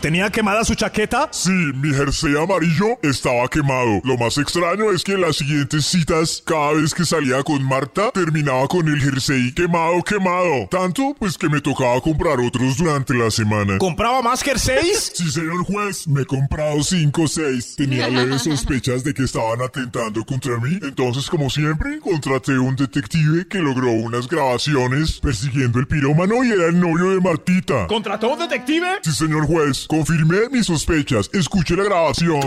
¿Tenía 0.00 0.30
quemada 0.30 0.64
su 0.64 0.74
chaqueta? 0.74 1.28
Sí, 1.30 1.50
mi 1.50 1.94
jersey 1.94 2.36
amarillo 2.36 2.98
estaba 3.02 3.48
quemado. 3.48 4.00
Lo 4.02 4.16
más 4.16 4.36
extraño 4.36 4.90
es 4.90 5.04
que 5.04 5.12
en 5.12 5.20
las 5.20 5.36
siguientes 5.36 5.86
citas, 5.86 6.42
cada 6.44 6.72
vez 6.72 6.92
que 6.92 7.04
salía 7.04 7.42
con 7.44 7.62
Marta, 7.62 8.10
terminaba 8.10 8.66
con 8.66 8.88
el 8.88 9.00
jersey 9.00 9.52
quemado, 9.54 10.02
quemado. 10.02 10.66
Tanto, 10.70 11.14
pues 11.20 11.38
que 11.38 11.48
me 11.48 11.60
tocaba 11.60 12.00
comprar 12.00 12.40
otros 12.40 12.78
durante 12.78 13.14
la 13.14 13.30
semana. 13.30 13.78
¿Compraba 13.78 14.22
más 14.22 14.42
jerseys? 14.42 15.12
Sí, 15.14 15.30
señor 15.30 15.64
juez, 15.64 16.08
me 16.08 16.22
he 16.22 16.26
comprado 16.26 16.82
cinco 16.82 17.22
o 17.22 17.28
seis. 17.28 17.76
Tenía 17.76 18.08
leves 18.12 18.42
sospechas 18.42 19.04
de 19.04 19.14
que 19.14 19.24
estaban 19.24 19.60
atentando 19.62 20.24
contra 20.24 20.58
mí. 20.58 20.78
Entonces, 20.82 21.28
como 21.28 21.50
siempre, 21.50 21.98
contraté 22.00 22.58
un 22.58 22.76
detective 22.76 23.46
que 23.48 23.58
logró 23.58 23.90
unas 23.90 24.28
grabaciones 24.28 25.20
persiguiendo 25.20 25.78
el 25.78 25.86
pirómano 25.86 26.44
y 26.44 26.50
era 26.50 26.66
el 26.66 26.78
novio 26.78 27.10
de 27.10 27.20
Martita. 27.20 27.86
¿Contrató 27.86 28.32
un 28.32 28.38
detective? 28.38 29.00
Sí, 29.02 29.12
señor 29.12 29.46
juez, 29.46 29.86
confirmé 29.88 30.48
mis 30.50 30.66
sospechas. 30.66 31.30
Escuche 31.32 31.76
la 31.76 31.84
grabación. 31.84 32.42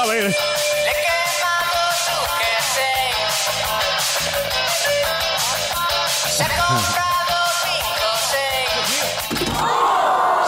A 0.00 0.06
ver. 0.06 0.34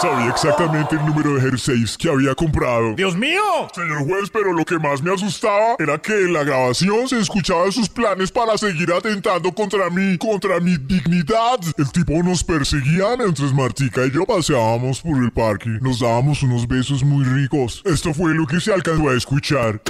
Sabía 0.01 0.29
exactamente 0.29 0.95
el 0.95 1.07
número 1.07 1.35
de 1.35 1.41
jerseys 1.41 1.97
que 1.97 2.11
había 2.11 2.35
comprado. 2.35 2.95
¡Dios 2.95 3.17
mío! 3.17 3.41
Señor 3.75 4.05
juez, 4.07 4.29
pero 4.31 4.53
lo 4.53 4.65
que 4.65 4.79
más 4.79 5.03
me 5.03 5.15
asustaba 5.15 5.77
era 5.79 5.97
que 5.99 6.13
en 6.13 6.35
la 6.35 6.45
grabación 6.45 7.09
se 7.09 7.19
escuchaban 7.19 7.73
sus 7.73 7.89
planes 7.89 8.31
para 8.31 8.59
seguir 8.59 8.93
atentando 8.93 9.51
contra 9.53 9.89
mí, 9.89 10.19
contra 10.19 10.61
mi 10.61 10.77
dignidad. 10.77 11.61
El 11.79 11.91
tipo 11.93 12.13
nos 12.23 12.45
perseguía 12.45 13.17
mientras 13.17 13.55
Martica 13.55 14.05
y 14.05 14.11
yo 14.11 14.27
paseábamos 14.27 15.01
por 15.01 15.17
el 15.23 15.31
parque. 15.31 15.71
Nos 15.81 16.01
dábamos 16.01 16.43
unos 16.43 16.69
besos 16.69 17.03
muy 17.03 17.25
ricos. 17.25 17.83
Esto 17.87 18.13
fue 18.13 18.35
lo 18.35 18.47
que 18.47 18.61
se 18.61 18.75
alcanzó 18.75 19.09
a 19.09 19.15
escuchar. 19.15 19.81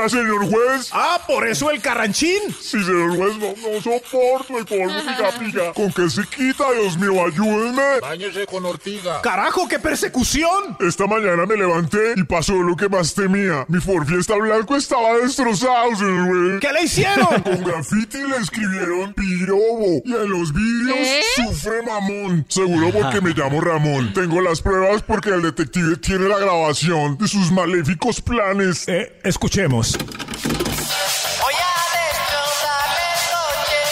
¿Pica, 0.00 0.08
señor 0.08 0.48
juez? 0.48 0.90
Ah, 0.92 1.20
por 1.26 1.46
eso 1.46 1.70
el 1.70 1.80
carranchín. 1.80 2.40
Sí, 2.60 2.82
señor 2.82 3.16
juez, 3.16 3.36
no, 3.36 3.48
no 3.48 3.80
soporto 3.82 4.58
el 4.58 4.64
polvo 4.64 4.94
pica 5.00 5.38
pica. 5.38 5.72
¿Con 5.74 5.92
qué 5.92 6.08
se 6.08 6.22
quita? 6.22 6.64
Dios 6.72 6.96
mío, 6.96 7.26
ayúdenme. 7.26 8.00
Báñese 8.00 8.46
con 8.46 8.64
ortiga. 8.64 9.20
¡Carajo, 9.20 9.68
qué 9.68 9.78
persecución! 9.78 10.76
Esta 10.80 11.06
mañana 11.06 11.44
me 11.44 11.56
levanté 11.56 12.14
y 12.16 12.22
pasó 12.22 12.54
lo 12.54 12.76
que 12.76 12.88
más 12.88 13.14
temía. 13.14 13.66
Mi 13.68 13.78
Ford 13.80 14.06
Fiesta 14.06 14.36
blanco 14.36 14.76
estaba 14.76 15.18
destrozado, 15.18 15.94
señor 15.96 16.28
juez. 16.28 16.60
¿Qué 16.60 16.72
le 16.72 16.82
hicieron? 16.84 17.42
Con 17.42 17.62
graffiti 17.62 18.18
le 18.18 18.36
escribieron 18.36 19.12
pirobo. 19.12 20.00
Y 20.04 20.14
en 20.14 20.30
los 20.30 20.54
vídeos 20.54 20.96
¿Qué? 20.96 21.42
sufre 21.42 21.82
mamón. 21.82 22.46
Seguro 22.48 22.90
porque 22.90 23.20
me 23.20 23.30
llamo 23.34 23.60
Ramón. 23.60 24.14
Tengo 24.14 24.40
las 24.40 24.62
pruebas 24.62 25.02
porque 25.02 25.30
el 25.30 25.42
detective 25.42 25.96
tiene 25.96 26.28
la 26.28 26.38
grabación 26.38 27.18
de 27.18 27.28
sus 27.28 27.50
maléficos 27.52 28.22
planes. 28.22 28.88
Eh, 28.88 29.20
escuchemos. 29.24 29.89
Voy 29.98 31.54
a 31.54 31.74
destrozarle 32.00 33.04
el 33.14 33.22
coche. 33.34 33.82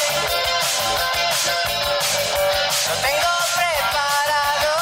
Lo 2.87 2.94
tengo 3.06 3.32
preparado. 3.56 4.72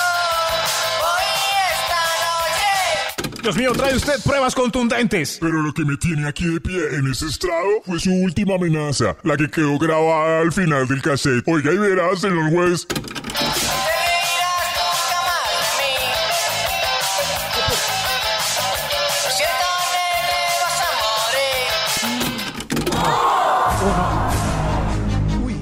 Hoy 1.02 1.29
esta 1.72 2.02
noche. 2.26 3.42
Dios 3.42 3.57
mío, 3.57 3.72
trae 3.72 3.94
usted 3.96 4.22
pruebas 4.24 4.55
contundentes. 4.55 5.38
Pero 5.40 5.62
lo 5.62 5.72
que 5.72 5.85
me 5.85 5.96
tiene 5.96 6.26
aquí 6.29 6.46
de 6.46 6.61
pie 6.61 6.81
en 6.92 7.11
ese 7.11 7.26
estrado 7.26 7.83
fue 7.85 7.98
su 8.00 8.12
última 8.12 8.55
amenaza, 8.57 9.16
la 9.22 9.37
que 9.37 9.50
quedó 9.50 9.79
grabada 9.79 10.40
al 10.40 10.52
final 10.52 10.87
del 10.88 11.02
cassette. 11.02 11.42
Oiga 11.46 11.72
y 11.72 11.79
verás, 11.79 12.20
señor 12.20 12.50
juez. 12.50 12.87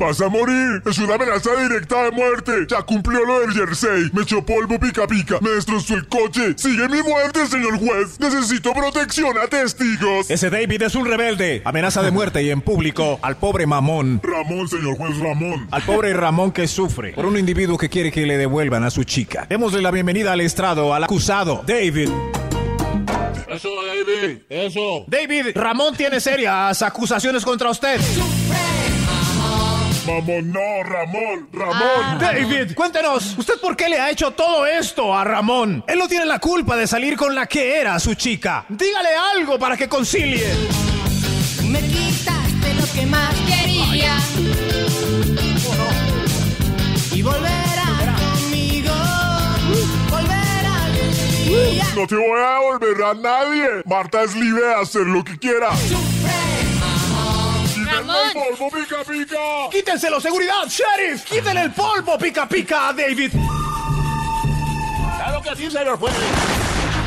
Vas 0.05 0.21
a 0.21 0.29
morir. 0.29 0.83
Es 0.87 0.99
una 0.99 1.15
amenaza 1.15 1.51
directa 1.57 2.05
de 2.05 2.11
muerte. 2.11 2.53
Ya 2.69 2.83
cumplió 2.83 3.25
lo 3.25 3.41
del 3.41 3.53
jersey. 3.53 4.11
Me 4.13 4.23
echó 4.23 4.45
polvo 4.45 4.79
pica 4.79 5.07
pica. 5.07 5.39
Me 5.41 5.51
destrozó 5.51 5.95
el 5.95 6.07
coche. 6.09 6.55
Sigue 6.57 6.89
mi 6.89 7.03
muerte, 7.03 7.47
señor 7.47 7.79
juez. 7.79 8.21
Necesito 8.21 8.73
protección 8.73 9.37
a 9.39 9.47
testigos. 9.47 10.31
Ese 10.31 10.51
David 10.51 10.83
es 10.83 10.95
un 10.95 11.07
rebelde. 11.07 11.63
Amenaza 11.65 12.03
de 12.03 12.11
muerte 12.11 12.43
y 12.43 12.51
en 12.51 12.61
público 12.61 13.19
al 13.23 13.37
pobre 13.37 13.67
mamón. 13.67 14.21
Ramón, 14.23 14.69
señor 14.69 14.97
juez 14.97 15.19
Ramón. 15.19 15.69
Al 15.71 15.83
pobre 15.83 16.13
Ramón 16.13 16.53
que 16.53 16.69
sufre 16.69 17.13
por 17.13 17.27
un 17.27 17.39
individuo 17.39 17.79
que 17.79 17.89
quiere 17.89 18.13
que 18.13 18.27
le 18.27 18.37
devuelvan 18.37 18.85
a 18.85 18.91
su 18.91 19.05
chica. 19.05 19.47
Démosle 19.49 19.81
la 19.81 19.91
bienvenida 19.91 20.33
al 20.33 20.41
estrado, 20.41 20.95
al 20.95 21.05
acusado, 21.05 21.65
David. 21.67 22.11
Eso, 23.49 23.69
David. 23.87 24.39
Eso. 24.49 25.05
David, 25.07 25.47
Ramón 25.55 25.95
tiene 25.95 26.21
serias 26.21 26.83
acusaciones 26.83 27.45
contra 27.45 27.71
usted. 27.71 28.01
Mamón, 30.07 30.53
no, 30.53 30.83
Ramón, 30.83 31.49
Ramón. 31.53 32.19
David, 32.19 32.75
cuéntenos, 32.75 33.39
¿usted 33.39 33.55
por 33.61 33.75
qué 33.75 33.89
le 33.89 33.99
ha 33.99 34.11
hecho 34.11 34.33
todo 34.33 34.67
esto 34.67 35.17
a 35.17 35.25
Ramón? 35.25 35.83
Él 35.89 35.99
no 35.99 36.07
tiene 36.09 36.27
la 36.27 36.39
culpa 36.39 36.77
de 36.77 36.87
salir 36.87 37.17
con 37.17 37.35
la 37.35 37.47
que 37.47 37.81
era 37.81 37.99
su 37.99 38.15
chica. 38.15 38.67
Dígale 38.69 39.09
algo 39.35 39.59
para 39.59 39.77
que 39.79 39.89
concilie. 39.89 40.47
Me 41.63 41.81
quitaste 41.81 42.75
lo 42.75 42.93
que 42.93 43.07
más 43.07 43.35
quería. 43.47 44.17
Y 47.13 47.23
volverás 47.23 48.21
conmigo. 48.21 48.95
Volverás. 50.11 51.95
No 51.97 52.07
te 52.07 52.17
voy 52.17 52.41
a 52.41 52.53
devolver 52.61 53.05
a 53.05 53.15
nadie. 53.15 53.69
Marta 53.87 54.23
es 54.23 54.37
libre 54.37 54.67
de 54.67 54.75
hacer 54.75 55.07
lo 55.07 55.25
que 55.25 55.39
quiera. 55.39 55.71
Ramón. 57.97 58.17
el 58.35 58.57
polvo, 58.57 58.71
pica, 58.71 59.05
pica. 59.05 59.37
Quítenselo, 59.71 60.21
seguridad, 60.21 60.67
sheriff. 60.69 61.25
Quítenle 61.25 61.63
el 61.63 61.73
polvo, 61.73 62.19
pica, 62.19 62.49
pica 62.49 62.89
a 62.89 62.93
David. 62.93 63.33
Claro 65.17 65.43
que 65.43 65.57
sí, 65.57 65.71
señor 65.71 65.99
juez. 65.99 66.15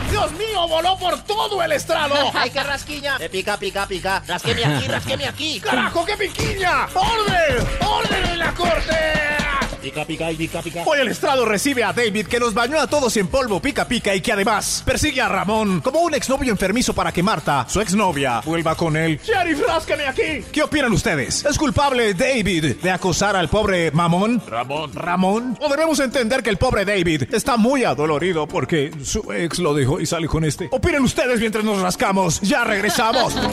Dios 0.09 0.31
mío, 0.33 0.67
voló 0.67 0.97
por 0.97 1.21
todo 1.23 1.61
el 1.61 1.71
estrado. 1.73 2.15
¡Ay, 2.33 2.49
qué 2.49 2.63
rasquiña! 2.63 3.19
Me 3.19 3.29
pica, 3.29 3.57
pica, 3.57 3.85
pica. 3.85 4.23
Rasqueme 4.25 4.65
aquí, 4.65 4.87
rasqueme 4.87 5.27
aquí. 5.27 5.59
¡Carajo, 5.59 6.05
qué 6.05 6.17
piquiña! 6.17 6.87
¡Orden! 6.93 7.67
¡Orden 7.85 8.25
en 8.25 8.39
la 8.39 8.53
corte! 8.53 9.46
Pica, 9.87 10.03
pica 10.03 10.29
y 10.29 10.35
pica, 10.35 10.61
pica. 10.61 10.83
Hoy 10.85 10.99
el 10.99 11.07
estrado 11.07 11.45
recibe 11.45 11.81
a 11.81 11.93
David 11.93 12.27
que 12.27 12.41
nos 12.41 12.53
bañó 12.53 12.77
a 12.77 12.87
todos 12.87 13.15
en 13.15 13.27
polvo 13.27 13.61
pica 13.61 13.87
pica 13.87 14.13
y 14.13 14.19
que 14.19 14.33
además 14.33 14.83
persigue 14.85 15.21
a 15.21 15.29
Ramón 15.29 15.79
como 15.79 16.01
un 16.01 16.13
exnovio 16.13 16.51
enfermizo 16.51 16.93
para 16.93 17.13
que 17.13 17.23
Marta, 17.23 17.65
su 17.69 17.79
exnovia, 17.79 18.41
vuelva 18.41 18.75
con 18.75 18.97
él. 18.97 19.17
Sheriff, 19.23 19.65
ráscame 19.65 20.05
aquí. 20.05 20.43
¿Qué 20.51 20.61
opinan 20.61 20.91
ustedes? 20.91 21.45
¿Es 21.45 21.57
culpable 21.57 22.13
David 22.15 22.75
de 22.83 22.91
acosar 22.91 23.37
al 23.37 23.47
pobre 23.47 23.91
mamón? 23.91 24.41
Ramón. 24.45 24.91
¿Ramón? 24.93 25.57
¿O 25.61 25.69
debemos 25.69 26.01
entender 26.01 26.43
que 26.43 26.49
el 26.49 26.57
pobre 26.57 26.83
David 26.83 27.23
está 27.31 27.55
muy 27.55 27.85
adolorido 27.85 28.45
porque 28.45 28.91
su 29.05 29.31
ex 29.31 29.59
lo 29.59 29.73
dejó 29.73 30.01
y 30.01 30.05
sale 30.05 30.27
con 30.27 30.43
este? 30.43 30.67
Opinen 30.69 31.03
ustedes 31.03 31.39
mientras 31.39 31.63
nos 31.63 31.81
rascamos. 31.81 32.41
Ya 32.41 32.65
regresamos. 32.65 33.33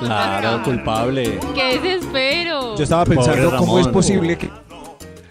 Claro, 0.00 0.62
culpable. 0.62 1.38
¡Qué 1.54 1.78
desespero! 1.78 2.76
Yo 2.76 2.82
estaba 2.82 3.04
pensando 3.04 3.56
cómo 3.56 3.78
es 3.78 3.88
posible 3.88 4.36
que, 4.36 4.50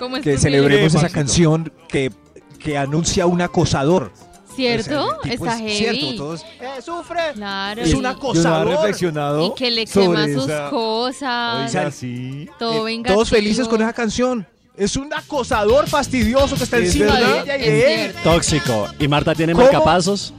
¿Cómo 0.01 0.17
es 0.17 0.23
que 0.23 0.33
posible? 0.33 0.57
celebremos 0.57 0.95
esa 0.95 1.09
canción 1.09 1.71
que, 1.87 2.11
que 2.59 2.77
anuncia 2.77 3.25
un 3.27 3.39
acosador. 3.41 4.11
¿Cierto? 4.55 5.17
Está 5.23 5.53
es 5.53 5.59
heavy. 5.59 5.75
cierto, 5.77 6.15
todos- 6.17 6.41
Eh, 6.59 6.81
sufre. 6.83 7.19
Claro. 7.35 7.81
Es 7.81 7.89
y- 7.89 7.93
un 7.93 7.97
Yo 7.97 8.01
no 8.01 8.09
acosador. 8.09 8.67
reflexionado 8.67 9.45
Y 9.47 9.53
que 9.55 9.71
le 9.71 9.85
quema 9.85 10.25
sus 10.25 10.43
esa- 10.43 10.69
cosas. 10.69 11.69
Oiga, 11.73 11.91
sí. 11.91 12.49
todo 12.59 12.87
Eh, 12.89 13.01
todos 13.05 13.29
felices 13.29 13.67
con 13.67 13.81
esa 13.81 13.93
canción. 13.93 14.45
Es 14.75 14.95
un 14.97 15.13
acosador 15.13 15.87
fastidioso 15.87 16.55
que 16.57 16.63
está 16.63 16.77
Es 16.79 16.87
encima 16.95 17.15
de 17.17 17.39
ella 17.41 17.57
y 17.57 17.61
Es 17.61 17.65
de 17.67 17.93
él. 18.05 18.11
cierto. 18.11 18.29
Tóxico. 18.31 18.87
¿Y 18.99 19.07
Marta 19.07 19.35
tiene 19.35 19.53
¿Cómo? 19.53 19.63
marcapasos? 19.65 20.33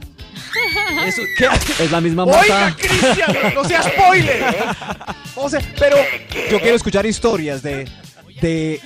Eso, 1.07 1.21
¿qué? 1.37 1.47
Es 1.83 1.91
la 1.91 2.01
misma 2.01 2.23
Oiga, 2.25 2.37
Marta. 2.37 2.75
Cristian, 2.77 3.35
no 3.55 3.63
seas 3.63 3.85
spoiler. 3.85 4.43
O 5.35 5.49
sea, 5.49 5.59
pero 5.79 5.97
yo 6.51 6.59
quiero 6.59 6.75
escuchar 6.75 7.07
historias 7.07 7.63
de, 7.63 7.87
de 8.43 8.81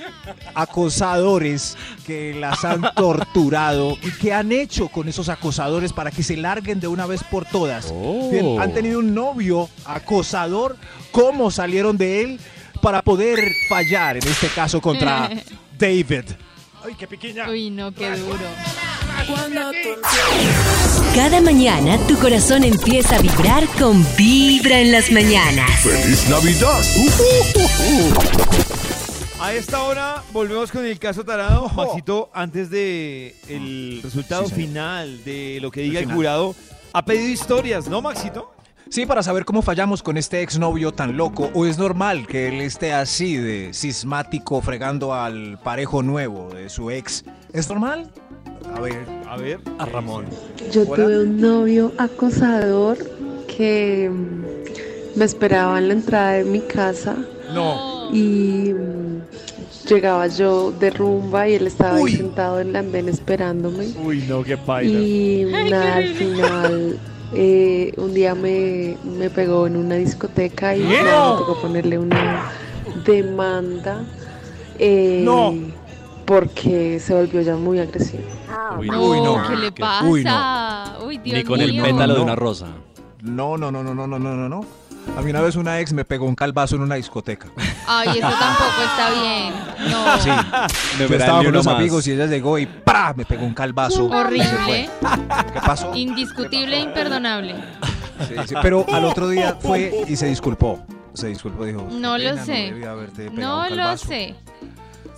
acosadores 0.54 1.76
que 2.06 2.32
las 2.32 2.64
han 2.64 2.82
torturado 2.96 3.98
y 4.02 4.10
qué 4.12 4.32
han 4.32 4.52
hecho 4.52 4.88
con 4.88 5.08
esos 5.08 5.28
acosadores 5.28 5.92
para 5.92 6.12
que 6.12 6.22
se 6.22 6.36
larguen 6.36 6.78
de 6.80 6.86
una 6.86 7.06
vez 7.06 7.24
por 7.24 7.44
todas. 7.44 7.92
Oh. 7.92 8.30
Bien, 8.30 8.60
Han 8.60 8.72
tenido 8.72 9.00
un 9.00 9.12
novio 9.14 9.68
acosador, 9.84 10.76
cómo 11.10 11.50
salieron 11.50 11.98
de 11.98 12.22
él 12.22 12.40
para 12.80 13.02
poder 13.02 13.40
fallar, 13.68 14.16
en 14.16 14.28
este 14.28 14.46
caso 14.48 14.80
contra 14.80 15.28
David. 15.78 16.24
Ay, 16.84 16.94
qué 16.96 17.08
piquiña. 17.08 17.50
Uy, 17.50 17.70
no, 17.70 17.92
qué 17.92 18.10
duro. 18.16 18.38
Cada 21.14 21.40
mañana 21.40 21.98
tu 22.06 22.16
corazón 22.18 22.62
empieza 22.62 23.16
a 23.16 23.20
vibrar 23.20 23.66
con 23.78 24.06
Vibra 24.16 24.78
en 24.78 24.92
las 24.92 25.10
mañanas. 25.10 25.68
¡Feliz 25.80 26.28
Navidad! 26.28 26.80
A 29.40 29.52
esta 29.52 29.84
hora 29.84 30.22
volvemos 30.32 30.72
con 30.72 30.84
el 30.84 30.98
caso 30.98 31.24
Tarado. 31.24 31.68
Maxito, 31.68 32.28
antes 32.34 32.70
de 32.70 33.36
el 33.48 34.00
resultado 34.02 34.46
Sí, 34.48 34.54
final 34.54 35.22
de 35.24 35.58
lo 35.62 35.70
que 35.70 35.82
diga 35.82 36.00
el, 36.00 36.12
jurado, 36.12 36.56
ha 36.92 37.04
pedido 37.04 37.28
historias, 37.28 37.88
¿no, 37.88 38.02
Maxito? 38.02 38.52
Sí, 38.88 39.06
para 39.06 39.22
saber 39.22 39.44
cómo 39.44 39.62
fallamos 39.62 40.02
con 40.02 40.16
este 40.16 40.42
exnovio 40.42 40.92
tan 40.92 41.16
loco, 41.16 41.50
o 41.54 41.66
es 41.66 41.78
normal 41.78 42.26
que 42.26 42.48
él 42.48 42.60
esté 42.62 42.92
así 42.92 43.36
de 43.36 43.70
cismático 43.74 44.60
fregando 44.60 45.14
al 45.14 45.60
parejo 45.62 46.02
nuevo 46.02 46.48
de 46.52 46.68
su 46.68 46.90
ex. 46.90 47.24
¿Es 47.52 47.68
normal? 47.68 48.10
A 48.74 48.80
ver, 48.80 49.06
A 49.28 49.36
ver. 49.36 49.60
A 49.78 49.86
Ramón. 49.86 50.26
Yo 50.72 50.82
Hola. 50.82 51.04
tuve 51.04 51.22
un 51.22 51.40
novio 51.40 51.92
acosador 51.96 52.98
que 53.46 54.10
mm, 54.10 55.18
me 55.18 55.24
esperaba 55.24 55.78
en 55.78 55.88
la 55.88 55.94
entrada 55.94 56.32
de 56.32 56.44
mi 56.44 56.60
casa 56.60 57.16
no 57.54 57.97
y 58.12 58.72
mm, 58.74 59.88
llegaba 59.88 60.26
yo 60.28 60.72
de 60.72 60.90
rumba 60.90 61.48
y 61.48 61.54
él 61.54 61.66
estaba 61.66 61.98
Uy. 62.00 62.10
ahí 62.12 62.16
sentado 62.16 62.60
en 62.60 62.68
el 62.68 62.76
andén 62.76 63.08
esperándome. 63.08 63.88
Uy, 64.04 64.24
no, 64.28 64.42
qué 64.42 64.56
paila. 64.56 64.98
Y 64.98 65.46
nada, 65.70 65.96
al 65.96 66.08
final 66.14 66.98
eh, 67.34 67.92
un 67.96 68.14
día 68.14 68.34
me, 68.34 68.96
me, 69.04 69.28
pegó 69.30 69.66
en 69.66 69.76
una 69.76 69.96
discoteca 69.96 70.74
y 70.76 70.82
¡No! 70.82 70.88
nada, 70.90 71.32
me 71.32 71.38
tocó 71.38 71.60
ponerle 71.60 71.98
una 71.98 72.50
demanda. 73.04 74.04
Eh, 74.78 75.22
no. 75.24 75.54
Porque 76.24 77.00
se 77.00 77.14
volvió 77.14 77.40
ya 77.40 77.56
muy 77.56 77.78
agresivo. 77.78 78.22
Ah, 78.50 78.76
uy, 78.78 78.88
no, 78.88 79.02
Uy, 79.02 79.20
no. 79.22 79.48
¿qué 79.48 79.56
le 79.56 79.72
pasa? 79.72 80.06
Uy, 80.06 80.24
no. 80.24 81.06
Uy 81.06 81.18
Dios 81.18 81.38
Ni 81.38 81.44
con 81.44 81.58
mío. 81.58 81.68
el 81.68 81.82
pétalo 81.82 82.14
de 82.16 82.20
una 82.20 82.36
rosa. 82.36 82.66
No, 83.22 83.56
no, 83.56 83.72
no, 83.72 83.82
no, 83.82 83.94
no, 83.94 84.06
no, 84.06 84.18
no, 84.18 84.48
no. 84.48 84.64
A 85.16 85.20
mí 85.20 85.30
una 85.30 85.40
vez 85.40 85.56
una 85.56 85.80
ex 85.80 85.92
me 85.92 86.04
pegó 86.04 86.26
un 86.26 86.34
calvazo 86.36 86.76
en 86.76 86.82
una 86.82 86.94
discoteca. 86.94 87.48
Ay, 87.88 88.18
eso 88.18 88.28
tampoco 88.28 88.82
está 88.82 89.10
bien. 89.20 89.54
No. 89.90 90.08
Sí. 90.18 90.30
Me 90.98 91.08
Yo 91.08 91.14
estaba 91.16 91.38
con 91.38 91.40
uno 91.40 91.48
unos 91.50 91.66
más. 91.66 91.74
amigos 91.76 92.06
y 92.06 92.12
ella 92.12 92.26
llegó 92.26 92.58
y 92.58 92.66
¡pra! 92.66 93.14
me 93.16 93.24
pegó 93.24 93.44
un 93.44 93.54
calvazo. 93.54 94.06
Horrible. 94.06 94.88
¿Qué 95.52 95.60
pasó? 95.60 95.94
Indiscutible 95.94 96.76
e 96.76 96.80
imperdonable. 96.80 97.54
Sí, 98.28 98.34
sí, 98.46 98.54
Pero 98.62 98.84
al 98.92 99.04
otro 99.04 99.28
día 99.28 99.56
fue 99.60 100.04
y 100.08 100.16
se 100.16 100.26
disculpó. 100.26 100.80
Se 101.14 101.28
disculpó, 101.28 101.64
dijo. 101.64 101.86
No 101.90 102.16
lo 102.18 102.30
"Pena, 102.30 102.44
sé. 102.44 102.52
debía 102.52 102.90
haberte 102.92 103.30
pegado 103.30 103.40
No 103.40 103.62
un 103.64 103.70
lo 103.70 103.76
calvazo". 103.84 104.06
sé. 104.08 104.34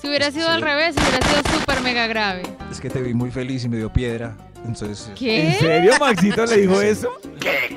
Si 0.00 0.08
hubiera 0.08 0.30
sido 0.30 0.46
Sí. 0.46 0.52
al 0.52 0.62
revés, 0.62 0.96
hubiera 0.96 1.26
sido 1.28 1.58
súper 1.58 1.80
mega 1.82 2.06
grave. 2.06 2.42
Es 2.70 2.80
que 2.80 2.88
te 2.90 3.00
vi 3.02 3.12
muy 3.14 3.30
feliz 3.30 3.64
y 3.64 3.68
me 3.68 3.76
dio 3.76 3.92
piedra. 3.92 4.34
Entonces. 4.66 5.08
¿En 5.08 5.14
¿Qué? 5.14 5.56
serio, 5.58 5.92
Maxito 5.98 6.46
le 6.46 6.56
dijo 6.58 6.80
eso? 6.80 7.08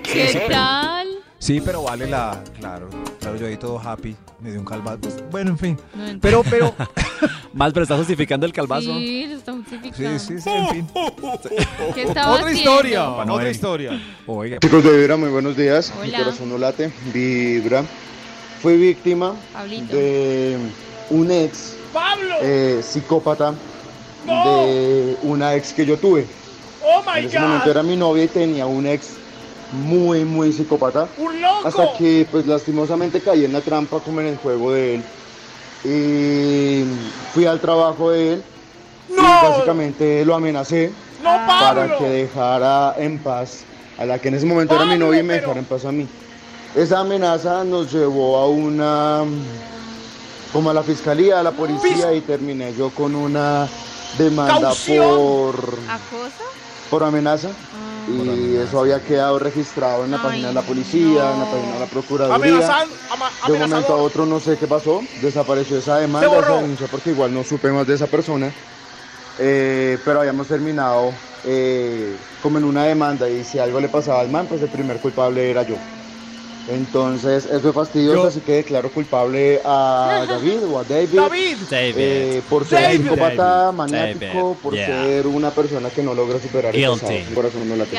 ¿Qué 0.04 0.46
tal? 0.50 1.08
Sí, 1.40 1.62
pero 1.64 1.84
vale 1.84 2.08
la. 2.08 2.42
Claro, 2.60 2.90
claro, 3.20 3.36
yo 3.38 3.48
ahí 3.48 3.58
todo 3.58 3.78
happy. 3.80 4.16
Me 4.40 4.52
dio 4.52 4.60
un 4.60 4.66
calvazo. 4.66 5.00
Bueno, 5.32 5.52
en 5.52 5.58
fin. 5.58 5.78
No. 5.94 6.20
Pero, 6.22 6.44
pero. 6.50 6.74
Más, 7.54 7.72
pero 7.74 7.84
está 7.84 7.98
justificando 7.98 8.46
el 8.46 8.54
calvazo. 8.54 8.94
Sí, 8.98 9.28
lo 9.28 9.36
está 9.38 9.52
justificando. 9.54 10.20
Sí, 10.20 10.26
sí, 10.38 10.42
sí, 10.42 10.50
en 10.50 10.70
fin. 10.70 10.88
¿Qué 11.94 12.04
estaba 12.04 12.32
Otra 12.34 12.46
haciendo? 12.48 12.72
historia, 12.72 13.10
otra 13.12 13.26
Noel. 13.26 13.52
historia. 13.52 14.02
Oiga. 14.26 14.58
Chicos 14.60 14.84
de 14.84 14.98
Vibra, 14.98 15.18
muy 15.18 15.30
buenos 15.30 15.56
días. 15.56 15.94
Mi 16.02 16.10
Hola. 16.10 16.18
corazón 16.20 16.50
no 16.50 16.58
late. 16.58 16.92
Vibra. 17.14 17.84
Fui 18.62 18.78
víctima 18.78 19.36
Pablito. 19.52 19.96
de 19.96 20.58
un 21.10 21.30
ex 21.30 21.76
¡Pablo! 21.92 22.36
eh, 22.42 22.80
psicópata 22.82 23.54
No. 24.26 24.66
de 24.66 25.18
una 25.24 25.54
ex 25.56 25.74
que 25.74 25.86
yo 25.86 25.98
tuve. 25.98 26.26
¡Oh, 26.84 27.02
my 27.02 27.20
En 27.20 27.26
ese 27.26 27.40
momento 27.40 27.72
era 27.72 27.84
mi 27.84 27.96
novia 27.96 28.24
y 28.24 28.28
tenía 28.28 28.66
un 28.66 28.86
ex 28.88 29.10
muy, 29.72 30.24
muy 30.26 30.52
psicópata. 30.54 31.08
¡Un 31.18 31.42
loco! 31.42 31.68
Hasta 31.68 31.94
que, 31.98 32.28
pues, 32.30 32.46
lastimosamente 32.46 33.22
caí 33.22 33.46
en 33.46 33.54
la 33.54 33.62
trampa 33.62 34.00
como 34.00 34.22
en 34.22 34.28
el 34.28 34.38
juego 34.38 34.72
de 34.74 34.96
él. 34.96 35.04
Y 35.86 36.84
fui 37.34 37.46
al 37.46 37.60
trabajo 37.60 38.12
de 38.12 38.34
él. 38.34 38.44
¡No! 39.10 39.22
Y 39.22 39.50
básicamente 39.50 40.24
lo 40.26 40.36
amenacé 40.36 40.92
¡No, 41.22 41.30
Pablo! 41.46 41.48
para 41.82 41.98
que 41.98 42.04
dejara 42.10 42.96
en 42.98 43.20
paz 43.20 43.64
a 43.98 44.06
la 44.06 44.20
que 44.20 44.30
en 44.30 44.36
ese 44.36 44.46
momento 44.46 44.76
era 44.76 44.86
mi 44.86 44.98
novia 44.98 45.20
y 45.20 45.24
me 45.24 45.34
pero- 45.36 45.42
dejara 45.48 45.60
en 45.60 45.66
paz 45.66 45.86
a 45.86 45.92
mí. 45.92 46.08
Esa 46.76 47.00
amenaza 47.02 47.64
nos 47.64 47.92
llevó 47.94 48.38
a 48.38 48.48
una 48.48 49.24
como 50.52 50.70
a 50.70 50.74
la 50.74 50.84
fiscalía, 50.84 51.40
a 51.40 51.44
la 51.44 51.52
policía 51.52 52.14
y 52.14 52.22
terminé 52.22 52.74
yo 52.76 52.90
con 52.92 53.16
una 53.16 53.68
demanda 54.18 54.60
¿Caución? 54.62 55.06
por, 55.18 55.56
¿Acoso? 55.90 56.44
Por 56.94 57.04
amenaza. 57.04 57.50
Ah. 57.50 58.12
Y 58.12 58.56
eso 58.58 58.80
había 58.82 59.00
quedado 59.04 59.40
registrado 59.40 60.06
en 60.06 60.12
la 60.12 60.22
página 60.22 60.50
de 60.50 60.54
la 60.54 60.62
policía, 60.62 61.32
en 61.34 61.40
la 61.40 61.46
página 61.46 61.74
de 61.74 61.80
la 61.80 61.86
procuraduría. 61.88 62.38
Ama- 63.12 63.30
De 63.48 63.54
un 63.54 63.60
momento 63.60 63.94
a 63.94 63.98
otro 63.98 64.26
no 64.28 64.40
sé 64.40 64.58
qué 64.58 64.68
pasó, 64.68 65.02
desapareció 65.22 65.78
esa 65.80 65.98
demanda, 65.98 66.28
esa 66.28 66.56
denuncia, 66.62 66.88
porque 66.92 67.10
igual 67.12 67.34
no 67.34 67.44
supe 67.44 67.72
más 67.72 67.88
de 67.88 67.96
esa 67.96 68.06
persona. 68.08 68.52
Eh, 69.40 69.98
pero 70.06 70.20
habíamos 70.20 70.48
terminado 70.48 71.12
eh, 71.46 72.16
como 72.44 72.60
en 72.60 72.66
una 72.66 72.84
demanda 72.84 73.28
y 73.30 73.44
si 73.44 73.58
algo 73.58 73.80
le 73.80 73.90
pasaba 73.90 74.20
al 74.20 74.30
man, 74.30 74.46
pues 74.48 74.62
el 74.62 74.70
primer 74.70 74.98
culpable 74.98 75.50
era 75.50 75.64
yo. 75.64 75.76
Entonces, 76.70 77.46
eso 77.46 77.70
es 77.70 77.76
fastidioso, 77.76 78.22
Yo- 78.24 78.28
así 78.28 78.40
que 78.40 78.54
declaro 78.54 78.90
culpable 78.90 79.60
a 79.66 80.26
David 80.30 80.64
o 80.72 80.80
a 80.80 80.84
David, 80.84 81.10
David. 81.20 81.58
eh, 81.72 82.42
por 82.50 82.66
ser 82.66 82.82
David. 82.84 83.02
psicópata, 83.04 83.44
David. 83.46 83.78
maniático, 83.78 84.58
por 84.64 84.74
Yeah. 84.74 85.04
ser 85.04 85.28
una 85.28 85.52
persona 85.52 85.90
que 85.90 86.02
no 86.04 86.14
logra 86.14 86.40
superar 86.40 86.76
el 86.76 86.90
pasado. 86.90 87.12
Mi 87.12 87.36
corazón 87.36 87.68
no 87.70 87.76
late. 87.76 87.92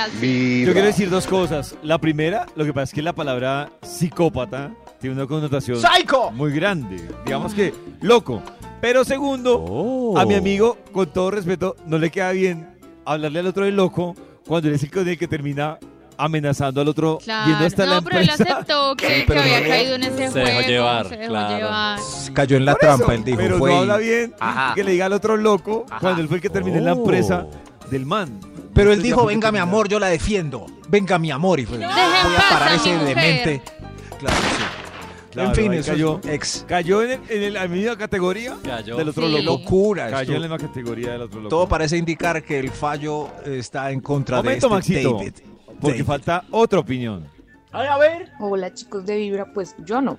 Yo 0.65 0.73
quiero 0.73 0.87
decir 0.87 1.11
dos 1.11 1.27
cosas. 1.27 1.75
La 1.83 1.99
primera, 1.99 2.47
lo 2.57 2.65
que 2.65 2.73
pasa 2.73 2.85
es 2.85 2.93
que 2.95 3.03
la 3.03 3.13
palabra 3.13 3.71
psicópata 3.83 4.73
tiene 5.01 5.17
una 5.17 5.27
connotación 5.27 5.79
¡Psycho! 5.81 6.31
muy 6.31 6.53
grande. 6.53 7.03
Digamos 7.25 7.53
que 7.55 7.75
loco. 8.01 8.43
Pero 8.81 9.05
segundo, 9.05 9.65
Oh. 9.67 10.19
a 10.19 10.27
mi 10.27 10.35
amigo, 10.35 10.77
con 10.93 11.11
todo 11.13 11.31
respeto, 11.31 11.77
no 11.87 11.99
le 11.99 12.11
queda 12.11 12.33
bien 12.33 12.69
hablarle 13.05 13.41
al 13.41 13.47
otro 13.47 13.65
de 13.65 13.71
loco 13.73 14.15
cuando 14.47 14.69
él 14.69 14.75
es 14.75 14.83
el 14.83 14.91
con 14.91 15.09
el 15.09 15.17
que 15.19 15.27
termina 15.29 15.79
amenazando 16.17 16.81
al 16.81 16.89
otro 16.89 17.19
Claro. 17.23 17.51
yendo 17.51 17.67
hasta 17.67 17.87
la 17.87 17.95
no, 17.97 18.03
pero 18.03 18.19
él 18.21 18.29
empresa. 18.31 18.55
aceptó 18.55 18.97
que, 18.97 19.07
Sí, 19.21 19.27
que 19.27 19.39
había 19.39 19.61
no- 19.61 19.69
caído 19.69 19.95
en 19.97 20.03
ese 20.05 20.17
se 20.17 20.31
juego. 20.31 20.47
dejó 20.47 20.61
llevar, 20.69 21.09
se 21.09 21.17
dejó 21.17 21.31
claro. 21.33 21.57
llevar. 21.57 21.99
Cayó 22.33 22.57
en 22.57 22.65
la 22.65 22.73
Por 22.75 22.85
eso, 22.85 22.97
trampa, 22.97 23.15
él 23.15 23.25
dijo, 23.25 23.39
pero 23.39 23.59
fue 23.59 23.71
no 23.71 23.79
habla 23.79 23.97
bien 23.99 24.35
Ajá. 24.41 24.75
que 24.75 24.85
le 24.85 24.93
diga 24.93 25.07
al 25.07 25.13
otro 25.13 25.37
loco 25.37 25.87
Ajá. 25.91 26.01
cuando 26.01 26.23
él 26.23 26.29
fue 26.29 26.37
el 26.37 26.43
que 26.43 26.51
terminó 26.51 26.79
en 26.79 26.85
la 26.85 26.93
Oh. 26.95 26.99
empresa 26.99 27.47
del 27.91 28.07
man. 28.07 28.39
Pero 28.75 28.93
él 28.93 29.03
dijo, 29.03 29.25
venga 29.27 29.53
mi 29.53 29.59
amor, 29.59 29.89
yo 29.89 29.99
la 30.01 30.09
defiendo. 30.09 30.67
Venga 30.89 31.19
mi 31.19 31.31
amor. 31.31 31.61
Y 31.61 31.67
fue, 31.67 31.79
Dejen 31.79 31.95
voy 31.97 32.35
a 32.37 32.49
parar 32.51 32.69
a 32.71 32.75
ese 32.75 32.91
demente. 32.99 33.63
Claro, 34.19 34.37
sí. 34.37 34.65
Claro, 35.31 35.49
en 35.49 35.55
fin, 35.57 35.73
eso 35.73 35.91
cayó, 35.91 36.21
ex. 36.29 36.65
cayó 36.69 37.03
en, 37.03 37.11
el- 37.13 37.21
en 37.29 37.43
el- 37.43 37.55
la 37.55 37.67
misma 37.67 37.97
categoría 37.99 38.57
Cayó. 38.65 38.97
del 38.97 39.09
otro 39.09 39.27
Sí. 39.27 39.33
Loco. 39.43 39.45
locura. 39.63 40.05
Cayó 40.05 40.21
esto. 40.21 40.33
en 40.35 40.43
la 40.43 40.49
misma 40.57 40.69
categoría 40.69 41.11
del 41.13 41.23
otro 41.23 41.39
loco. 41.41 41.49
Todo 41.49 41.69
parece 41.69 41.97
indicar 41.97 42.43
que 42.45 42.61
el 42.61 42.71
fallo 42.71 43.29
está 43.45 43.91
en 43.91 44.01
contra 44.01 44.37
Momento, 44.37 44.69
de 44.69 44.79
este 44.79 44.93
Maxito, 44.95 45.17
David. 45.19 45.33
Porque 45.85 46.05
falta 46.05 46.45
otra 46.51 46.81
opinión. 46.81 47.27
Ay, 47.73 47.87
a 47.89 47.99
ver. 47.99 48.31
Hola 48.41 48.73
chicos 48.73 49.05
de 49.05 49.17
Vibra, 49.17 49.53
pues 49.53 49.75
yo 49.79 50.01
no, 50.01 50.19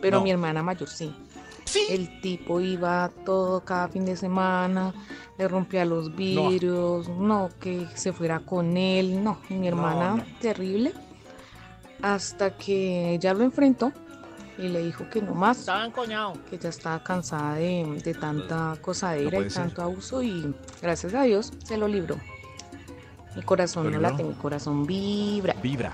pero 0.00 0.18
No. 0.18 0.24
mi 0.24 0.30
hermana 0.30 0.62
mayor 0.62 0.88
sí. 0.88 1.14
Sí. 1.64 1.86
El 1.88 2.20
tipo 2.20 2.60
iba 2.60 3.10
todo 3.24 3.64
cada 3.64 3.88
fin 3.88 4.04
de 4.04 4.16
semana, 4.16 4.92
le 5.38 5.48
rompía 5.48 5.84
los 5.84 6.14
vidrios, 6.14 7.08
no, 7.08 7.48
que 7.60 7.86
se 7.94 8.12
fuera 8.12 8.40
con 8.40 8.76
él, 8.76 9.24
no, 9.24 9.38
mi 9.48 9.66
hermana 9.66 10.16
no. 10.16 10.24
terrible, 10.40 10.92
hasta 12.02 12.56
que 12.56 13.14
ella 13.14 13.34
lo 13.34 13.44
enfrentó 13.44 13.92
y 14.58 14.68
le 14.68 14.84
dijo 14.84 15.08
que 15.10 15.20
no 15.22 15.34
más, 15.34 15.66
que 16.48 16.58
ya 16.58 16.68
estaba 16.68 17.02
cansada 17.02 17.54
de, 17.56 18.00
de 18.04 18.14
tanta 18.14 18.76
cosadera 18.80 19.38
y 19.40 19.50
ser. 19.50 19.62
tanto 19.64 19.82
abuso 19.82 20.22
y 20.22 20.54
gracias 20.82 21.14
a 21.14 21.22
Dios 21.22 21.52
se 21.64 21.76
lo 21.78 21.88
libró. 21.88 22.16
Mi 23.36 23.42
corazón 23.42 23.84
¿Lo 23.84 23.90
no 23.90 24.00
late, 24.00 24.22
mi 24.24 24.34
corazón 24.34 24.86
vibra. 24.86 25.54
Vibra. 25.62 25.92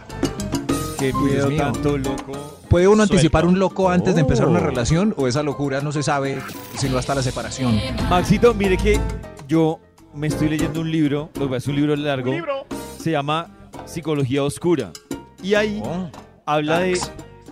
Qué 0.99 1.13
miedo 1.15 1.49
mío. 1.49 1.63
tanto 1.63 1.97
loco. 1.97 2.33
¿Puede 2.69 2.87
uno 2.87 3.03
anticipar 3.03 3.47
un 3.47 3.59
loco 3.59 3.89
antes 3.91 4.15
de 4.15 4.21
empezar 4.21 4.47
una 4.47 4.61
Oh. 4.61 4.65
relación 4.65 5.15
o 5.17 5.27
esa 5.27 5.43
locura 5.43 5.81
no 5.81 5.93
se 5.93 6.03
sabe 6.03 6.39
sino 6.77 6.99
hasta 6.99 7.15
la 7.15 7.23
separación? 7.23 7.81
Maxito, 8.11 8.53
mire 8.55 8.77
que 8.77 9.01
yo 9.49 9.81
me 10.15 10.27
estoy 10.27 10.49
leyendo 10.51 10.81
un 10.81 10.91
libro, 10.91 11.31
lo 11.35 11.41
que 11.43 11.47
pasa 11.47 11.57
es 11.57 11.67
un 11.69 11.77
libro 11.77 11.97
largo, 11.97 12.33
Libro. 12.33 12.67
se 12.99 13.13
llama 13.13 13.49
Psicología 13.87 14.43
Oscura. 14.45 14.93
Y 15.43 15.55
ahí 15.55 15.83
Oh. 15.85 16.11
habla 16.45 16.81
de 16.81 16.99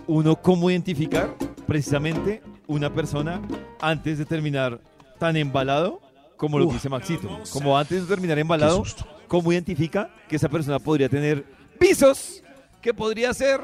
uno 0.07 0.35
cómo 0.35 0.69
identificar 0.69 1.33
precisamente 1.65 2.43
una 2.67 2.93
persona 2.93 3.41
antes 3.81 4.19
de 4.19 4.25
terminar 4.25 4.79
tan 5.17 5.35
embalado 5.37 6.01
como 6.37 6.59
lo 6.59 6.67
dice 6.67 6.87
Maxito. 6.87 7.27
Como 7.51 7.77
antes 7.77 8.01
de 8.03 8.07
terminar 8.07 8.37
embalado, 8.39 8.83
Qué 8.83 8.89
susto. 8.89 9.05
Cómo 9.29 9.53
identifica 9.53 10.09
que 10.27 10.35
esa 10.35 10.49
persona 10.49 10.77
podría 10.79 11.07
tener 11.07 11.45
visos, 11.79 12.43
que 12.81 12.93
podría 12.93 13.33
ser 13.33 13.61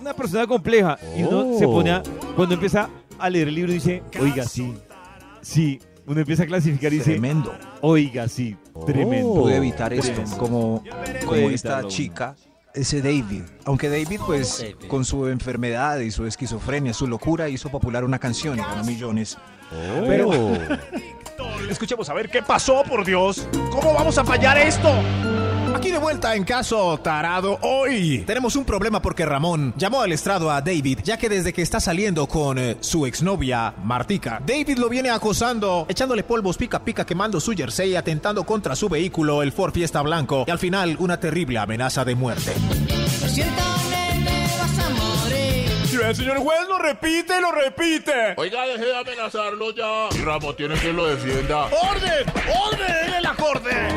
una 0.00 0.14
persona 0.14 0.46
compleja. 0.46 0.98
Y 1.14 1.24
uno 1.24 1.40
Oh. 1.40 1.58
se 1.58 1.66
pone 1.66 1.90
a, 1.90 2.02
cuando 2.34 2.54
empieza 2.54 2.88
a 3.18 3.28
leer 3.28 3.48
el 3.48 3.54
libro 3.56 3.72
dice, 3.74 4.02
oiga, 4.18 4.44
sí, 4.44 4.72
sí. 5.42 5.78
Uno 6.06 6.20
empieza 6.20 6.44
a 6.44 6.46
clasificar 6.46 6.90
y 6.94 6.96
dice, 6.98 7.10
Tremendo. 7.10 7.54
oiga, 7.82 8.26
sí, 8.28 8.56
tremendo. 8.86 9.34
Pude 9.42 9.56
evitar 9.56 9.92
esto 9.92 10.06
Tremendo. 10.12 10.38
como, 10.38 10.82
Puede 10.82 11.20
como 11.26 11.50
esta 11.50 11.68
evitarlo. 11.74 11.88
chica, 11.90 12.36
ese 12.72 13.02
David. 13.02 13.42
Aunque 13.66 13.90
David, 13.90 14.18
pues, 14.24 14.58
David. 14.60 14.88
con 14.88 15.04
su 15.04 15.26
enfermedad 15.28 15.98
y 15.98 16.10
su 16.10 16.24
esquizofrenia, 16.24 16.94
su 16.94 17.06
locura, 17.06 17.50
hizo 17.50 17.68
popular 17.68 18.04
una 18.04 18.18
canción 18.18 18.54
y 18.58 18.62
ganó 18.62 18.84
millones. 18.84 19.36
Pero 20.06 20.30
Escuchemos 21.70 22.08
a 22.08 22.14
ver 22.14 22.28
qué 22.30 22.42
pasó, 22.42 22.82
por 22.82 23.04
Dios. 23.04 23.46
¿Cómo 23.70 23.94
vamos 23.94 24.16
a 24.18 24.24
fallar 24.24 24.58
esto? 24.58 24.92
Aquí 25.74 25.90
de 25.90 25.98
vuelta 25.98 26.34
en 26.34 26.44
caso 26.44 26.98
tarado 26.98 27.58
hoy. 27.62 28.24
Tenemos 28.26 28.56
un 28.56 28.64
problema 28.64 29.00
porque 29.00 29.24
Ramón 29.24 29.74
llamó 29.76 30.00
al 30.00 30.12
estrado 30.12 30.50
a 30.50 30.60
David, 30.60 31.00
ya 31.04 31.16
que 31.18 31.28
desde 31.28 31.52
que 31.52 31.62
está 31.62 31.78
saliendo 31.78 32.26
con 32.26 32.58
eh, 32.58 32.76
su 32.80 33.06
exnovia 33.06 33.74
Martica, 33.84 34.42
David 34.44 34.78
lo 34.78 34.88
viene 34.88 35.10
acosando, 35.10 35.86
echándole 35.88 36.24
polvos 36.24 36.56
pica 36.56 36.80
pica, 36.80 37.06
quemando 37.06 37.38
su 37.38 37.52
jersey, 37.52 37.94
atentando 37.94 38.44
contra 38.44 38.74
su 38.74 38.88
vehículo, 38.88 39.42
el 39.42 39.52
Ford 39.52 39.72
Fiesta 39.72 40.02
Blanco, 40.02 40.44
y 40.46 40.50
al 40.50 40.58
final 40.58 40.96
una 40.98 41.20
terrible 41.20 41.58
amenaza 41.58 42.04
de 42.04 42.14
muerte. 42.14 42.54
El 46.06 46.16
señor 46.16 46.38
juez 46.38 46.60
lo 46.68 46.78
repite, 46.78 47.40
lo 47.40 47.52
repite. 47.52 48.34
Oiga, 48.36 48.66
deje 48.66 48.84
de 48.84 48.96
amenazarlo 48.98 49.72
ya. 49.74 50.08
Y 50.16 50.22
Ramo 50.24 50.54
tiene 50.54 50.74
que 50.76 50.92
lo 50.92 51.06
defienda. 51.06 51.66
¡Orden! 51.66 52.26
¡Orden 52.66 52.96
en 53.08 53.14
el 53.14 53.26
acorde! 53.26 53.88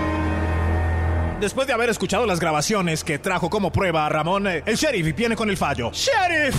Después 1.39 1.65
de 1.67 1.73
haber 1.73 1.89
escuchado 1.89 2.25
las 2.25 2.39
grabaciones 2.39 3.03
que 3.03 3.17
trajo 3.19 3.49
como 3.49 3.71
prueba 3.71 4.05
a 4.05 4.09
Ramón, 4.09 4.47
eh, 4.47 4.63
el 4.65 4.75
sheriff 4.75 5.15
viene 5.15 5.35
con 5.35 5.49
el 5.49 5.57
fallo. 5.57 5.91
¡Sheriff! 5.91 6.55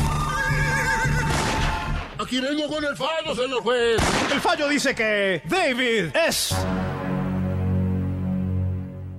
Aquí 2.21 2.41
vengo 2.41 2.67
con 2.69 2.85
el 2.85 2.97
fallo, 2.97 3.35
señor 3.35 3.63
juez. 3.63 4.01
El 4.33 4.41
fallo 4.41 4.69
dice 4.69 4.95
que 4.95 5.43
David 5.45 6.15
es 6.27 6.55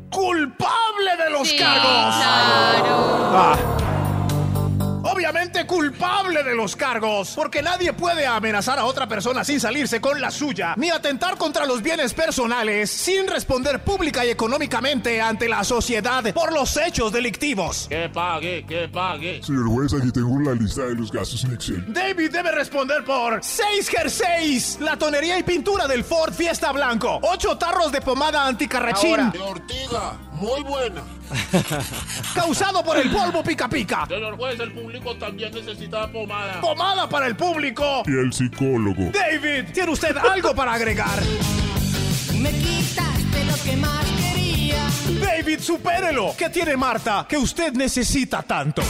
culpable 0.09 1.17
de 1.23 1.29
los 1.31 1.47
Sí, 1.49 1.57
cargos. 1.57 2.15
claro. 2.15 3.29
Ah. 3.35 3.57
Culpable 5.67 6.43
de 6.43 6.55
los 6.55 6.75
cargos, 6.75 7.33
porque 7.35 7.61
nadie 7.61 7.93
puede 7.93 8.25
amenazar 8.27 8.79
a 8.79 8.85
otra 8.85 9.07
persona 9.07 9.43
sin 9.43 9.59
salirse 9.59 9.99
con 10.01 10.19
la 10.21 10.29
suya, 10.29 10.75
ni 10.77 10.89
atentar 10.89 11.37
contra 11.37 11.65
los 11.65 11.81
bienes 11.81 12.13
personales 12.13 12.91
sin 12.91 13.27
responder 13.27 13.83
pública 13.83 14.25
y 14.25 14.29
económicamente 14.29 15.21
ante 15.21 15.49
la 15.49 15.63
sociedad 15.63 16.23
por 16.33 16.53
los 16.53 16.77
hechos 16.77 17.11
delictivos. 17.11 17.87
Que 17.89 18.09
pague, 18.09 18.65
que 18.65 18.87
pague. 18.87 19.41
Señor 19.43 19.67
juez, 19.67 19.93
aquí 19.93 20.11
tengo 20.11 20.39
la 20.39 20.53
lista 20.53 20.83
de 20.83 20.95
los 20.95 21.11
gastos 21.11 21.43
en 21.45 21.53
Excel. 21.53 21.85
David 21.87 22.31
debe 22.31 22.51
responder 22.51 23.03
por 23.03 23.43
6 23.43 23.89
jerseys, 23.89 24.77
la 24.79 24.97
tonería 24.97 25.37
y 25.39 25.43
pintura 25.43 25.87
del 25.87 26.03
Ford 26.03 26.33
Fiesta 26.33 26.71
Blanco, 26.71 27.19
8 27.23 27.57
tarros 27.57 27.91
de 27.91 28.01
pomada 28.01 28.45
anticarrachín, 28.45 29.31
De 29.31 29.39
Ortiga, 29.39 30.17
muy 30.33 30.63
buena. 30.63 31.01
causado 32.35 32.83
por 32.83 32.97
el 32.97 33.09
polvo 33.09 33.43
pica 33.43 33.67
pica, 33.67 34.05
Señor 34.07 34.35
juez, 34.37 34.59
el 34.59 34.71
público 34.71 35.15
también 35.15 35.53
necesita 35.53 36.07
pomada. 36.11 36.61
pomada 36.61 37.07
para 37.09 37.27
el 37.27 37.35
público. 37.35 38.03
Y 38.05 38.11
el 38.11 38.31
psicólogo. 38.33 39.11
David, 39.11 39.71
¿tiene 39.73 39.91
usted 39.91 40.15
algo 40.17 40.53
para 40.53 40.73
agregar? 40.73 41.21
Me 42.37 42.51
quitaste 42.51 43.45
lo 43.45 43.55
que 43.63 43.75
más 43.77 44.05
quería. 44.19 44.83
David, 45.21 45.59
supérelo. 45.59 46.33
¿Qué 46.37 46.49
tiene 46.49 46.75
Marta 46.77 47.25
que 47.27 47.37
usted 47.37 47.73
necesita 47.73 48.41
tanto? 48.43 48.81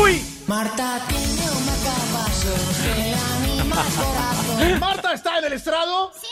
¡Uy! 0.00 0.22
Marta 0.46 1.00
tiene 1.08 1.50
un 1.50 1.66
marcapaso 1.66 2.54
que 2.82 3.10
la 3.10 3.36
anima 3.36 3.76
corazón. 3.76 4.78
¿Marta 4.80 5.12
está 5.12 5.38
en 5.38 5.44
el 5.46 5.52
estrado? 5.54 6.12
Sí, 6.20 6.26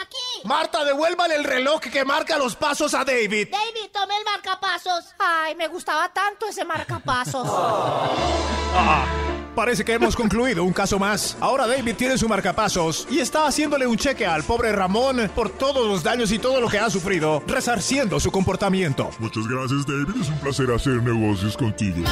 aquí. 0.00 0.46
Marta, 0.48 0.84
devuélvale 0.84 1.36
el 1.36 1.44
reloj 1.44 1.80
que 1.80 2.04
marca 2.04 2.38
los 2.38 2.56
pasos 2.56 2.94
a 2.94 3.04
David. 3.04 3.48
David, 3.50 3.90
tome 3.92 4.14
el 4.16 4.24
marcapasos. 4.24 5.14
Ay, 5.18 5.54
me 5.54 5.68
gustaba 5.68 6.12
tanto 6.12 6.46
ese 6.46 6.64
marcapasos. 6.64 7.46
Ah, 8.76 9.06
parece 9.54 9.84
que 9.84 9.92
hemos 9.92 10.16
concluido 10.16 10.64
un 10.64 10.72
caso 10.72 10.98
más. 10.98 11.36
Ahora 11.38 11.64
David 11.68 11.94
tiene 11.94 12.18
su 12.18 12.28
marcapasos 12.28 13.06
y 13.08 13.20
está 13.20 13.46
haciéndole 13.46 13.86
un 13.86 13.96
cheque 13.96 14.26
al 14.26 14.42
pobre 14.42 14.72
Ramón 14.72 15.30
por 15.32 15.48
todos 15.48 15.86
los 15.86 16.02
daños 16.02 16.32
y 16.32 16.40
todo 16.40 16.60
lo 16.60 16.68
que 16.68 16.80
ha 16.80 16.90
sufrido, 16.90 17.40
resarciendo 17.46 18.18
su 18.18 18.32
comportamiento. 18.32 19.10
Muchas 19.20 19.46
gracias, 19.46 19.86
David. 19.86 20.22
Es 20.22 20.28
un 20.28 20.38
placer 20.40 20.70
hacer 20.72 21.02
negocios 21.04 21.56
contigo. 21.56 22.04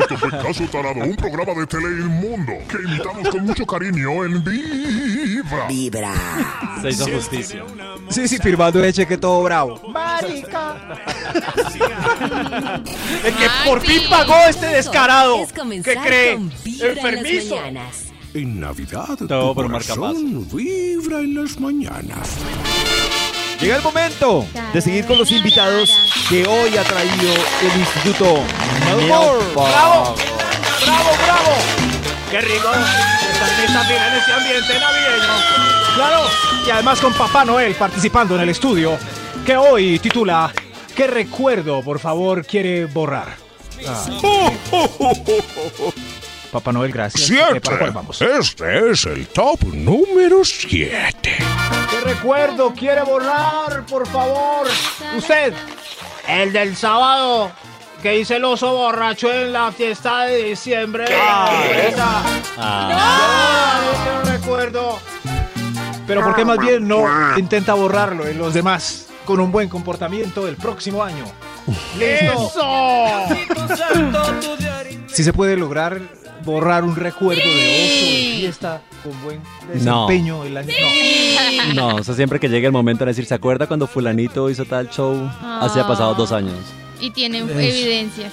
Esto 0.00 0.16
fue 0.16 0.30
Caso 0.30 0.64
Tarado, 0.64 1.00
un 1.00 1.16
programa 1.16 1.52
de 1.60 1.66
tele 1.66 1.88
inmundo 1.88 2.52
que 2.68 2.76
imitamos 2.82 3.28
con 3.28 3.44
mucho 3.44 3.66
cariño 3.66 4.24
en 4.24 4.42
Vibra. 4.44 5.66
Vibra. 5.68 6.12
Se 6.82 6.90
hizo 6.90 7.06
justicia. 7.06 7.64
Sí, 8.08 8.28
sí, 8.28 8.38
firmando 8.38 8.82
el 8.82 8.92
cheque 8.92 9.16
todo 9.16 9.42
bravo. 9.42 9.80
Marica. 9.88 10.76
El 13.24 13.34
que 13.34 13.46
por 13.64 13.80
fin 13.80 14.02
pagó 14.08 14.34
este 14.48 14.66
descarado. 14.66 15.42
Es 15.42 15.52
¿Qué 15.52 15.94
cree? 15.96 16.38
Enfermizo. 16.80 17.56
mañanas. 17.56 18.06
En 18.32 18.60
Navidad, 18.60 19.18
Todo 19.26 19.48
tu 19.48 19.54
por 19.54 19.66
corazón 19.70 20.46
vibra 20.52 21.18
en 21.18 21.34
las 21.34 21.58
mañanas. 21.58 22.36
Llega 23.60 23.76
el 23.76 23.82
momento 23.82 24.46
de 24.72 24.80
seguir 24.80 25.04
con 25.06 25.18
los 25.18 25.30
invitados 25.30 25.90
que 26.30 26.46
hoy 26.46 26.78
ha 26.78 26.82
traído 26.82 27.34
el 27.62 27.80
Instituto 27.80 28.42
Melbourne. 28.86 29.44
¡Bravo! 29.52 30.14
¡Bravo, 30.86 31.10
bravo! 31.24 31.56
¡Qué 32.30 32.40
rico! 32.40 32.68
Estar 32.70 33.56
bien 33.58 33.72
también 33.74 34.02
en 34.02 34.14
este 34.14 34.32
ambiente 34.32 34.80
navideño. 34.80 35.34
Claro, 35.94 36.22
y 36.66 36.70
además 36.70 37.00
con 37.00 37.12
Papá 37.12 37.44
Noel 37.44 37.74
participando 37.74 38.34
en 38.36 38.42
el 38.42 38.48
estudio, 38.48 38.96
que 39.44 39.56
hoy 39.58 39.98
titula 39.98 40.52
¿Qué 40.96 41.06
recuerdo, 41.06 41.82
por 41.82 41.98
favor, 41.98 42.46
quiere 42.46 42.86
borrar? 42.86 43.36
Ah, 43.86 44.50
Papá 46.50 46.72
Noel, 46.72 46.92
gracias. 46.92 47.26
Siete. 47.26 47.60
¿Para 47.60 47.78
cuál 47.78 47.90
vamos? 47.90 48.22
Este 48.22 48.90
es 48.90 49.04
el 49.04 49.26
top 49.28 49.62
número 49.64 50.44
7. 50.44 51.38
¿Qué 52.10 52.16
recuerdo 52.16 52.74
quiere 52.74 53.02
borrar, 53.02 53.86
por 53.88 54.04
favor? 54.08 54.66
Usted. 55.16 55.54
El 56.26 56.52
del 56.52 56.76
sábado 56.76 57.52
que 58.02 58.18
hice 58.18 58.34
el 58.36 58.44
oso 58.44 58.74
borracho 58.74 59.32
en 59.32 59.52
la 59.52 59.70
fiesta 59.70 60.22
de 60.24 60.42
diciembre. 60.42 61.04
Esa. 61.04 62.22
Ah. 62.58 63.80
No, 63.94 64.24
no 64.24 64.30
recuerdo. 64.32 64.98
Pero 66.04 66.24
¿por 66.24 66.34
qué 66.34 66.44
más 66.44 66.58
bien 66.58 66.88
no 66.88 67.04
intenta 67.38 67.74
borrarlo 67.74 68.26
en 68.26 68.38
los 68.38 68.54
demás 68.54 69.06
con 69.24 69.38
un 69.38 69.52
buen 69.52 69.68
comportamiento 69.68 70.48
el 70.48 70.56
próximo 70.56 71.04
año? 71.04 71.24
¡Listo! 71.96 72.64
Si 75.06 75.22
se 75.22 75.32
puede 75.32 75.56
lograr 75.56 76.00
borrar 76.44 76.84
un 76.84 76.96
recuerdo 76.96 77.42
de 77.42 77.48
oso 77.48 78.06
de 78.06 78.36
fiesta 78.40 78.82
con 79.02 79.22
buen 79.22 79.40
No. 79.84 80.06
desempeño 80.06 80.44
el 80.44 80.56
año. 80.56 80.72
No, 81.74 81.96
o 81.96 82.02
sea, 82.04 82.14
siempre 82.14 82.38
que 82.40 82.48
llegue 82.48 82.66
el 82.66 82.72
momento 82.72 83.04
de 83.04 83.10
decir, 83.10 83.26
¿se 83.26 83.34
acuerda 83.34 83.66
cuando 83.66 83.86
fulanito 83.86 84.48
hizo 84.50 84.64
tal 84.64 84.88
show? 84.90 85.30
Así 85.42 85.78
ha 85.78 85.86
pasado 85.86 86.14
dos 86.14 86.32
años. 86.32 86.54
Y 87.00 87.10
tienen 87.10 87.48
evidencias. 87.48 88.32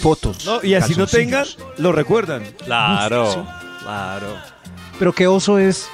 Fotos. 0.00 0.44
No, 0.44 0.60
y 0.62 0.74
así 0.74 0.94
no 0.96 1.06
tengan, 1.06 1.46
lo 1.78 1.92
recuerdan. 1.92 2.42
Claro, 2.64 3.46
claro. 3.82 4.26
Pero 4.98 5.12
que 5.12 5.26
oso 5.26 5.58
es 5.58 5.88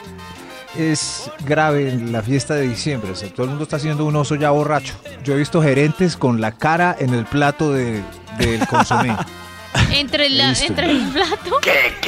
es 0.77 1.31
grave 1.45 1.89
en 1.91 2.13
la 2.13 2.23
fiesta 2.23 2.55
de 2.55 2.69
diciembre. 2.69 3.11
O 3.11 3.15
sea, 3.17 3.29
todo 3.31 3.45
el 3.45 3.49
mundo 3.51 3.65
está 3.65 3.77
haciendo 3.77 4.05
un 4.05 4.15
oso 4.17 4.35
ya 4.37 4.51
borracho. 4.51 4.95
Yo 5.25 5.35
he 5.35 5.37
visto 5.37 5.61
gerentes 5.63 6.17
con 6.17 6.41
la 6.41 6.53
cara 6.53 6.95
en 6.99 7.13
el 7.15 7.25
plato 7.25 7.73
de- 7.73 8.03
del 8.39 8.67
consomé. 8.69 9.17
Entre, 9.93 10.31
la, 10.31 10.51
Listo. 10.51 10.67
entre 10.67 10.91
el 10.91 11.09
plato. 11.09 11.59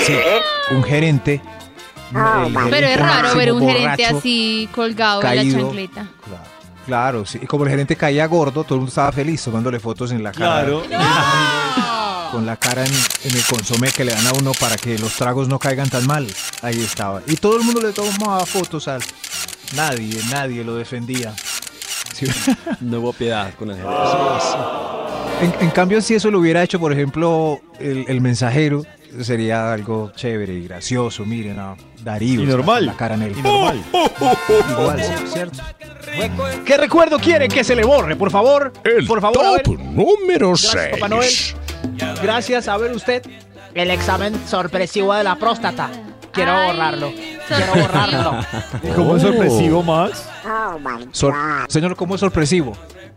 Sí, 0.04 0.14
un 0.70 0.82
gerente. 0.82 1.34
el 1.34 2.52
Pero 2.52 2.54
gerente 2.70 2.92
es 2.92 2.96
raro 3.00 3.34
ver 3.34 3.52
un 3.52 3.60
gerente 3.68 4.06
así 4.06 4.68
colgado 4.74 5.22
en 5.22 5.36
la 5.36 5.58
chancleta. 5.60 6.06
Claro, 6.86 7.24
sí. 7.26 7.38
Y 7.42 7.46
como 7.46 7.64
el 7.64 7.70
gerente 7.70 7.94
caía 7.96 8.26
gordo, 8.26 8.64
todo 8.64 8.74
el 8.74 8.80
mundo 8.80 8.88
estaba 8.88 9.12
feliz 9.12 9.42
tomándole 9.44 9.78
fotos 9.78 10.10
en 10.12 10.22
la 10.22 10.32
cara. 10.32 10.64
Claro. 10.64 10.82
Con 12.32 12.46
la 12.46 12.56
cara 12.56 12.84
en, 12.84 12.92
en 13.24 13.36
el 13.36 13.44
consomé 13.44 13.90
que 13.90 14.04
le 14.04 14.12
dan 14.12 14.26
a 14.28 14.32
uno 14.32 14.52
para 14.52 14.76
que 14.76 14.96
los 14.98 15.12
tragos 15.14 15.48
no 15.48 15.58
caigan 15.58 15.90
tan 15.90 16.06
mal. 16.06 16.26
Ahí 16.62 16.80
estaba. 16.80 17.22
Y 17.26 17.36
todo 17.36 17.56
el 17.56 17.64
mundo 17.64 17.80
le 17.82 17.92
tomaba 17.92 18.46
fotos 18.46 18.86
al. 18.88 19.02
Nadie, 19.74 20.20
nadie 20.30 20.62
lo 20.64 20.74
defendía. 20.76 21.34
Sí. 22.14 22.26
No 22.80 23.00
hubo 23.00 23.12
piedad 23.12 23.52
con 23.54 23.70
el 23.70 23.76
gerente. 23.76 23.96
En, 25.40 25.54
en 25.60 25.70
cambio, 25.70 26.00
si 26.02 26.14
eso 26.14 26.30
lo 26.30 26.38
hubiera 26.38 26.62
hecho, 26.62 26.78
por 26.78 26.92
ejemplo, 26.92 27.60
el, 27.78 28.04
el 28.08 28.20
mensajero, 28.20 28.84
sería 29.22 29.72
algo 29.72 30.12
chévere 30.14 30.54
y 30.54 30.64
gracioso. 30.64 31.24
Miren, 31.24 31.58
a 31.58 31.76
Darío. 32.02 32.42
Y 32.42 32.46
normal. 32.46 32.86
La 32.86 32.96
cara 32.96 33.14
en 33.14 33.22
el 33.22 33.38
Y 33.38 33.42
normal. 33.42 33.82
Igual, 34.70 35.02
sí, 35.02 35.12
¿cierto? 35.32 35.62
¿Qué 36.64 36.76
recuerdo 36.76 37.18
quiere 37.18 37.48
que 37.48 37.64
se 37.64 37.74
le 37.74 37.84
borre, 37.84 38.16
por 38.16 38.30
favor? 38.30 38.72
El 38.84 39.06
por 39.06 39.20
favor, 39.20 39.60
top 39.62 39.78
número 39.78 40.48
Gracias, 40.50 40.88
Papá 40.90 41.08
Noel. 41.08 41.28
6. 41.28 41.56
Gracias, 42.22 42.68
a 42.68 42.76
ver 42.76 42.92
usted. 42.92 43.22
El 43.74 43.90
examen 43.90 44.34
sorpresivo 44.46 45.14
de 45.14 45.24
la 45.24 45.36
próstata. 45.36 45.90
Quiero 46.32 46.52
Ay, 46.52 46.72
borrarlo. 46.72 47.12
Quiero 47.56 47.74
borrarlo. 47.74 48.40
¿Y 48.82 48.88
cómo 48.94 49.16
es 49.16 49.22
sorpresivo, 49.22 49.82
Max? 49.82 50.24
Sor- 51.12 51.34
Señor, 51.68 51.96
¿cómo 51.96 52.14
es 52.14 52.20
sorpresivo? 52.20 52.72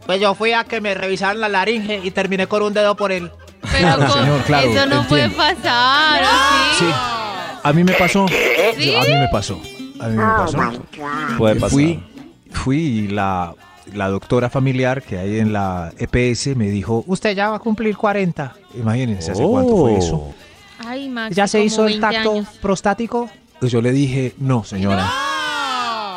Pues 0.06 0.20
yo 0.20 0.36
fui 0.36 0.52
a 0.54 0.64
que 0.66 0.82
me 0.82 0.94
revisaran 0.94 1.40
la 1.40 1.48
laringe 1.50 2.02
y 2.04 2.12
terminé 2.12 2.48
con 2.48 2.62
un 2.64 2.74
dedo 2.74 2.96
por 2.96 3.12
él. 3.12 3.32
Pero 3.62 3.78
Claro, 3.78 4.06
con- 4.12 4.12
señor, 4.24 4.42
claro, 4.42 4.70
eso 4.70 4.86
no 4.88 5.08
puede 5.08 5.30
pasar, 5.30 6.22
¿o 6.24 6.78
Sí. 6.78 6.86
sí? 6.86 6.92
A 7.64 7.72
mí 7.74 7.84
me 7.84 7.94
pasó. 7.94 8.26
¿Sí? 8.28 8.94
A 8.96 9.02
mí 9.02 9.14
me 9.14 9.28
pasó. 9.32 9.62
A 10.02 10.08
mí 10.08 10.18
me 10.18 10.24
pasó. 10.24 10.58
Puede 11.38 11.56
pasar. 11.56 11.70
Fui, 11.70 12.04
fui 12.52 12.78
y 12.78 13.08
la, 13.08 13.54
la 13.94 14.10
doctora 14.10 14.50
familiar 14.50 15.02
que 15.02 15.18
hay 15.18 15.40
en 15.40 15.54
la 15.54 15.94
EPS 15.98 16.58
me 16.58 16.70
dijo, 16.70 17.06
usted 17.08 17.34
ya 17.36 17.50
va 17.52 17.56
a 17.56 17.60
cumplir 17.60 17.96
40. 17.96 18.54
Imagínense, 18.76 19.32
¿hace 19.32 19.44
cuánto 19.44 19.78
fue 19.78 19.98
eso? 19.98 20.34
Ay, 20.86 21.08
Max. 21.08 21.34
¿Ya 21.34 21.48
se 21.48 21.60
como 21.60 21.66
hizo 21.68 21.82
el 21.88 22.00
20 22.02 22.02
tacto 22.16 22.32
años. 22.34 22.48
prostático? 22.62 23.30
Pues 23.64 23.72
yo 23.72 23.82
le 23.82 23.94
dije, 23.94 24.34
no, 24.40 24.66
señora. 24.66 25.10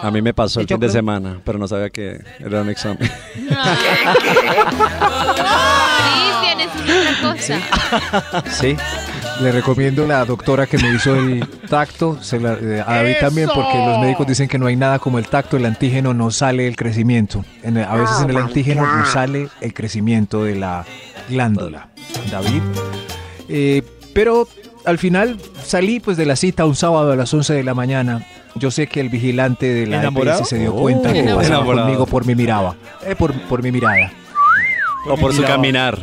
A 0.02 0.10
mí 0.12 0.20
me 0.20 0.34
pasó 0.34 0.58
el 0.58 0.66
Yo 0.66 0.74
fin 0.74 0.80
de 0.80 0.86
creo- 0.88 0.94
semana, 0.94 1.40
pero 1.44 1.58
no 1.60 1.68
sabía 1.68 1.90
que 1.90 2.18
era 2.40 2.62
un 2.62 2.68
examen. 2.70 2.98
Sí, 3.36 3.46
tienes 6.42 6.68
otra 6.74 7.32
cosa. 7.32 8.42
Sí. 8.50 8.76
Le 9.42 9.52
recomiendo 9.52 10.04
la 10.08 10.24
doctora 10.24 10.66
que 10.66 10.76
me 10.78 10.90
hizo 10.92 11.14
el 11.14 11.46
tacto, 11.70 12.20
se 12.20 12.40
la- 12.40 12.54
eh, 12.60 12.82
a 12.84 12.96
David 12.96 13.14
también, 13.20 13.48
porque 13.54 13.76
los 13.78 14.00
médicos 14.00 14.26
dicen 14.26 14.48
que 14.48 14.58
no 14.58 14.66
hay 14.66 14.74
nada 14.74 14.98
como 14.98 15.18
el 15.20 15.28
tacto, 15.28 15.56
el 15.56 15.66
antígeno 15.66 16.14
no 16.14 16.32
sale 16.32 16.66
el 16.66 16.74
crecimiento. 16.74 17.44
En 17.62 17.76
el- 17.76 17.84
a 17.84 17.94
veces 17.94 18.22
en 18.22 18.30
el 18.30 18.38
antígeno 18.38 18.84
no 18.84 19.06
sale 19.06 19.48
el 19.60 19.72
crecimiento 19.72 20.42
de 20.42 20.56
la 20.56 20.84
glándula. 21.28 21.90
David. 22.28 22.62
Eh, 23.48 23.82
pero 24.14 24.48
al 24.86 24.98
final 24.98 25.36
salí 25.62 26.00
pues 26.00 26.16
de 26.16 26.24
la 26.26 26.36
cita 26.36 26.64
un 26.64 26.74
sábado 26.76 27.12
a 27.12 27.16
las 27.16 27.32
11 27.34 27.52
de 27.54 27.64
la 27.64 27.74
mañana. 27.74 28.24
Yo 28.54 28.70
sé 28.70 28.86
que 28.86 29.00
el 29.00 29.10
vigilante 29.10 29.66
de 29.72 29.86
la 29.86 29.98
¿Enamorado? 29.98 30.38
EPS 30.40 30.48
se 30.48 30.58
dio 30.58 30.74
Oh. 30.74 30.80
cuenta 30.80 31.12
que 31.12 31.22
pasaba 31.24 31.44
Enamorado. 31.44 31.82
conmigo 31.86 32.06
por 32.06 32.24
mi 32.24 32.34
mirada. 32.34 32.74
Eh, 33.04 33.14
por, 33.14 33.34
por 33.42 33.62
mi 33.62 33.70
mirada. 33.72 34.10
O 35.08 35.16
por 35.16 35.32
su 35.32 35.40
Miraba. 35.40 35.56
caminar. 35.56 35.98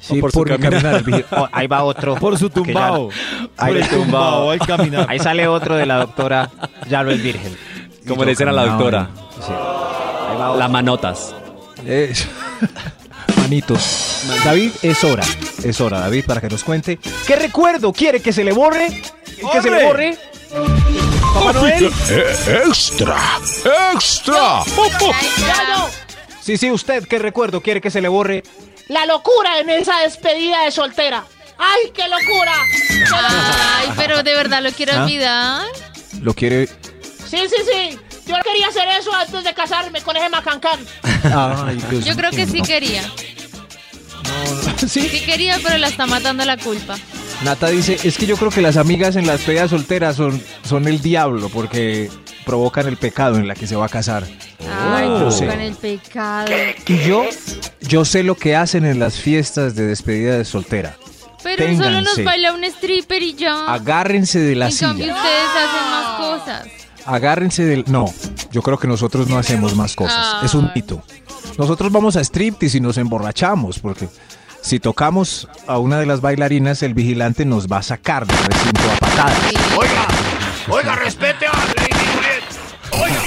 Sí, 0.00 0.18
O 0.18 0.20
por 0.20 0.32
por, 0.32 0.48
su 0.48 0.54
mi 0.54 0.58
caminar. 0.68 1.02
caminar. 1.04 1.24
oh, 1.30 1.48
ahí 1.50 1.66
va 1.66 1.82
otro. 1.84 2.14
Por 2.16 2.38
su 2.38 2.50
tumbao. 2.50 3.08
Ahí 3.56 3.68
Por 3.68 3.76
el 3.78 3.82
está 3.82 3.96
tumbao, 3.96 4.50
al 4.50 4.58
caminar. 4.60 5.06
Ahí 5.08 5.18
sale 5.18 5.48
otro 5.48 5.76
de 5.76 5.86
la 5.86 5.96
doctora, 5.98 6.50
ya 6.88 7.02
lo 7.02 7.10
es 7.10 7.22
virgen. 7.22 7.56
Como 8.06 8.24
le 8.24 8.30
dicen 8.32 8.48
a 8.48 8.52
la 8.52 8.66
doctora. 8.66 9.08
Sí. 9.40 9.52
La 10.58 10.68
manotas. 10.68 11.34
Eh, 11.86 12.12
David, 14.44 14.72
es 14.82 15.04
hora. 15.04 15.24
Es 15.64 15.80
hora, 15.80 16.00
David, 16.00 16.24
para 16.26 16.40
que 16.40 16.48
nos 16.48 16.62
cuente. 16.64 16.98
¿Qué 17.26 17.36
recuerdo 17.36 17.92
quiere 17.92 18.20
que 18.20 18.32
se 18.32 18.44
le 18.44 18.52
borre? 18.52 18.88
¿Que 19.52 19.62
se 19.62 19.70
le 19.70 19.84
borre? 19.84 20.18
Papá 21.34 21.52
Noel. 21.54 21.90
Eh, 22.10 22.62
extra, 22.66 23.16
extra. 23.94 24.62
Sí, 26.42 26.56
sí, 26.56 26.70
usted, 26.70 27.06
¿qué 27.06 27.18
recuerdo 27.18 27.60
quiere 27.62 27.80
que 27.80 27.90
se 27.90 28.00
le 28.00 28.08
borre? 28.08 28.42
La 28.88 29.06
locura 29.06 29.58
en 29.60 29.70
esa 29.70 29.98
despedida 30.00 30.64
de 30.64 30.70
soltera. 30.70 31.24
¡Ay, 31.58 31.90
qué 31.94 32.04
locura! 32.08 32.52
Ay, 33.14 33.92
pero 33.96 34.22
de 34.22 34.34
verdad 34.34 34.62
lo 34.62 34.70
quiero 34.72 34.92
¿Ah? 34.94 35.04
olvidar. 35.04 35.66
Lo 36.20 36.34
quiere. 36.34 36.66
Sí, 36.66 37.38
sí, 37.48 37.56
sí. 37.70 37.98
Yo 38.26 38.34
quería 38.44 38.68
hacer 38.68 38.86
eso 38.88 39.12
antes 39.14 39.42
de 39.42 39.54
casarme 39.54 40.02
con 40.02 40.16
ese 40.16 40.28
macancán. 40.28 40.80
Ay, 41.24 41.82
Dios 41.90 42.04
Yo 42.04 42.14
creo 42.14 42.30
que 42.30 42.46
sí 42.46 42.58
no. 42.58 42.64
quería. 42.64 43.02
Sí. 44.88 45.02
Sí 45.08 45.20
quería, 45.26 45.58
pero 45.62 45.76
la 45.76 45.88
está 45.88 46.06
matando 46.06 46.44
la 46.44 46.56
culpa. 46.56 46.96
Nata 47.42 47.68
dice, 47.68 47.98
es 48.04 48.16
que 48.16 48.26
yo 48.26 48.36
creo 48.36 48.50
que 48.50 48.62
las 48.62 48.76
amigas 48.76 49.16
en 49.16 49.26
las 49.26 49.38
despedidas 49.38 49.70
solteras 49.70 50.16
son, 50.16 50.40
son 50.64 50.86
el 50.88 51.00
diablo 51.00 51.48
porque 51.48 52.10
provocan 52.46 52.86
el 52.86 52.96
pecado 52.96 53.36
en 53.36 53.46
la 53.48 53.54
que 53.54 53.66
se 53.66 53.76
va 53.76 53.86
a 53.86 53.88
casar. 53.88 54.24
Ay, 54.70 55.06
yo 55.06 55.30
sé. 55.30 55.46
con 55.46 55.60
el 55.60 55.74
pecado. 55.74 56.50
Y 56.86 56.98
yo, 56.98 57.24
yo 57.80 58.04
sé 58.04 58.22
lo 58.22 58.34
que 58.36 58.56
hacen 58.56 58.84
en 58.86 58.98
las 58.98 59.18
fiestas 59.18 59.74
de 59.74 59.86
despedida 59.86 60.38
de 60.38 60.44
soltera. 60.44 60.96
Pero 61.42 61.76
solo 61.76 62.00
nos 62.00 62.24
baila 62.24 62.52
un 62.52 62.64
stripper 62.64 63.22
y 63.22 63.34
ya. 63.34 63.66
Agárrense 63.72 64.40
de 64.40 64.54
la 64.54 64.68
en 64.68 64.76
cambio, 64.76 65.06
silla. 65.06 65.16
ustedes 65.16 65.48
hacen 65.56 65.90
más 65.90 66.18
cosas. 66.18 66.68
Agárrense 67.08 67.64
del... 67.64 67.84
No, 67.86 68.04
yo 68.52 68.60
creo 68.60 68.78
que 68.78 68.86
nosotros 68.86 69.28
no 69.28 69.38
hacemos 69.38 69.74
más 69.74 69.96
cosas. 69.96 70.44
Es 70.44 70.54
un 70.54 70.70
mito. 70.74 71.02
Nosotros 71.56 71.90
vamos 71.90 72.16
a 72.16 72.20
striptease 72.20 72.76
y 72.76 72.80
nos 72.82 72.98
emborrachamos 72.98 73.78
porque 73.78 74.08
si 74.60 74.78
tocamos 74.78 75.48
a 75.66 75.78
una 75.78 75.98
de 75.98 76.04
las 76.04 76.20
bailarinas, 76.20 76.82
el 76.82 76.92
vigilante 76.92 77.46
nos 77.46 77.66
va 77.66 77.78
a 77.78 77.82
sacar 77.82 78.26
del 78.26 78.36
recinto 78.36 78.82
a 78.94 78.96
patadas. 78.98 79.38
Oiga, 79.76 80.06
oiga, 80.68 80.96
respete 80.96 81.46
a 81.46 81.52
Lady. 81.52 83.02
Oiga. 83.02 83.22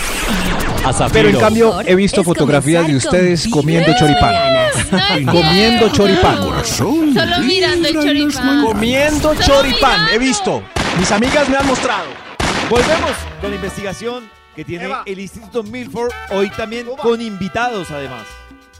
A. 0.86 1.10
Pero 1.10 1.30
en 1.30 1.40
cambio 1.40 1.82
he 1.82 1.96
visto 1.96 2.24
fotografías 2.24 2.86
de 2.86 2.96
ustedes 2.96 3.48
comiendo 3.48 3.94
choripán. 3.98 4.36
Comiendo 5.26 5.90
choripán. 5.90 6.38
Solo 6.66 7.40
mirando 7.44 7.88
el 7.88 7.94
choripán. 7.96 8.64
Comiendo 8.64 9.34
Solo 9.34 9.42
choripán, 9.42 10.08
he 10.14 10.20
visto. 10.20 10.62
Mis 11.00 11.12
amigas 11.12 11.50
me 11.50 11.58
han 11.58 11.66
mostrado. 11.66 12.31
Volvemos 12.72 13.12
con 13.42 13.50
la 13.50 13.58
investigación 13.58 14.32
que 14.56 14.64
tiene 14.64 14.86
Eva. 14.86 15.04
el 15.06 15.20
Instituto 15.20 15.62
Milford, 15.62 16.10
hoy 16.30 16.50
también 16.52 16.88
con 17.02 17.20
invitados 17.20 17.92
además. 17.92 18.26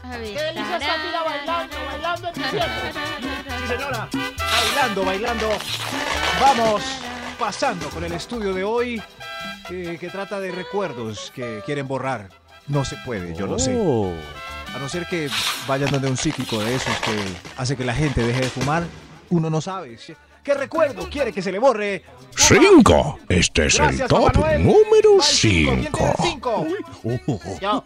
A 0.02 0.16
ver. 0.16 0.32
Qué 0.32 0.42
deliciosa 0.42 0.96
mira 1.04 1.22
bailando, 1.22 1.76
bailando 1.86 2.28
en 2.28 2.34
diciembre. 2.34 2.92
Sí, 3.60 3.68
señora. 3.68 4.08
Bailando, 4.64 5.04
bailando. 5.04 5.48
Vamos 6.40 6.82
pasando 7.38 7.90
con 7.90 8.02
el 8.02 8.12
estudio 8.12 8.54
de 8.54 8.64
hoy 8.64 9.02
eh, 9.68 9.98
que 10.00 10.08
trata 10.08 10.40
de 10.40 10.52
recuerdos 10.52 11.30
que 11.34 11.60
quieren 11.66 11.86
borrar. 11.86 12.30
No 12.68 12.86
se 12.86 12.96
puede, 13.04 13.34
yo 13.34 13.46
lo 13.46 13.58
sé. 13.58 13.76
Oh. 13.78 14.10
A 14.74 14.78
no 14.78 14.88
ser 14.88 15.06
que 15.06 15.28
vayan 15.66 15.90
donde 15.90 16.08
un 16.08 16.16
psíquico 16.16 16.58
de 16.60 16.76
esos 16.76 16.96
que 17.00 17.22
hace 17.58 17.76
que 17.76 17.84
la 17.84 17.94
gente 17.94 18.22
deje 18.22 18.40
de 18.40 18.48
fumar, 18.48 18.84
uno 19.28 19.50
no 19.50 19.60
sabe. 19.60 19.98
¿Qué 20.42 20.54
recuerdo 20.54 21.08
quiere 21.08 21.32
que 21.32 21.40
se 21.42 21.52
le 21.52 21.58
borre? 21.58 22.02
5. 22.36 23.20
Este 23.28 23.66
es 23.66 23.78
el 23.78 24.06
top 24.06 24.36
número 24.58 25.18
Va 25.18 25.24
el 25.26 25.32
cinco. 25.34 25.70
¿Quién 25.72 25.92
tiene 25.92 26.14
5. 26.22 26.66
el 26.66 27.20
cinco? 27.20 27.58
Yo, 27.60 27.84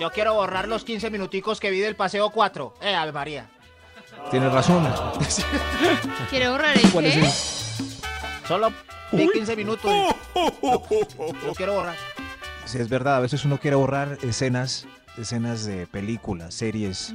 yo 0.00 0.10
quiero 0.10 0.34
borrar 0.34 0.66
los 0.66 0.82
15 0.84 1.10
minuticos 1.10 1.60
que 1.60 1.70
vi 1.70 1.78
del 1.80 1.94
paseo 1.94 2.30
4. 2.30 2.74
Eh, 2.82 2.94
Ave 2.94 3.12
María. 3.12 3.48
Tienes 4.30 4.52
razón. 4.52 4.88
¿Quiere 6.30 6.48
borrar 6.48 6.76
el 6.76 6.90
¿Cuál 6.90 7.06
es 7.06 7.16
el- 7.16 7.88
Solo 8.48 8.72
vi 9.12 9.28
15 9.32 9.54
minutos. 9.56 9.90
Lo 10.62 11.54
quiero 11.54 11.74
borrar. 11.74 11.96
Sí, 12.64 12.78
es 12.78 12.88
verdad, 12.88 13.16
a 13.16 13.20
veces 13.20 13.44
uno 13.44 13.58
quiere 13.58 13.76
borrar 13.76 14.18
escenas, 14.22 14.86
escenas 15.16 15.64
de 15.64 15.86
películas, 15.86 16.54
series, 16.54 17.14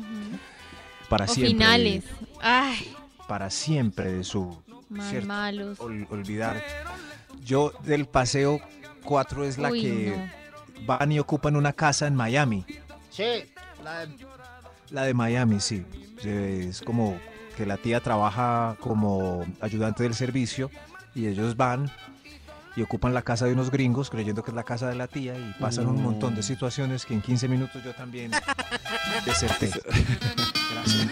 para 1.09 1.25
O 1.25 1.27
siempre. 1.27 1.53
finales. 1.53 2.03
Ay, 2.41 2.93
Para 3.27 3.49
siempre 3.49 4.11
de 4.11 4.23
su 4.23 4.61
mal 4.89 5.09
cierto, 5.09 5.27
malos. 5.27 5.79
ol- 5.79 6.07
olvidar. 6.11 6.61
Yo 7.43 7.73
del 7.83 8.05
paseo 8.05 8.59
4 9.03 9.45
es 9.45 9.57
la 9.57 9.71
Uy, 9.71 9.81
que 9.81 10.29
van 10.85 11.11
y 11.11 11.19
ocupan 11.19 11.55
una 11.55 11.73
casa 11.73 12.05
en 12.07 12.15
Miami. 12.15 12.65
Sí, 13.09 13.23
la 13.83 14.05
de- 14.05 14.25
La 14.91 15.03
de 15.03 15.13
Miami, 15.15 15.59
sí. 15.59 15.83
Es 16.23 16.81
como 16.81 17.19
que 17.57 17.65
la 17.65 17.77
tía 17.77 17.99
trabaja 18.01 18.75
como 18.79 19.43
ayudante 19.61 20.03
del 20.03 20.13
servicio 20.13 20.69
y 21.15 21.25
ellos 21.27 21.55
van 21.57 21.89
y 22.75 22.81
ocupan 22.81 23.13
la 23.13 23.21
casa 23.21 23.45
de 23.45 23.53
unos 23.53 23.71
gringos 23.71 24.09
creyendo 24.09 24.43
que 24.43 24.51
es 24.51 24.55
la 24.55 24.63
casa 24.63 24.87
de 24.89 24.95
la 24.95 25.07
tía 25.07 25.35
y 25.37 25.53
pasan 25.59 25.87
un 25.87 26.01
montón 26.03 26.35
de 26.35 26.43
situaciones 26.43 27.05
que 27.05 27.13
en 27.15 27.21
15 27.21 27.47
minutos 27.47 27.83
yo 27.83 27.93
también 27.93 28.31
deserté. 29.25 29.71
Gracias. 30.73 31.09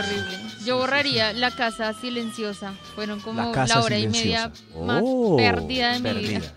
Horrible. 0.00 0.38
Yo 0.64 0.76
borraría 0.78 1.32
La 1.32 1.50
Casa 1.50 1.92
Silenciosa. 1.94 2.74
Fueron 2.94 3.20
como 3.20 3.52
La 3.54 3.82
hora 3.82 3.98
y 3.98 4.08
media 4.08 4.52
más 4.84 5.02
Oh, 5.04 5.36
perdida 5.36 5.98
de 5.98 6.00
mi 6.14 6.20
vida. 6.20 6.54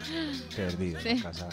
Perdida. 0.56 1.00
Sí. 1.04 1.16
la 1.16 1.22
casa. 1.24 1.50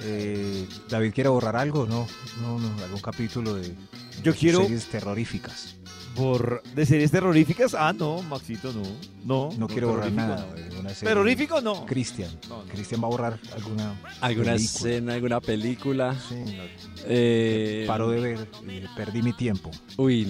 Eh, 0.00 0.66
David 0.88 1.12
quiere 1.12 1.28
borrar 1.28 1.56
algo, 1.56 1.86
no, 1.86 2.06
no, 2.40 2.58
no, 2.58 2.84
algún 2.84 3.00
capítulo 3.00 3.54
de, 3.54 3.74
Yo 4.22 4.32
de 4.32 4.38
quiero 4.38 4.62
series 4.62 4.86
terroríficas. 4.86 5.74
Por 6.16 6.62
de 6.74 6.86
series 6.86 7.10
terroríficas. 7.10 7.74
Ah, 7.74 7.92
no, 7.92 8.22
Maxito, 8.22 8.72
no. 8.72 8.82
No, 9.24 9.50
No 9.58 9.66
quiero 9.68 9.88
borrar 9.88 10.10
terrorífico, 10.10 10.26
nada. 10.26 10.46
no. 10.82 10.88
serie. 10.90 11.08
¿Terrorífico 11.08 11.60
no? 11.60 11.84
Cristian. 11.86 12.30
No, 12.48 12.58
no. 12.64 12.64
Cristian 12.64 13.02
va 13.02 13.06
a 13.06 13.10
borrar 13.10 13.38
alguna 13.54 13.90
¿Alguna 14.20 14.52
película. 14.52 14.54
escena, 14.54 15.14
alguna 15.14 15.40
película? 15.40 16.16
Sí, 16.28 16.34
no, 16.56 16.62
Eh, 17.10 17.84
paro 17.86 18.10
de 18.10 18.20
ver, 18.20 18.48
eh, 18.68 18.84
perdí 18.96 19.22
mi 19.22 19.32
tiempo. 19.32 19.70
Uy, 19.96 20.24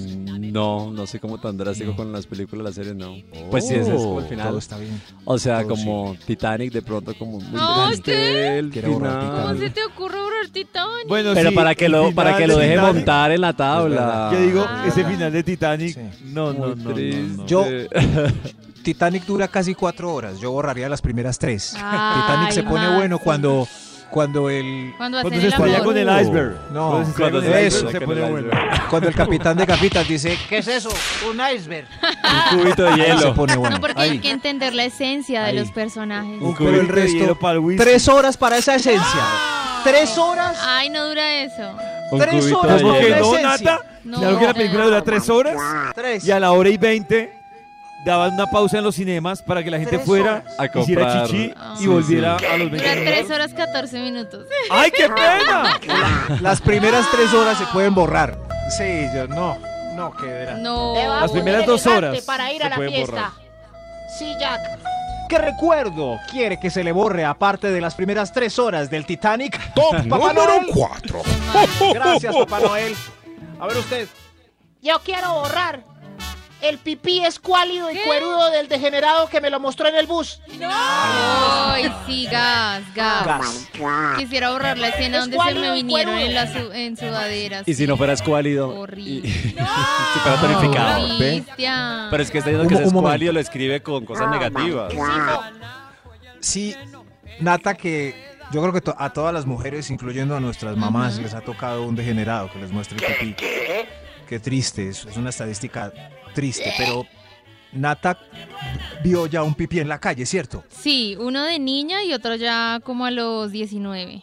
no, 0.53 0.91
no 0.93 1.07
sé 1.07 1.21
cómo 1.21 1.39
tan 1.39 1.57
drástico 1.57 1.95
con 1.97 2.13
las 2.13 2.27
películas, 2.27 2.65
las 2.65 2.75
series, 2.75 2.95
no. 2.97 3.15
Pues 3.51 3.67
sí, 3.69 3.75
ese 3.75 3.95
es 3.95 4.01
como 4.03 4.19
el 4.21 4.27
Oh, 4.27 4.29
final. 4.29 4.49
Todo 4.49 4.59
está 4.59 4.79
bien. 4.79 5.01
O 5.25 5.39
sea, 5.39 5.61
todo 5.61 5.69
como 5.71 6.17
Titanic, 6.27 6.73
de 6.73 6.83
pronto 6.83 7.15
como 7.17 7.39
triste 7.89 8.13
¿qué? 8.13 8.59
el 8.59 8.73
final. 8.73 9.47
¿Cómo 9.49 9.59
se 9.61 9.71
te 9.71 9.85
ocurre 9.85 10.21
borrar 10.21 10.49
Titanic? 10.53 11.09
Bueno, 11.09 11.33
Pero 11.35 11.51
sí, 11.51 11.55
para 11.55 11.75
que 11.75 11.89
lo, 11.89 12.13
para 12.13 12.37
que 12.37 12.47
lo 12.47 12.57
de 12.57 12.65
deje 12.65 12.75
Titanic, 12.77 12.95
montar 12.97 13.31
en 13.33 13.41
la 13.41 13.53
tabla. 13.57 14.31
Yo 14.33 14.41
digo, 14.41 14.65
Ah. 14.69 14.85
ese 14.89 15.05
final 15.05 15.33
de 15.33 15.43
Titanic. 15.43 15.68
Sí. 15.77 15.97
No, 16.25 16.53
no, 16.53 16.75
no, 16.75 16.95
no. 16.95 17.47
Yo- 17.47 17.65
Titanic 18.83 19.25
dura 19.27 19.49
casi 19.49 19.75
cuatro 19.75 20.15
horas. 20.15 20.39
Yo 20.41 20.51
borraría 20.53 20.89
las 20.89 21.03
primeras 21.03 21.39
tres. 21.39 21.75
Ay, 21.83 22.21
Titanic 22.23 22.51
se 22.53 22.63
pone 22.63 22.95
bueno 22.97 23.19
cuando, 23.19 23.69
cuando 24.11 24.49
el, 24.49 24.95
Cuando 24.97 25.21
Cuando 25.21 25.41
se 25.41 25.47
el 25.47 25.53
estrella 25.53 25.83
con 25.85 25.99
el 25.99 26.09
iceberg. 26.23 26.57
No, 26.73 27.05
Cuando 27.17 27.39
el 27.39 27.45
se- 27.45 27.49
iceberg, 27.51 27.65
eso. 27.67 27.91
se 27.91 28.01
pone 28.01 28.31
bueno. 28.31 28.49
cuando 28.89 29.09
el 29.09 29.15
capitán 29.15 29.57
de 29.59 29.67
Gafitas 29.67 30.09
dice 30.09 30.39
¿Qué 30.49 30.59
es 30.59 30.69
eso? 30.69 30.89
Un 31.29 31.39
iceberg. 31.55 31.87
Un 32.53 32.59
cubito 32.61 32.83
de 32.85 32.89
ahí 32.91 33.01
se 33.01 33.07
hielo. 33.19 33.35
pone 33.35 33.57
bueno. 33.57 33.75
No, 33.77 33.81
porque 33.83 34.01
Ahí. 34.01 34.11
hay 34.11 34.19
que 34.21 34.31
entender 34.31 34.75
la 34.75 34.85
esencia 34.85 35.43
de 35.43 35.53
los 35.55 35.71
personajes. 35.73 36.41
Un 36.41 36.55
Pero 36.57 36.81
el 36.81 36.87
de 36.87 36.93
resto- 36.95 37.13
hielo 37.19 37.39
para 37.39 37.55
el 37.55 37.59
whisky. 37.61 37.83
Tres 37.85 38.09
horas 38.09 38.37
para 38.39 38.57
esa 38.57 38.77
esencia. 38.77 39.21
Tres 39.85 40.17
horas. 40.17 40.57
Ay, 40.65 40.89
no 40.89 41.07
dura 41.09 41.43
eso. 41.43 41.77
Un 42.11 42.19
Tres 42.21 42.51
horas 42.53 42.77
de 42.79 42.83
¿Por 42.85 42.99
qué 43.01 43.09
la 43.11 43.17
hielo. 43.17 43.27
no, 43.33 43.37
esencia. 43.39 43.73
Nata? 43.73 43.98
No. 44.09 44.19
Claro 44.19 44.39
que 44.39 44.47
la 44.47 44.55
película 44.55 44.85
dura 44.87 45.03
tres 45.03 45.29
horas. 45.29 45.55
Tres. 45.95 46.25
Y 46.25 46.31
a 46.31 46.41
la 46.41 46.53
hora 46.53 46.69
y 46.71 46.77
veinte 46.77 47.35
daban 48.05 48.33
una 48.35 48.47
pausa 48.47 48.79
en 48.79 48.85
los 48.85 48.95
cinemas 48.95 49.43
para 49.43 49.63
que 49.63 49.71
la 49.71 49.79
gente 49.79 49.97
Tres 49.97 50.07
fuera, 50.07 50.45
A 50.59 50.67
hiciera 50.67 51.03
comprar. 51.03 51.27
chichi 51.27 51.53
Ah. 51.57 51.75
y 51.77 51.81
Sí, 51.83 51.87
volviera 51.89 52.37
a 52.37 52.57
los 52.57 52.71
20 52.71 52.77
Dura 52.77 52.93
3 52.95 53.05
minutos. 53.07 53.31
horas 53.37 53.55
14 53.55 53.99
minutos. 54.01 54.47
¡Ay, 54.71 54.91
qué 54.97 55.09
pena! 55.09 55.79
Las 56.41 56.61
primeras 56.61 57.11
tres 57.11 57.35
horas 57.35 57.59
se 57.59 57.67
pueden 57.67 57.95
borrar. 57.95 58.39
Sí, 58.77 59.05
yo 59.15 59.27
no. 59.29 59.59
No, 59.95 60.13
que 60.13 60.27
verá. 60.27 60.55
No. 60.59 60.95
Te 60.95 61.09
va 61.09 61.19
a 61.19 61.21
Las 61.23 61.33
primeras 61.33 61.67
dos 61.67 61.85
elegante 61.87 62.09
horas 62.09 62.25
Para 62.25 62.53
ir 62.53 62.61
se 62.61 62.67
a 62.67 62.71
la 62.71 62.77
pueden 62.77 62.93
fiesta. 62.95 63.13
borrar. 63.13 63.31
Sí, 64.19 64.33
Jack. 64.41 64.61
¿Qué 65.29 65.37
recuerdo 65.39 66.19
quiere 66.31 66.59
que 66.59 66.71
se 66.71 66.83
le 66.83 66.93
borre 66.93 67.25
aparte 67.25 67.71
de 67.71 67.81
las 67.83 67.95
primeras 67.95 68.33
tres 68.33 68.59
horas 68.59 68.89
del 68.89 69.05
Titanic? 69.05 69.59
Top 69.75 69.93
Papá 70.09 70.33
número 70.33 70.61
Noel. 70.63 70.67
4. 70.73 71.23
Gracias, 71.93 72.35
Papá 72.35 72.61
Noel. 72.61 72.95
A 73.61 73.67
ver 73.67 73.77
usted. 73.79 74.09
Yo 74.83 75.01
quiero 75.05 75.33
borrar 75.35 75.85
el 76.61 76.79
pipí 76.79 77.25
escuálido 77.25 77.91
y 77.91 77.99
cuerudo 77.99 78.51
del 78.51 78.69
degenerado 78.69 79.29
que 79.29 79.41
me 79.41 79.49
lo 79.51 79.61
mostró 79.61 79.89
en 79.89 79.95
el 79.97 80.07
bus. 80.07 80.41
Ay, 80.69 81.93
sí, 82.07 82.27
gas, 82.31 82.83
gas. 82.95 83.25
Gas. 83.27 83.69
Quisiera 84.19 84.51
borrar 84.51 84.77
la 84.79 84.89
escena 84.89 85.21
donde 85.21 85.39
se 85.39 85.55
me 85.55 85.73
vinieron 85.73 86.15
en, 86.19 86.35
la 86.35 86.53
su- 86.53 86.73
en 86.73 86.97
sudaderas. 86.97 87.67
Y 87.69 87.75
si 87.75 87.87
no 87.87 87.97
fuera 87.97 88.13
escuálido. 88.13 88.69
Horrible. 88.81 89.29
Y, 89.29 89.31
si 89.31 89.49
fuera. 90.69 92.09
Pero 92.11 92.23
es 92.23 92.31
que 92.31 92.39
está 92.39 92.51
diciendo 92.51 92.69
que 92.69 92.75
es 92.83 92.93
mo- 92.93 93.01
un 93.01 93.05
escuálido, 93.07 93.33
lo 93.33 93.41
escribe 93.41 93.83
con 93.83 94.05
cosas 94.05 94.31
negativas. 94.31 94.93
Sí, 96.41 96.75
Nata, 97.41 97.75
que 97.75 98.28
yo 98.53 98.61
creo 98.63 98.73
que 98.73 98.81
to- 98.81 98.95
a 98.99 99.11
todas 99.13 99.33
las 99.35 99.47
mujeres, 99.47 99.91
incluyendo 99.91 100.37
a 100.37 100.41
nuestras 100.41 100.77
mamás, 100.77 101.19
les 101.19 101.35
ha 101.35 101.41
tocado 101.41 101.85
un 101.85 101.95
degenerado 101.95 102.51
que 102.51 102.59
les 102.59 102.71
muestre 102.73 102.97
el 102.99 103.15
pipí. 103.35 103.45
Qué 104.29 104.41
triste, 104.41 104.89
es, 104.89 105.05
es 105.07 105.17
una 105.17 105.31
estadística 105.31 105.93
triste, 106.35 106.73
pero 106.77 107.05
Nata 107.73 108.19
vio 109.03 109.27
ya 109.27 109.43
un 109.43 109.55
pipí 109.55 109.81
en 109.81 109.89
la 109.89 109.99
calle, 109.99 110.25
¿cierto? 110.27 110.65
Sí, 110.69 111.17
uno 111.19 111.45
de 111.45 111.59
niña 111.59 112.03
y 112.05 112.13
otro 112.13 112.35
ya 112.37 112.81
como 112.85 113.05
a 113.07 113.11
los 113.11 113.53
19. 113.53 114.23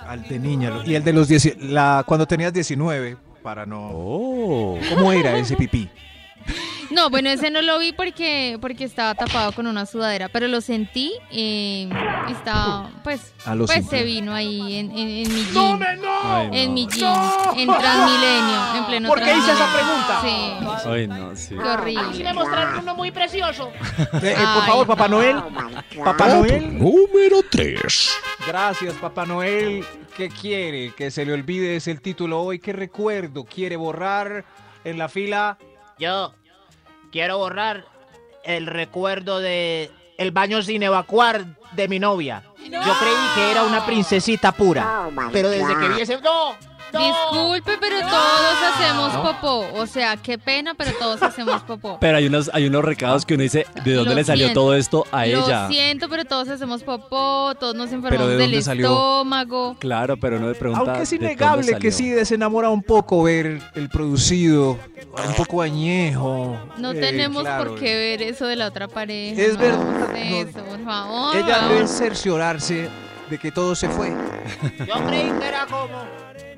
Al 0.00 0.28
de 0.28 0.38
niña. 0.38 0.82
Y 0.86 0.94
el 0.94 1.04
de 1.04 1.12
los 1.12 1.28
10, 1.28 1.56
la, 1.64 2.04
cuando 2.06 2.26
tenías 2.26 2.52
19, 2.52 3.16
para 3.42 3.66
no... 3.66 3.90
Oh. 3.92 4.78
¿Cómo 4.94 5.12
era 5.12 5.36
ese 5.38 5.56
pipí? 5.56 5.88
No, 6.90 7.10
bueno, 7.10 7.28
ese 7.28 7.50
no 7.50 7.60
lo 7.62 7.78
vi 7.78 7.92
porque, 7.92 8.56
porque 8.60 8.84
estaba 8.84 9.14
tapado 9.14 9.52
con 9.52 9.66
una 9.66 9.84
sudadera, 9.86 10.28
pero 10.28 10.48
lo 10.48 10.60
sentí. 10.60 11.12
eh, 11.30 11.88
estaba, 12.30 12.90
pues, 13.04 13.34
Ah, 13.44 13.54
lo 13.54 13.66
pues 13.66 13.86
se 13.86 14.02
vino 14.04 14.34
ahí 14.34 14.76
en, 14.76 14.90
en, 14.92 15.08
en 15.26 15.34
mi 15.34 15.42
¡No, 15.52 15.68
jean. 15.68 15.78
me 15.78 15.96
no! 15.96 16.08
Ay, 16.24 16.48
En 16.52 16.68
no. 16.68 16.74
mi 16.74 16.86
jean, 16.88 17.14
en 17.56 17.66
Transmilenio, 17.68 18.76
en 18.76 18.86
pleno 18.86 19.08
¿Por 19.08 19.20
qué 19.22 19.30
hice 19.36 19.52
esa 19.52 19.72
pregunta? 19.72 20.20
Sí, 20.22 20.88
Ay, 20.88 21.08
no, 21.08 21.36
sí. 21.36 21.54
qué 21.54 21.60
A 21.68 21.76
mí 21.78 21.94
me 21.94 22.02
horrible. 22.04 22.32
mostraron 22.34 22.78
uno 22.80 22.94
muy 22.94 23.10
precioso. 23.10 23.70
Eh, 24.22 24.32
eh, 24.32 24.34
por 24.34 24.62
Ay. 24.62 24.68
favor, 24.70 24.86
Papá 24.86 25.08
Noel. 25.08 25.36
Papá 26.04 26.28
Noel. 26.28 26.78
número 26.78 27.40
3. 27.50 28.10
Gracias, 28.46 28.94
Papá 28.94 29.26
Noel. 29.26 29.84
¿Qué 30.16 30.28
quiere? 30.28 30.92
Que 30.94 31.10
se 31.10 31.24
le 31.24 31.32
olvide 31.32 31.76
ese 31.76 31.90
el 31.90 32.00
título 32.00 32.40
hoy. 32.40 32.58
¿Qué 32.58 32.72
recuerdo 32.72 33.44
quiere 33.44 33.76
borrar 33.76 34.44
en 34.84 34.98
la 34.98 35.08
fila? 35.08 35.58
Yo 35.98 36.32
quiero 37.18 37.38
borrar 37.38 37.84
el 38.44 38.68
recuerdo 38.68 39.40
de 39.40 39.90
el 40.18 40.30
baño 40.30 40.62
sin 40.62 40.84
evacuar 40.84 41.46
de 41.72 41.88
mi 41.88 41.98
novia. 41.98 42.44
Yo 42.62 42.70
creí 42.70 43.16
que 43.34 43.50
era 43.50 43.64
una 43.64 43.84
princesita 43.84 44.52
pura. 44.52 45.10
Pero 45.32 45.50
desde 45.50 45.76
que 45.76 45.88
vi 45.88 46.00
ese... 46.00 46.20
¡No! 46.20 46.54
Disculpe, 46.92 47.72
pero 47.80 48.00
todos 48.00 48.56
hacemos 48.74 49.12
popó. 49.16 49.66
O 49.74 49.86
sea, 49.86 50.16
qué 50.16 50.38
pena, 50.38 50.74
pero 50.74 50.92
todos 50.98 51.22
hacemos 51.22 51.62
popó. 51.62 51.98
Pero 52.00 52.16
hay 52.18 52.26
unos, 52.26 52.50
hay 52.52 52.66
unos 52.66 52.84
recados 52.84 53.24
que 53.26 53.34
uno 53.34 53.42
dice, 53.42 53.66
¿de 53.84 53.92
dónde 53.94 54.10
Lo 54.10 54.16
le 54.16 54.24
salió 54.24 54.46
siento. 54.46 54.60
todo 54.60 54.74
esto 54.74 55.06
a 55.12 55.26
ella? 55.26 55.62
Lo 55.64 55.68
siento, 55.68 56.08
pero 56.08 56.24
todos 56.24 56.48
hacemos 56.48 56.82
popó, 56.82 57.54
todos 57.58 57.74
nos 57.74 57.92
enfermamos 57.92 58.28
¿de 58.28 58.36
del 58.36 58.62
salió? 58.62 58.86
estómago. 58.86 59.76
Claro, 59.78 60.16
pero 60.16 60.38
no 60.38 60.48
le 60.48 60.54
pregunta. 60.54 60.84
Aunque 60.92 61.02
es 61.02 61.10
¿de 61.10 61.16
dónde 61.18 61.32
innegable 61.32 61.78
que 61.78 61.90
sí 61.92 62.08
desenamora 62.10 62.70
un 62.70 62.82
poco 62.82 63.22
ver 63.22 63.60
el 63.74 63.88
producido, 63.88 64.78
un 65.26 65.34
poco 65.36 65.62
añejo. 65.62 66.58
No 66.78 66.92
Eh, 66.92 66.94
tenemos 67.00 67.42
claro. 67.42 67.64
por 67.70 67.78
qué 67.80 67.94
ver 67.96 68.22
eso 68.22 68.46
de 68.46 68.56
la 68.56 68.66
otra 68.66 68.88
pareja. 68.88 69.40
Es 69.40 69.54
no 69.54 69.58
verdad, 69.60 69.80
hagamos 69.82 70.08
no. 70.08 70.16
Eso, 70.16 70.64
por 70.64 70.84
favor. 70.84 71.36
Ella 71.36 71.68
debe 71.68 71.86
cerciorarse 71.86 72.88
de 73.30 73.38
que 73.38 73.52
todo 73.52 73.74
se 73.74 73.88
fue. 73.88 74.12
Yo 74.86 74.94
creí 75.06 75.30
que 75.38 75.46
era 75.48 75.66
como, 75.66 76.02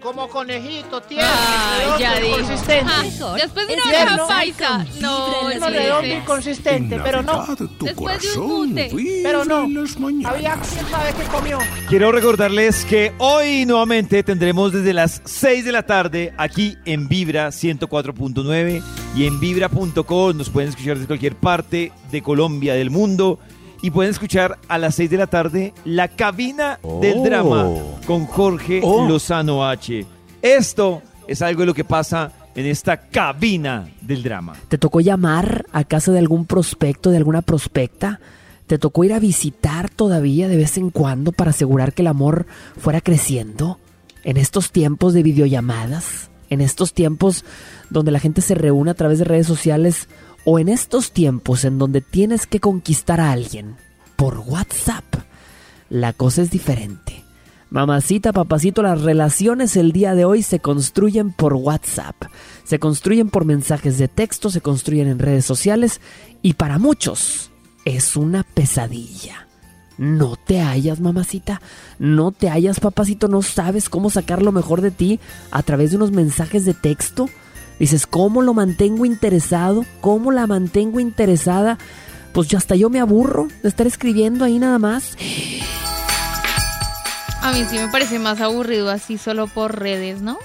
como 0.01 0.29
conejito, 0.29 1.01
tierno, 1.03 1.29
Ay, 1.31 1.81
redondo 1.81 1.99
ya 1.99 2.37
consistente. 2.37 2.93
Ah, 2.93 3.35
después 3.35 3.69
de 3.69 3.75
una 3.75 3.83
Tierno, 3.83 4.13
oreja 4.13 4.27
paisa. 4.29 4.87
No, 5.01 5.55
no 5.55 5.71
redondo 5.71 6.15
y 6.15 6.21
consistente, 6.21 7.01
pero 7.03 7.23
no. 7.23 7.47
Después 7.81 8.23
de 8.23 8.39
un 8.39 8.69
mute. 8.69 8.91
Pero 9.23 9.45
no. 9.45 9.69
Había 10.25 10.55
quién 10.55 10.87
sabe 10.91 11.13
qué 11.17 11.25
comió. 11.31 11.59
Quiero 11.89 12.13
recordarles 12.13 12.85
que 12.85 13.13
hoy 13.19 13.67
nuevamente 13.67 14.23
tendremos 14.23 14.73
desde 14.73 14.93
las 14.95 15.21
6 15.25 15.65
de 15.65 15.73
la 15.73 15.85
tarde 15.85 16.33
aquí 16.37 16.79
en 16.85 17.09
Vibra 17.09 17.49
104.9 17.49 18.83
y 19.17 19.27
en 19.27 19.41
vibra.com 19.41 20.37
nos 20.37 20.51
pueden 20.51 20.71
escuchar 20.71 20.95
desde 20.95 21.07
cualquier 21.09 21.37
parte 21.37 21.93
de 22.11 22.23
Colombia, 22.23 22.75
del 22.75 22.91
mundo 22.91 23.39
y 23.83 23.91
pueden 23.91 24.11
escuchar 24.11 24.59
a 24.69 24.79
las 24.79 24.95
6 24.97 25.11
de 25.11 25.17
la 25.17 25.27
tarde 25.27 25.73
la 25.85 26.09
cabina 26.09 26.79
del 27.01 27.19
Oh. 27.19 27.25
drama 27.25 27.69
con 28.07 28.27
Jorge 28.27 28.81
Lozano 28.83 29.67
H. 29.67 30.07
Esto 30.43 31.03
es 31.27 31.43
algo 31.43 31.61
de 31.61 31.67
lo 31.67 31.75
que 31.75 31.85
pasa 31.85 32.33
en 32.55 32.67
esta 32.67 32.97
cabina 33.09 33.89
del 34.01 34.23
drama. 34.23 34.55
¿Te 34.69 34.79
tocó 34.79 35.01
llamar 35.01 35.67
a 35.73 35.85
casa 35.85 36.13
de 36.13 36.19
algún 36.19 36.47
prospecto, 36.47 37.11
de 37.11 37.17
alguna 37.17 37.43
prospecta? 37.43 38.21
¿Te 38.67 38.79
tocó 38.79 39.05
ir 39.05 39.13
a 39.13 39.19
visitar 39.19 39.89
todavía 39.91 40.49
de 40.49 40.57
vez 40.57 40.77
en 40.77 40.91
cuando 40.91 41.33
para 41.33 41.51
asegurar 41.51 41.93
que 41.93 42.03
el 42.03 42.09
amor 42.09 42.47
fuera 42.79 43.01
creciendo? 43.01 43.79
En 44.25 44.37
estos 44.37 44.71
tiempos 44.71 45.15
de 45.15 45.23
videollamadas, 45.23 46.29
en 46.51 46.61
estos 46.61 46.93
tiempos 46.93 47.45
donde 47.89 48.11
la 48.11 48.19
gente 48.21 48.43
se 48.43 48.55
reúne 48.55 48.91
a 48.91 48.95
través 48.95 49.19
de 49.19 49.25
redes 49.25 49.47
sociales 49.47 50.09
o 50.45 50.59
en 50.59 50.69
estos 50.69 51.13
tiempos 51.13 51.65
en 51.65 51.79
donde 51.79 52.01
tienes 52.01 52.47
que 52.47 52.61
conquistar 52.61 53.21
a 53.21 53.33
alguien 53.33 53.77
por 54.17 54.39
WhatsApp, 54.39 55.05
la 55.89 56.13
cosa 56.13 56.43
es 56.43 56.51
diferente. 56.51 57.25
Mamacita, 57.71 58.33
papacito, 58.33 58.83
las 58.83 59.03
relaciones 59.03 59.77
el 59.77 59.93
día 59.93 60.17
de 60.17 60.25
hoy 60.25 60.43
se 60.43 60.59
construyen 60.59 61.31
por 61.31 61.55
WhatsApp, 61.55 62.17
se 62.65 62.81
construyen 62.81 63.31
por 63.31 63.45
mensajes 63.45 63.97
de 63.97 64.09
texto, 64.09 64.51
se 64.51 64.61
construyen 64.61 65.07
en 65.07 65.21
redes 65.21 65.45
sociales 65.45 66.01
y 66.43 66.55
para 66.55 66.79
muchos 66.79 67.53
es 67.85 68.17
una 68.17 68.43
pesadilla. 68.43 69.47
No 69.99 70.35
te 70.37 70.61
hallas, 70.61 70.99
mamacita, 70.99 71.61
no 71.99 72.33
te 72.33 72.49
hallas, 72.49 72.81
papacito, 72.81 73.29
no 73.29 73.43
sabes 73.43 73.89
cómo 73.89 74.11
sacar 74.11 74.43
lo 74.43 74.51
mejor 74.51 74.81
de 74.81 74.91
ti 74.91 75.21
a 75.51 75.63
través 75.63 75.91
de 75.91 75.97
unos 75.97 76.11
mensajes 76.11 76.65
de 76.65 76.75
texto. 76.75 77.29
Dices, 77.81 78.07
¿cómo 78.07 78.43
lo 78.43 78.53
mantengo 78.53 79.07
interesado? 79.07 79.87
¿Cómo 80.03 80.33
la 80.33 80.47
mantengo 80.47 81.01
interesada? 81.01 81.79
Pues 82.33 82.47
yo 82.47 82.59
hasta 82.59 82.77
yo 82.77 82.91
me 82.91 83.01
aburro 83.01 83.49
de 83.63 83.71
estar 83.71 83.87
escribiendo 83.87 84.45
ahí 84.45 84.59
nada 84.59 84.79
más. 84.79 85.17
A 87.41 87.53
mí 87.53 87.65
sí 87.71 87.79
me 87.79 87.89
parece 87.89 88.19
más 88.19 88.43
aburrido 88.43 88.91
así 88.91 89.17
solo 89.17 89.47
por 89.47 89.81
redes, 89.81 90.21
¿no? 90.21 90.39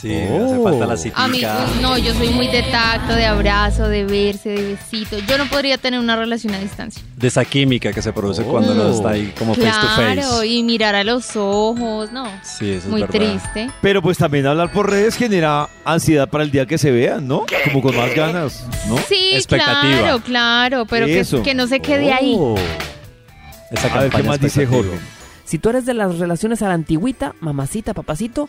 Sí, 0.00 0.14
hace 0.14 0.62
falta 0.62 0.86
la 0.86 0.96
cita. 0.96 1.24
A 1.24 1.26
mí, 1.26 1.42
no, 1.80 1.98
yo 1.98 2.14
soy 2.14 2.28
muy 2.28 2.46
de 2.46 2.62
tacto, 2.62 3.14
de 3.14 3.26
abrazo, 3.26 3.88
de 3.88 4.04
verse, 4.04 4.50
de 4.50 4.62
besito. 4.74 5.18
Yo 5.26 5.36
no 5.38 5.46
podría 5.46 5.76
tener 5.76 5.98
una 5.98 6.14
relación 6.14 6.54
a 6.54 6.58
distancia. 6.60 7.02
De 7.16 7.26
esa 7.26 7.44
química 7.44 7.92
que 7.92 8.00
se 8.00 8.12
produce 8.12 8.44
cuando 8.44 8.72
uno 8.72 8.90
está 8.90 9.10
ahí 9.10 9.34
como 9.36 9.54
face 9.54 9.66
to 9.66 9.86
Claro, 9.96 10.22
face. 10.22 10.46
y 10.46 10.62
mirar 10.62 10.94
a 10.94 11.02
los 11.02 11.34
ojos, 11.34 12.12
no. 12.12 12.26
Sí, 12.44 12.70
eso 12.70 12.78
es 12.78 12.86
muy 12.86 13.00
verdad. 13.00 13.14
triste. 13.18 13.70
Pero 13.82 14.00
pues 14.00 14.18
también 14.18 14.46
hablar 14.46 14.70
por 14.70 14.88
redes 14.88 15.16
genera 15.16 15.68
ansiedad 15.84 16.28
para 16.28 16.44
el 16.44 16.52
día 16.52 16.64
que 16.66 16.78
se 16.78 16.92
vean, 16.92 17.26
¿no? 17.26 17.44
Como 17.64 17.82
con 17.82 17.96
más 17.96 18.14
ganas, 18.14 18.64
¿no? 18.88 18.98
Sí, 19.08 19.40
claro, 19.48 20.20
claro, 20.20 20.86
pero 20.86 21.06
que, 21.06 21.24
que 21.42 21.54
no 21.54 21.66
se 21.66 21.80
quede 21.80 22.12
ahí. 22.12 22.36
Oh. 22.38 22.54
Esa 23.72 23.92
A 23.92 24.02
ver, 24.02 24.10
¿qué 24.12 24.22
más 24.22 24.40
dice. 24.40 24.64
Jorge? 24.64 24.98
Si 25.44 25.58
tú 25.58 25.70
eres 25.70 25.86
de 25.86 25.94
las 25.94 26.18
relaciones 26.18 26.60
a 26.62 26.68
la 26.68 26.74
antigüita, 26.74 27.34
mamacita, 27.40 27.94
papacito, 27.94 28.48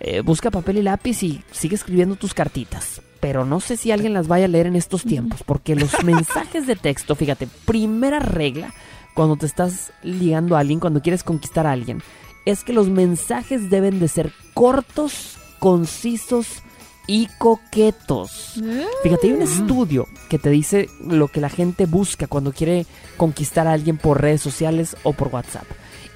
eh, 0.00 0.20
busca 0.20 0.50
papel 0.50 0.78
y 0.78 0.82
lápiz 0.82 1.22
y 1.22 1.42
sigue 1.50 1.74
escribiendo 1.74 2.16
tus 2.16 2.34
cartitas. 2.34 3.00
Pero 3.20 3.44
no 3.44 3.60
sé 3.60 3.76
si 3.76 3.90
alguien 3.90 4.14
las 4.14 4.28
vaya 4.28 4.44
a 4.44 4.48
leer 4.48 4.66
en 4.66 4.76
estos 4.76 5.02
tiempos, 5.02 5.42
porque 5.44 5.74
los 5.74 6.04
mensajes 6.04 6.66
de 6.66 6.76
texto, 6.76 7.16
fíjate, 7.16 7.48
primera 7.64 8.20
regla 8.20 8.72
cuando 9.14 9.36
te 9.36 9.46
estás 9.46 9.92
ligando 10.02 10.56
a 10.56 10.60
alguien, 10.60 10.78
cuando 10.78 11.02
quieres 11.02 11.24
conquistar 11.24 11.66
a 11.66 11.72
alguien, 11.72 12.02
es 12.44 12.62
que 12.62 12.72
los 12.72 12.88
mensajes 12.88 13.70
deben 13.70 13.98
de 13.98 14.08
ser 14.08 14.32
cortos, 14.54 15.36
concisos 15.58 16.62
y 17.08 17.26
coquetos. 17.38 18.62
Fíjate, 19.02 19.26
hay 19.26 19.32
un 19.32 19.42
estudio 19.42 20.06
que 20.28 20.38
te 20.38 20.50
dice 20.50 20.88
lo 21.00 21.26
que 21.28 21.40
la 21.40 21.48
gente 21.48 21.86
busca 21.86 22.26
cuando 22.26 22.52
quiere 22.52 22.86
conquistar 23.16 23.66
a 23.66 23.72
alguien 23.72 23.96
por 23.96 24.20
redes 24.20 24.42
sociales 24.42 24.96
o 25.02 25.14
por 25.14 25.28
WhatsApp. 25.28 25.66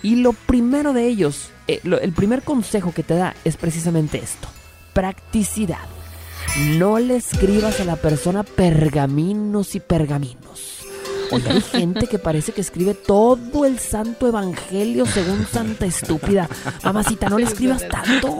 Y 0.02 0.16
lo 0.16 0.32
primero 0.32 0.92
de 0.92 1.06
ellos, 1.06 1.50
eh, 1.68 1.80
lo- 1.84 2.00
el 2.00 2.12
primer 2.12 2.42
consejo 2.42 2.92
que 2.92 3.02
te 3.02 3.14
da 3.14 3.34
es 3.44 3.56
precisamente 3.56 4.18
esto, 4.18 4.48
practicidad. 4.92 5.78
No 6.76 6.98
le 6.98 7.16
escribas 7.16 7.78
a 7.80 7.84
la 7.84 7.96
persona 7.96 8.42
pergaminos 8.42 9.74
y 9.76 9.80
pergaminos. 9.80 10.78
Oye, 11.30 11.48
hay 11.48 11.60
gente 11.62 12.08
que 12.08 12.18
parece 12.18 12.52
que 12.52 12.60
escribe 12.60 12.92
todo 12.92 13.64
el 13.64 13.78
santo 13.78 14.26
evangelio 14.28 15.06
según 15.06 15.46
Santa 15.50 15.86
Estúpida. 15.86 16.46
Mamacita, 16.84 17.30
no 17.30 17.38
le 17.38 17.44
escribas 17.46 17.88
tanto. 17.88 18.38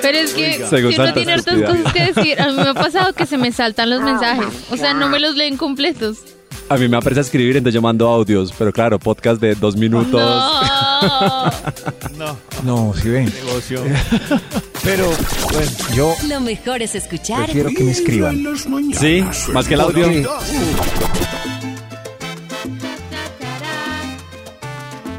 Pero 0.00 0.18
es 0.18 0.32
que 0.32 0.54
si 0.54 0.92
Santa 0.94 1.12
tiene 1.14 1.32
hartas 1.34 1.54
Cecilia. 1.54 1.66
cosas 1.68 1.92
que 1.92 2.12
decir, 2.12 2.40
a 2.40 2.46
mí 2.48 2.54
me 2.54 2.62
ha 2.68 2.74
pasado 2.74 3.12
que 3.12 3.26
se 3.26 3.36
me 3.36 3.52
saltan 3.52 3.90
los 3.90 4.00
mensajes. 4.02 4.46
O 4.70 4.76
sea, 4.78 4.94
no 4.94 5.08
me 5.08 5.20
los 5.20 5.34
leen 5.36 5.56
completos. 5.58 6.18
A 6.68 6.76
mí 6.76 6.88
me 6.88 6.96
apresa 6.96 7.20
a 7.20 7.22
escribir, 7.22 7.56
entonces 7.56 7.74
yo 7.74 7.82
mando 7.82 8.08
audios, 8.08 8.52
pero 8.56 8.72
claro, 8.72 8.98
podcast 8.98 9.40
de 9.40 9.54
dos 9.54 9.76
minutos. 9.76 10.20
No. 10.20 10.64
No. 12.16 12.36
No, 12.62 12.94
si 12.94 13.08
ven. 13.10 13.26
Negocio. 13.44 13.82
Pero, 14.84 15.10
bueno, 15.52 15.70
yo 15.94 16.14
Lo 16.28 16.40
mejor 16.40 16.80
es 16.80 16.94
escuchar. 16.94 17.44
prefiero 17.44 17.68
que 17.76 17.82
me 17.84 17.90
escriban. 17.90 18.42
Sí, 18.98 19.22
más 19.52 19.66
que 19.66 19.74
el 19.74 19.80
audio. 19.80 20.06
Sí. 20.06 20.24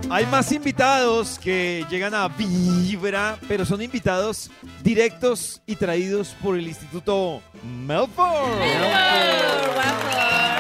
Hay 0.09 0.25
más 0.27 0.51
invitados 0.51 1.37
que 1.37 1.85
llegan 1.89 2.13
a 2.15 2.29
Vibra, 2.29 3.37
pero 3.47 3.65
son 3.65 3.81
invitados 3.81 4.49
directos 4.83 5.61
y 5.67 5.75
traídos 5.75 6.29
por 6.41 6.55
el 6.57 6.67
Instituto 6.67 7.41
Melford. 7.85 8.61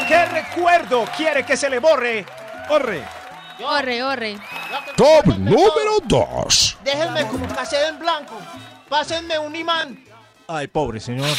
¿Qué 0.07 0.25
recuerdo 0.25 1.05
quiere 1.17 1.43
que 1.45 1.57
se 1.57 1.69
le 1.69 1.79
borre? 1.79 2.25
¡Corre! 2.67 3.03
Orre, 3.63 4.03
orre. 4.03 4.37
Top 4.97 5.25
número 5.27 5.99
2. 6.03 6.77
Déjenme 6.83 7.25
como 7.27 7.47
cassette 7.47 7.89
en 7.89 7.99
blanco. 7.99 8.35
Pásenme 8.89 9.39
un 9.39 9.55
imán. 9.55 10.03
Ay, 10.47 10.67
pobre 10.67 10.99
señor. 10.99 11.29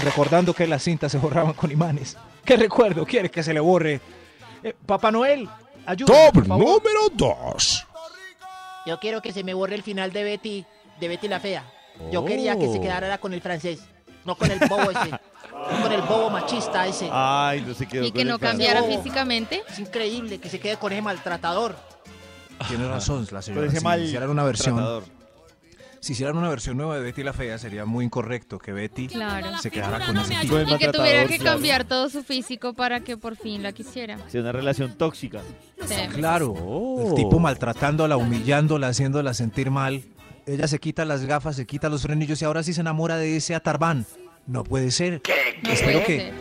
Recordando 0.00 0.52
que 0.52 0.66
las 0.66 0.82
cintas 0.82 1.10
se 1.10 1.18
borraban 1.18 1.54
con 1.54 1.70
imanes. 1.70 2.16
¿Qué 2.44 2.56
recuerdo 2.56 3.06
quiere 3.06 3.30
que 3.30 3.42
se 3.42 3.54
le 3.54 3.60
borre? 3.60 4.00
Eh, 4.62 4.74
Papá 4.86 5.10
Noel, 5.10 5.48
ayúdame, 5.86 6.18
Top 6.26 6.34
por 6.34 6.46
favor. 6.46 6.64
número 6.66 7.08
2. 7.12 7.86
Yo 8.86 9.00
quiero 9.00 9.22
que 9.22 9.32
se 9.32 9.42
me 9.42 9.54
borre 9.54 9.74
el 9.74 9.82
final 9.82 10.12
de 10.12 10.24
Betty, 10.24 10.66
de 11.00 11.08
Betty 11.08 11.28
la 11.28 11.40
Fea. 11.40 11.64
Yo 12.10 12.24
quería 12.24 12.58
que 12.58 12.70
se 12.70 12.80
quedara 12.80 13.06
era 13.06 13.18
con 13.18 13.32
el 13.32 13.40
francés, 13.40 13.80
no 14.24 14.36
con 14.36 14.50
el 14.50 14.58
bobo 14.68 14.90
ese, 14.90 15.10
con 15.82 15.92
el 15.92 16.02
bobo 16.02 16.30
machista 16.30 16.86
ese. 16.86 17.08
Ay, 17.12 17.62
no 17.66 17.74
se 17.74 17.86
quedó 17.86 18.04
Y 18.04 18.10
con 18.10 18.18
que 18.18 18.24
no 18.24 18.38
cambiara 18.38 18.82
físicamente. 18.82 19.62
Es 19.68 19.78
increíble 19.78 20.38
que 20.38 20.48
se 20.48 20.58
quede 20.60 20.76
con 20.76 20.92
ese 20.92 21.02
maltratador. 21.02 21.76
Tiene 22.68 22.86
razón 22.88 23.26
la 23.30 23.42
señora. 23.42 23.66
ese 23.66 23.78
Si 23.78 23.84
mal 23.84 24.02
hicieran 24.02 24.30
una 24.30 24.44
versión, 24.44 24.76
tratador. 24.76 25.04
si 26.00 26.12
hicieran 26.12 26.36
una 26.36 26.48
versión 26.48 26.76
nueva 26.76 26.96
de 26.96 27.02
Betty 27.02 27.22
la 27.24 27.32
Fea, 27.32 27.58
sería 27.58 27.84
muy 27.84 28.04
incorrecto 28.04 28.58
que 28.58 28.72
Betty 28.72 29.08
Claro. 29.08 29.58
se 29.58 29.70
quedara 29.70 30.06
con 30.06 30.16
ese 30.18 30.34
tipo. 30.36 30.60
Y 30.60 30.78
que 30.78 30.88
tuviera 30.92 31.26
que 31.26 31.38
claro. 31.38 31.56
cambiar 31.56 31.84
todo 31.84 32.08
su 32.08 32.22
físico 32.22 32.72
para 32.74 33.00
que 33.00 33.16
por 33.16 33.36
fin 33.36 33.62
la 33.62 33.72
quisiera. 33.72 34.18
Sí, 34.28 34.38
una 34.38 34.52
relación 34.52 34.96
tóxica. 34.96 35.40
Sí. 35.86 35.94
Claro, 36.14 36.54
el 37.08 37.14
tipo 37.14 37.38
maltratándola, 37.40 38.16
humillándola, 38.16 38.88
haciéndola 38.88 39.34
sentir 39.34 39.70
mal. 39.70 40.04
Ella 40.46 40.68
se 40.68 40.78
quita 40.78 41.04
las 41.06 41.24
gafas, 41.24 41.56
se 41.56 41.66
quita 41.66 41.88
los 41.88 42.02
frenillos 42.02 42.40
y 42.40 42.44
ahora 42.44 42.62
sí 42.62 42.72
se 42.74 42.82
enamora 42.82 43.16
de 43.16 43.36
ese 43.36 43.54
atarbán. 43.54 44.06
No 44.46 44.64
puede 44.64 44.90
ser. 44.90 45.22
Espero 45.70 46.04
que 46.04 46.32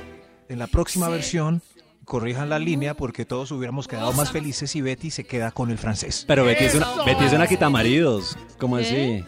en 0.50 0.60
la 0.60 0.68
próxima 0.68 1.08
versión 1.10 1.62
corrijan 2.06 2.50
la 2.50 2.60
línea 2.60 2.96
porque 2.96 3.24
todos 3.24 3.50
hubiéramos 3.52 3.88
quedado 3.88 4.12
más 4.12 4.30
felices 4.30 4.70
si 4.72 4.82
Betty 4.82 5.10
se 5.10 5.24
queda 5.26 5.52
con 5.52 5.72
el 5.72 5.78
francés. 5.78 6.26
Pero 6.28 6.44
Betty 6.44 6.66
es 6.66 6.76
una. 6.76 6.88
Betty 7.06 7.24
es 7.26 7.32
una 7.34 7.48
quitamaridos. 7.48 8.38
¿Cómo 8.58 8.76
así? 8.76 9.24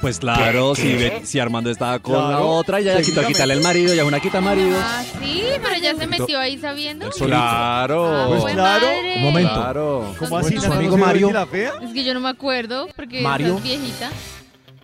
Pues 0.00 0.18
claro, 0.18 0.72
¿Qué? 0.74 1.20
si, 1.20 1.26
si 1.26 1.38
Armando 1.38 1.70
estaba 1.70 2.00
con 2.00 2.14
la 2.30 2.40
otra, 2.40 2.80
ya 2.80 2.90
quitó 2.96 2.96
técnicamente. 3.20 3.32
quitarle 3.34 3.54
el 3.54 3.60
marido, 3.62 3.94
ya 3.94 4.02
es 4.02 4.08
una 4.08 4.18
quitamaridos. 4.18 4.80
Ah, 4.82 5.04
sí, 5.20 5.44
pero 5.62 5.76
ya 5.80 5.94
se 5.94 6.06
metió 6.08 6.40
ahí 6.40 6.58
sabiendo. 6.58 7.08
Claro. 7.10 8.06
Ah, 8.12 8.26
Pues 8.28 8.52
claro. 8.52 8.86
madre. 8.86 9.14
Un 9.18 9.22
momento. 9.22 9.54
Claro. 9.54 10.14
¿Cómo 10.18 10.38
así? 10.38 10.58
su 10.58 10.72
amigo 10.72 10.96
¿no 10.96 10.96
se 10.96 11.00
ve 11.02 11.06
Mario. 11.06 11.32
La 11.32 11.46
fea? 11.46 11.72
Es 11.82 11.92
que 11.92 12.02
yo 12.02 12.14
no 12.14 12.20
me 12.20 12.30
acuerdo 12.30 12.88
porque 12.96 13.20
Mario. 13.22 13.46
estás 13.58 13.62
viejita. 13.62 14.10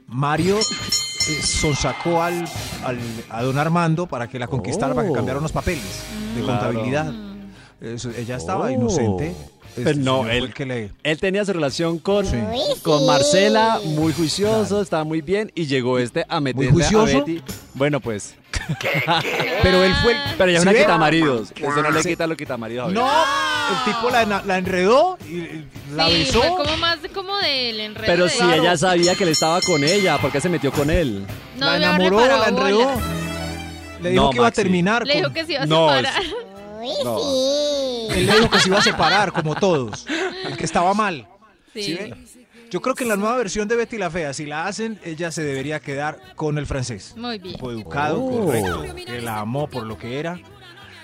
Mario 0.06 0.58
sonsacó 1.42 2.22
al, 2.22 2.44
al- 2.84 2.98
a 3.30 3.42
don 3.42 3.58
Armando 3.58 4.06
para 4.06 4.28
que 4.28 4.38
la 4.38 4.46
conquistara, 4.46 4.94
para 4.94 5.06
que 5.06 5.12
Oh. 5.12 5.16
cambiaran 5.16 5.42
los 5.42 5.52
papeles 5.52 5.84
de 6.34 6.42
Claro. 6.42 6.60
contabilidad. 6.66 7.12
Eso, 7.80 8.10
ella 8.16 8.36
estaba 8.36 8.66
Oh. 8.66 8.70
inocente. 8.70 9.34
Pero 9.76 9.90
Este 9.90 10.02
no, 10.02 10.22
señor 10.22 10.24
fue 10.26 10.36
él- 10.38 10.44
el 10.46 10.54
que 10.54 10.66
le... 10.66 10.90
Él 11.04 11.20
tenía 11.20 11.44
su 11.44 11.52
relación 11.52 11.98
con, 11.98 12.26
Sí. 12.26 12.36
con 12.82 13.06
Marcela, 13.06 13.78
muy 13.84 14.12
juicioso, 14.12 14.80
estaba 14.82 15.04
muy 15.04 15.20
bien, 15.20 15.52
y 15.54 15.66
llegó 15.66 15.98
este 16.00 16.24
a 16.28 16.40
meterle 16.40 16.84
a 16.84 17.02
Betty. 17.04 17.42
Bueno, 17.74 18.00
pues. 18.00 18.34
Pero 19.62 19.84
él 19.84 19.92
fue 20.02 20.12
el... 20.12 20.18
Pero 20.36 20.50
ya 20.50 20.56
es 20.56 20.62
¿Sí 20.62 20.68
una 20.68 20.72
ve? 20.72 20.80
quitamaridos. 20.80 21.52
Eso 21.54 21.82
no 21.82 21.90
le 21.92 22.02
quita 22.02 22.26
lo 22.26 22.36
quitamaridos 22.36 22.84
a 22.84 22.88
Betty. 22.88 22.98
No, 22.98 23.06
el 23.70 23.94
tipo 23.94 24.10
la, 24.10 24.24
la 24.44 24.58
enredó 24.58 25.18
y 25.28 25.64
la 25.94 26.08
sí, 26.08 26.14
besó. 26.18 26.40
fue 26.42 26.64
como 26.64 26.76
más 26.78 27.02
de- 27.02 27.08
como 27.10 27.36
del 27.38 27.80
enredo. 27.80 28.06
Pero 28.06 28.24
de- 28.24 28.30
si 28.30 28.42
ella 28.50 28.76
sabía 28.76 29.14
que 29.14 29.24
él 29.24 29.30
estaba 29.30 29.60
con 29.60 29.82
ella, 29.84 30.18
¿por 30.18 30.30
qué 30.32 30.40
se 30.40 30.48
metió 30.48 30.72
con 30.72 30.90
él? 30.90 31.26
no 31.58 31.66
la 31.66 31.76
enamoró, 31.76 32.20
la 32.26 32.48
enredó. 32.48 32.90
Le 34.02 34.10
dijo 34.10 34.22
No, 34.24 34.30
que 34.30 34.36
iba 34.36 34.46
a 34.46 34.50
terminar. 34.52 35.06
Le 35.06 35.14
con- 35.14 35.22
dijo 35.22 35.34
que 35.34 35.44
se 35.44 35.52
iba 35.54 35.62
a 35.62 35.66
No, 35.66 35.88
separar. 35.88 36.22
No. 37.04 37.18
Él 38.14 38.26
le 38.26 38.32
dijo 38.32 38.50
que 38.50 38.60
se 38.60 38.68
iba 38.68 38.78
a 38.78 38.82
separar, 38.82 39.32
como 39.32 39.54
todos. 39.54 40.06
El 40.46 40.56
que 40.56 40.64
estaba 40.64 40.94
mal. 40.94 41.26
Sí. 41.74 41.98
Yo 42.70 42.80
creo 42.82 42.94
que 42.94 43.04
en 43.04 43.08
la 43.08 43.16
nueva 43.16 43.36
versión 43.36 43.66
de 43.66 43.76
Betty 43.76 43.96
la 43.96 44.10
Fea, 44.10 44.32
si 44.34 44.44
la 44.44 44.66
hacen, 44.66 45.00
ella 45.02 45.30
se 45.30 45.42
debería 45.42 45.80
quedar 45.80 46.18
con 46.36 46.58
el 46.58 46.66
francés. 46.66 47.14
Muy 47.16 47.38
bien. 47.38 47.54
Tipo 47.54 47.70
educado, 47.70 48.22
Oh. 48.22 48.44
correcto, 48.46 48.84
que 49.06 49.22
la 49.22 49.40
amó 49.40 49.68
por 49.68 49.84
lo 49.84 49.96
que 49.96 50.18
era. 50.20 50.38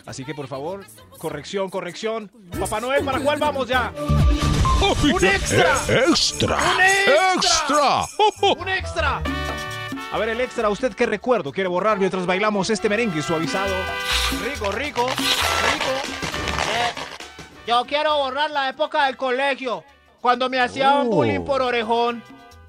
Así 0.07 0.25
que 0.25 0.35
por 0.35 0.47
favor, 0.49 0.85
corrección, 1.19 1.71
corrección. 1.71 2.31
Papá 2.61 2.81
Noel, 2.81 3.05
¿para 3.05 3.21
cuál 3.21 3.39
vamos 3.39 3.67
ya? 3.69 3.93
¡Un 5.03 5.25
extra! 5.25 5.75
Eh, 5.89 6.05
extra. 6.09 6.57
¡Un 6.57 6.81
extra! 6.83 8.05
Extra. 8.05 8.07
¡Un 8.59 8.69
extra! 8.69 9.23
A 10.13 10.19
ver, 10.19 10.29
el 10.29 10.41
extra, 10.41 10.69
¿usted 10.69 10.95
qué 10.95 11.07
recuerdo 11.07 11.51
quiere 11.53 11.69
borrar 11.69 11.99
mientras 11.99 12.27
bailamos 12.27 12.69
este 12.71 12.89
merengue 12.89 13.23
suavizado? 13.23 13.75
Rico, 14.45 14.71
rico, 14.71 15.07
rico. 15.09 15.91
Eh, 16.71 16.93
yo 17.67 17.85
quiero 17.87 18.17
borrar 18.19 18.51
la 18.51 18.69
época 18.69 19.07
del 19.07 19.17
colegio, 19.17 19.83
cuando 20.21 20.49
me 20.51 20.61
hacían 20.61 20.93
Oh. 20.93 21.05
bullying 21.07 21.45
por 21.45 21.63
orejón. 21.63 22.23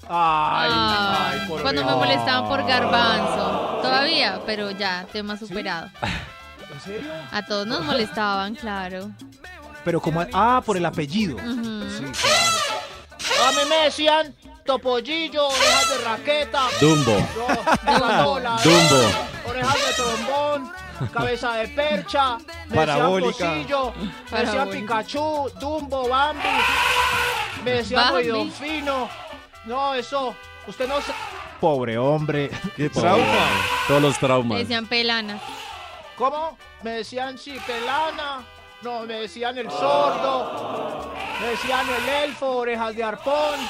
Ay, 0.08 0.70
Ah, 0.72 1.30
ay, 1.32 1.48
por 1.48 1.60
cuando 1.62 1.84
me 1.84 1.92
molestaban 1.92 2.48
por 2.48 2.64
garbanzo. 2.66 3.78
Todavía, 3.82 4.40
pero 4.46 4.70
ya, 4.70 5.06
tema 5.12 5.36
superado. 5.36 5.88
¿En 6.76 6.80
serio? 6.82 7.12
A 7.32 7.42
todos 7.44 7.66
nos 7.66 7.84
molestaban, 7.84 8.54
claro. 8.54 9.10
Pero 9.84 10.00
como... 10.00 10.24
Ah, 10.32 10.62
por 10.64 10.76
el 10.76 10.84
apellido. 10.84 11.36
Ujú. 11.36 11.84
Sí, 11.90 12.04
claro. 12.20 13.48
A 13.48 13.52
mí 13.52 13.58
me 13.68 13.76
decían 13.84 14.34
topollillo, 14.64 15.46
orejas 15.48 15.88
de 15.90 15.98
raqueta, 16.04 16.62
Dumbo. 16.80 17.16
gasola, 17.84 18.56
Dumbo. 18.64 19.48
orejas 19.48 19.74
de 19.74 19.94
trombón, 19.94 20.72
cabeza 21.12 21.52
de 21.54 21.68
percha, 21.68 22.38
me 22.68 22.74
Parabólica. 22.76 23.28
decían 23.30 23.62
pocillo, 23.62 23.92
me 24.32 24.38
decían. 24.40 24.70
Pikachu, 24.70 25.50
Dumbo, 25.60 26.08
Bambi, 26.08 26.42
me 27.64 27.70
decían 27.72 28.12
ruido 28.12 28.44
fino. 28.50 29.08
No, 29.66 29.94
eso, 29.94 30.34
usted 30.66 30.88
no 30.88 31.00
se... 31.00 31.12
Pobre 31.60 31.96
hombre. 31.98 32.50
¡Qué 32.76 32.90
trauma! 32.90 33.24
Todos 33.88 34.02
los 34.02 34.18
traumas. 34.18 34.58
decían 34.58 34.86
pelanas. 34.86 35.40
¿Cómo? 36.16 36.56
Me 36.82 36.90
decían 36.92 37.36
chipelana, 37.36 38.44
no, 38.82 39.00
me 39.02 39.14
decían 39.22 39.56
el 39.58 39.70
sordo, 39.70 41.12
me 41.40 41.46
decían 41.48 41.86
el 41.88 42.08
elfo, 42.30 42.46
orejas 42.58 42.94
de 42.96 43.04
arpón, 43.04 43.60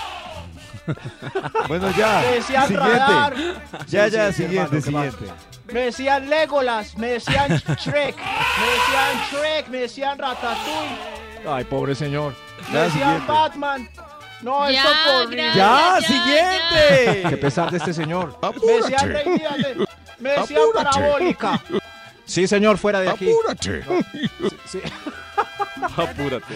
Bueno, 1.68 1.90
ya. 1.96 2.20
me 2.20 2.32
decían 2.36 2.74
radar, 2.74 3.34
Siguiente. 3.34 3.60
Ya, 3.88 4.04
Sí, 4.08 4.10
ya, 4.16 4.32
sí, 4.32 4.42
siguiente, 4.44 4.76
hermano, 4.78 5.04
¿qué 5.10 5.16
siguiente. 5.16 5.42
me 5.72 5.80
decían 5.80 6.30
Legolas, 6.30 6.96
me 6.96 7.06
decían 7.08 7.48
Shrek, 7.56 8.16
me 8.16 8.66
decían 8.66 9.20
Shrek, 9.32 9.68
me 9.68 9.78
decían 9.78 10.18
Ratatouille, 10.18 10.96
Ay, 11.48 11.64
pobre 11.64 11.94
señor. 11.94 12.34
me 12.68 12.74
Ya, 12.74 12.82
decían 12.84 12.92
siguiente. 13.08 13.32
Batman. 13.32 13.90
No, 14.42 14.70
Ya, 14.70 14.82
eso 14.82 15.24
por. 15.24 15.34
¡Ya, 15.36 15.54
ya, 15.54 16.00
siguiente! 16.02 17.22
Qué 17.30 17.36
pesar 17.38 17.70
de 17.70 17.78
este 17.78 17.92
señor. 17.94 18.38
Me 18.42 18.72
decían 18.74 19.00
Apúrate. 19.00 19.22
Rey 19.24 19.38
Díaz, 19.38 19.56
me 20.18 20.30
decían 20.30 20.60
Apúrate. 20.62 20.84
parabólica. 21.00 21.60
Sí, 22.26 22.46
señor, 22.46 22.76
fuera 22.78 23.00
de 23.00 23.08
aquí. 23.08 23.30
Apúrate. 23.30 23.84
Sí. 24.66 24.80
Apúrate. 25.96 26.54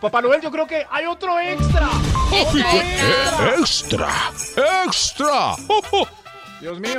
Papá 0.00 0.20
Noel, 0.22 0.40
yo 0.40 0.50
creo 0.50 0.66
que 0.66 0.86
hay 0.90 1.06
otro 1.06 1.38
extra. 1.40 1.88
Extra, 2.32 3.54
extra. 3.58 4.08
Extra. 4.84 5.56
Dios 6.60 6.80
mío, 6.80 6.98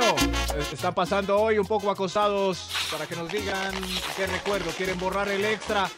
es- 0.58 0.72
están 0.72 0.94
pasando 0.94 1.38
hoy 1.40 1.58
un 1.58 1.66
poco 1.66 1.90
acosados 1.90 2.70
para 2.90 3.06
que 3.06 3.16
nos 3.16 3.30
digan 3.30 3.72
qué 4.16 4.26
recuerdo. 4.26 4.70
¿Quieren 4.76 4.98
borrar 4.98 5.28
el 5.28 5.44
extra? 5.44 5.88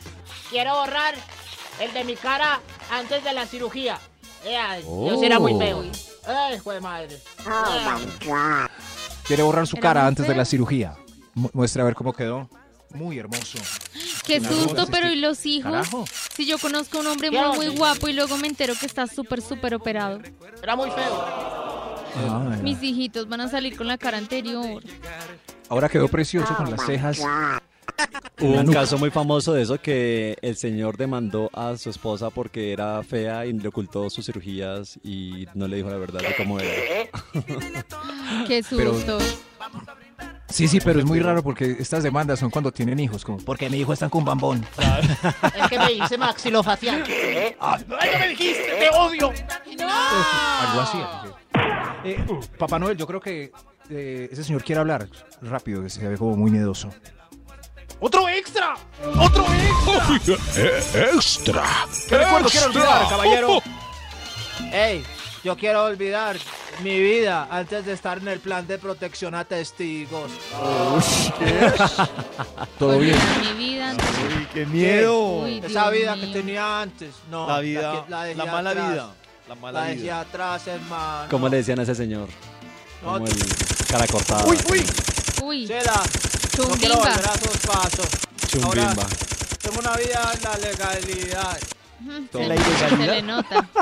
Quiero 0.51 0.75
borrar 0.75 1.15
el 1.81 1.93
de 1.93 2.05
mi 2.05 2.17
cara 2.17 2.61
antes 2.91 3.23
de 3.25 3.33
la 3.33 3.47
cirugía. 3.47 3.99
Yo 4.45 4.51
Oh. 4.87 5.17
sí 5.21 5.27
era 5.27 5.39
muy 5.39 5.57
feo. 5.59 5.85
Ay, 6.27 6.57
hijo 6.57 6.73
de 6.73 6.81
madre. 6.81 7.19
Ea. 7.47 8.69
Quiere 9.25 9.43
borrar 9.43 9.67
su 9.67 9.77
Era 9.77 9.83
cara 9.83 10.07
antes 10.07 10.27
de 10.27 10.35
la 10.35 10.45
cirugía. 10.45 10.97
Mu- 11.35 11.51
Muestra 11.53 11.83
a 11.83 11.87
ver 11.87 11.95
cómo 11.95 12.13
quedó. 12.13 12.49
Muy 12.95 13.19
hermoso. 13.19 13.59
Qué 14.27 14.41
susto, 14.41 14.87
pero 14.91 15.13
¿y 15.13 15.17
los 15.17 15.47
hijos? 15.47 15.71
Carajo. 15.71 16.05
Si 16.35 16.45
yo 16.45 16.59
conozco 16.59 16.99
a 16.99 17.01
un 17.03 17.07
hombre 17.07 17.31
muy, 17.31 17.57
muy 17.57 17.69
guapo 17.77 18.09
y 18.09 18.13
luego 18.13 18.37
me 18.37 18.49
entero 18.49 18.75
que 18.79 18.87
está 18.87 19.07
súper, 19.07 19.41
súper 19.41 19.75
operado. 19.75 20.21
Era 20.63 20.75
muy 20.75 20.91
feo. 20.91 21.25
Ay, 22.17 22.63
Mis 22.63 22.83
hijitos 22.83 23.29
van 23.29 23.43
a 23.43 23.49
salir 23.49 23.77
con 23.77 23.87
la 23.87 23.97
cara 23.97 24.19
anterior. 24.19 24.83
ahora 25.69 25.89
quedó 25.89 26.09
precioso 26.09 26.53
con 26.57 26.69
las 26.71 26.85
cejas. 26.85 27.21
Hubo 28.41 28.59
un 28.59 28.73
caso 28.73 28.99
muy 28.99 29.11
famoso 29.11 29.53
de 29.53 29.63
eso 29.63 29.79
que 29.81 30.37
el 30.43 30.57
señor 30.57 30.97
demandó 30.97 31.49
a 31.53 31.77
su 31.77 31.91
esposa 31.91 32.31
porque 32.31 32.73
era 32.73 33.03
fea 33.05 33.47
y 33.47 33.53
le 33.53 33.69
ocultó 33.69 34.11
sus 34.11 34.27
cirugías 34.27 34.99
y 35.05 35.47
no 35.55 35.69
le 35.69 35.77
dijo 35.77 35.91
la 35.91 35.97
verdad 35.99 36.21
de 36.23 36.35
cómo 36.37 36.59
era. 36.59 37.11
Qué 38.49 38.65
Pero- 38.69 38.95
susto. 38.95 39.19
Sí, 40.51 40.69
sí, 40.69 40.81
pero 40.81 40.99
es 40.99 41.05
muy 41.05 41.21
raro 41.21 41.43
porque 41.43 41.77
estas 41.79 42.03
demandas 42.03 42.39
son 42.39 42.51
cuando 42.51 42.73
tienen 42.73 42.99
hijos. 42.99 43.25
Como, 43.25 43.39
porque 43.39 43.71
mi 43.71 43.79
hijo 43.79 43.93
está 43.93 44.09
con 44.09 44.25
bambón. 44.25 44.67
Es 45.55 45.69
que 45.71 45.79
me 45.79 45.93
hice 45.93 46.19
maxilofacial. 46.19 47.05
Ay, 47.61 47.85
no 47.87 47.97
me 48.19 48.29
dijiste, 48.29 48.73
te 48.79 48.89
odio. 48.91 49.33
Algo 49.81 50.81
así. 50.81 50.99
Eh, 52.05 52.25
Papá 52.59 52.79
Noel, 52.79 52.97
yo 52.97 53.07
creo 53.07 53.21
que 53.21 53.53
eh, 53.91 54.29
ese 54.31 54.45
señor 54.45 54.65
quiere 54.65 54.81
hablar 54.81 55.09
rápido, 55.43 55.83
que 55.83 55.91
se 55.91 56.07
ve 56.07 56.17
como 56.17 56.37
muy 56.37 56.51
miedoso. 56.51 56.91
¡Otro 58.01 58.29
extra! 58.29 58.75
¡Otro 59.19 59.45
extra! 59.45 60.37
Eh, 60.57 61.11
Extra. 61.15 61.65
¿Qué 62.09 62.17
recuerdo 62.19 62.49
quiero 62.49 62.67
olvidar, 62.67 63.09
caballero? 63.09 63.63
Ey, 64.73 65.03
yo 65.45 65.57
quiero 65.57 65.85
olvidar 65.85 66.37
mi 66.83 66.99
vida 67.01 67.49
antes 67.51 67.85
de 67.87 67.93
estar 67.93 68.19
en 68.19 68.29
el 68.29 68.41
plan 68.41 68.67
de 68.67 68.79
protección 68.79 69.35
a 69.35 69.45
testigos. 69.45 70.31
Todo 72.79 72.99
bien. 72.99 73.17
Mi 73.43 73.53
vida. 73.69 73.93
Uy, 73.95 74.47
qué 74.53 74.67
miedo. 74.67 75.43
Uy, 75.43 75.63
Esa 75.65 75.91
vida 75.91 76.17
mío. 76.17 76.27
que 76.27 76.33
tenía 76.33 76.81
antes. 76.83 77.15
No, 77.31 77.47
La 77.47 77.61
vida, 77.61 78.05
que- 78.05 78.11
la, 78.11 78.25
dejé 78.25 78.45
mala 78.47 78.71
atrás. 78.71 78.91
vida. 78.93 79.11
La 79.49 79.55
La 79.55 79.61
mala 79.61 79.83
dejé 79.85 80.03
vida. 80.03 80.21
atrás, 80.21 80.67
hermano. 80.67 81.27
¿Cómo 81.31 81.49
le 81.49 81.57
decían 81.59 81.79
a 81.79 81.83
ese 81.83 81.95
señor? 81.95 82.29
No, 83.03 83.13
Como 83.15 83.27
el 83.27 83.35
cara 83.89 84.07
cortada. 84.07 84.45
Uy, 84.47 84.59
uy. 84.71 84.87
Uy, 85.43 85.63
no 85.63 85.67
quiero 85.69 85.95
chumbimba. 86.55 86.97
volver 86.97 87.29
a 87.29 87.35
esos 87.35 87.57
pasos. 87.67 88.09
Chumbimba. 88.49 88.85
Ahora, 88.93 89.07
tengo 89.61 89.79
una 89.81 89.97
vida 89.97 90.33
en 90.35 90.43
la 90.43 90.57
legalidad. 90.59 91.59
Ujú, 92.03 92.13
¿En 92.13 92.29
se- 92.31 92.47
la 92.49 92.55
ilegalidad? 92.57 92.89
Se 92.89 93.07
le 93.07 93.23
nota. 93.23 93.69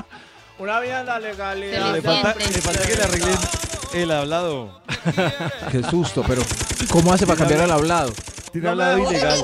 Una 0.59 0.81
vida 0.81 1.01
en 1.01 1.07
la 1.07 1.15
Se 1.17 1.21
legalidad. 1.23 1.87
le 1.87 1.93
Le 1.93 2.03
falta, 2.03 2.35
le 2.35 2.61
falta 2.63 2.87
que 2.87 2.97
le 2.97 3.03
arreglen 3.03 3.39
el 3.95 4.11
hablado. 4.13 4.81
Qué 5.71 5.83
susto, 5.85 6.25
pero 6.27 6.43
¿cómo 6.91 7.13
hace 7.13 7.27
para 7.27 7.39
cambiar 7.39 7.61
el 7.61 7.71
hablado? 7.71 8.13
Tiene 8.53 8.71
hablado 8.71 8.99
ilegal. 8.99 9.39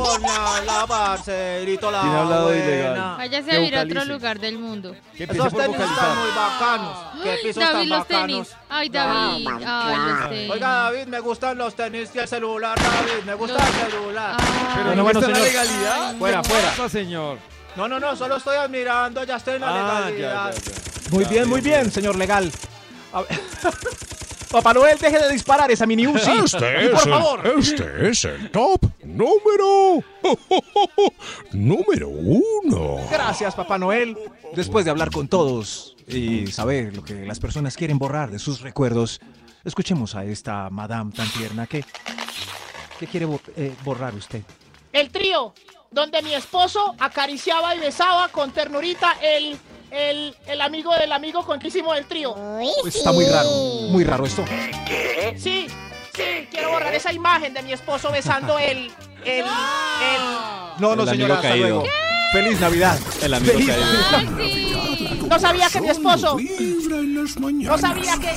Tiene 1.25 2.17
hablado 2.17 2.55
ilegal. 2.55 3.17
Váyase 3.19 3.51
a 3.53 3.61
ir 3.61 3.77
a 3.77 3.83
otro 3.83 4.05
lugar 4.07 4.39
del 4.41 4.59
mundo. 4.59 4.95
Que 5.17 5.25
Esos 5.25 5.53
por 5.53 5.62
tenis 5.62 5.79
están 5.81 6.19
muy 6.19 6.31
bacanos. 6.35 6.99
Qué 7.23 7.37
pisos 7.43 7.62
David, 7.62 7.79
tan 7.79 7.89
los 7.89 7.99
bacanos. 8.01 8.27
tenis. 8.29 8.57
Ay, 8.69 8.89
David. 8.89 9.49
Ay, 9.67 9.97
los 9.97 10.29
tenis. 10.31 10.51
Oiga, 10.51 10.69
David, 10.69 11.07
me 11.07 11.21
gustan 11.21 11.59
los 11.59 11.75
tenis 11.75 12.11
y 12.15 12.19
el 12.19 12.29
celular, 12.29 12.77
David. 12.81 13.25
Me 13.27 13.35
gusta 13.35 13.59
el 13.67 13.91
celular. 13.91 14.37
Pero 14.75 14.95
no 14.97 15.03
bueno, 15.05 15.21
señor. 15.21 15.39
legalidad. 15.39 16.17
Fuera, 16.17 16.43
¿Qué 16.43 16.49
fuera. 16.49 16.89
señor? 16.89 17.39
No, 17.77 17.89
no, 17.89 17.99
no, 17.99 18.14
solo 18.16 18.37
estoy 18.37 18.57
admirando, 18.57 19.25
ya 19.25 19.37
estoy 19.37 19.55
en 19.55 19.61
la 19.62 19.68
Ah, 19.68 20.01
ya, 20.01 20.07
legalidad. 20.11 20.55
ya, 20.55 20.61
ya. 20.72 21.11
Muy 21.11 21.25
Ya, 21.25 21.31
bien, 21.31 21.49
muy 21.49 21.61
bien, 21.61 21.81
bien, 21.83 21.91
señor 21.93 22.16
legal. 22.16 22.51
A 23.12 23.22
ver. 23.22 23.41
Papá 24.51 24.72
Noel, 24.72 24.97
deje 24.99 25.18
de 25.18 25.33
disparar 25.33 25.68
esa 25.72 25.85
mini 25.85 26.07
Uzi. 26.07 26.31
Este 26.45 26.59
por 26.59 26.95
es, 26.95 27.03
favor. 27.03 27.45
el, 27.45 27.59
este 27.59 28.09
es 28.09 28.25
el 28.25 28.51
top 28.53 28.81
número. 29.03 29.99
número 31.53 32.09
uno. 32.09 32.99
Gracias, 33.11 33.55
Papá 33.57 33.79
Noel. 33.79 34.16
Después 34.55 34.85
de 34.85 34.93
hablar 34.93 35.11
con 35.11 35.27
todos 35.27 35.97
y 36.07 36.47
saber 36.49 36.95
lo 36.95 37.03
que 37.05 37.27
las 37.27 37.41
personas 37.41 37.77
quieren 37.77 37.99
borrar 37.99 38.31
de 38.31 38.39
sus 38.39 38.61
recuerdos, 38.61 39.20
escuchemos 39.64 40.14
a 40.14 40.25
esta 40.25 40.70
madame 40.70 41.11
tan 41.12 41.29
tierna 41.31 41.66
que... 41.66 41.85
¿Qué 43.01 43.09
quiere 43.09 43.27
bo- 43.27 43.41
eh, 43.57 43.72
borrar 43.83 44.14
usted? 44.14 44.43
El 44.93 45.11
trío, 45.11 45.53
donde 45.95 46.20
mi 46.22 46.34
esposo 46.34 46.95
acariciaba 46.99 47.74
y 47.74 47.78
besaba 47.78 48.28
con 48.28 48.51
ternurita 48.51 49.16
el, 49.22 49.57
el, 49.92 50.34
el 50.47 50.61
amigo 50.61 50.92
del 50.95 51.12
amigo 51.12 51.47
contísimo 51.47 51.95
del 51.95 52.07
trío. 52.07 52.34
Pues 52.82 52.97
está 52.97 53.12
muy 53.12 53.24
raro, 53.26 53.49
muy 53.88 54.03
raro 54.03 54.26
esto. 54.26 54.45
Sí, 55.38 55.68
sí, 56.14 56.49
quiero 56.51 56.70
borrar 56.70 56.92
esa 56.95 57.12
imagen 57.12 57.55
de 57.55 57.62
mi 57.62 57.72
esposo 57.72 58.11
besando 58.11 58.59
el, 58.59 58.90
el, 59.24 59.45
el... 59.45 59.45
No, 60.78 60.97
no, 60.97 61.05
El 61.05 61.09
señora, 61.11 61.36
hasta 61.36 61.49
caído. 61.51 61.68
luego. 61.68 61.84
Feliz 62.32 62.61
Navidad. 62.61 62.99
El 63.22 63.34
amigo 63.34 63.53
Feliz 63.53 63.68
caído. 63.68 63.86
Navidad. 63.86 65.14
No 65.28 65.38
sabía 65.38 65.68
que 65.70 65.80
mi 65.80 65.88
esposo... 65.90 66.36
No 67.40 67.78
sabía 67.78 68.14
que... 68.18 68.34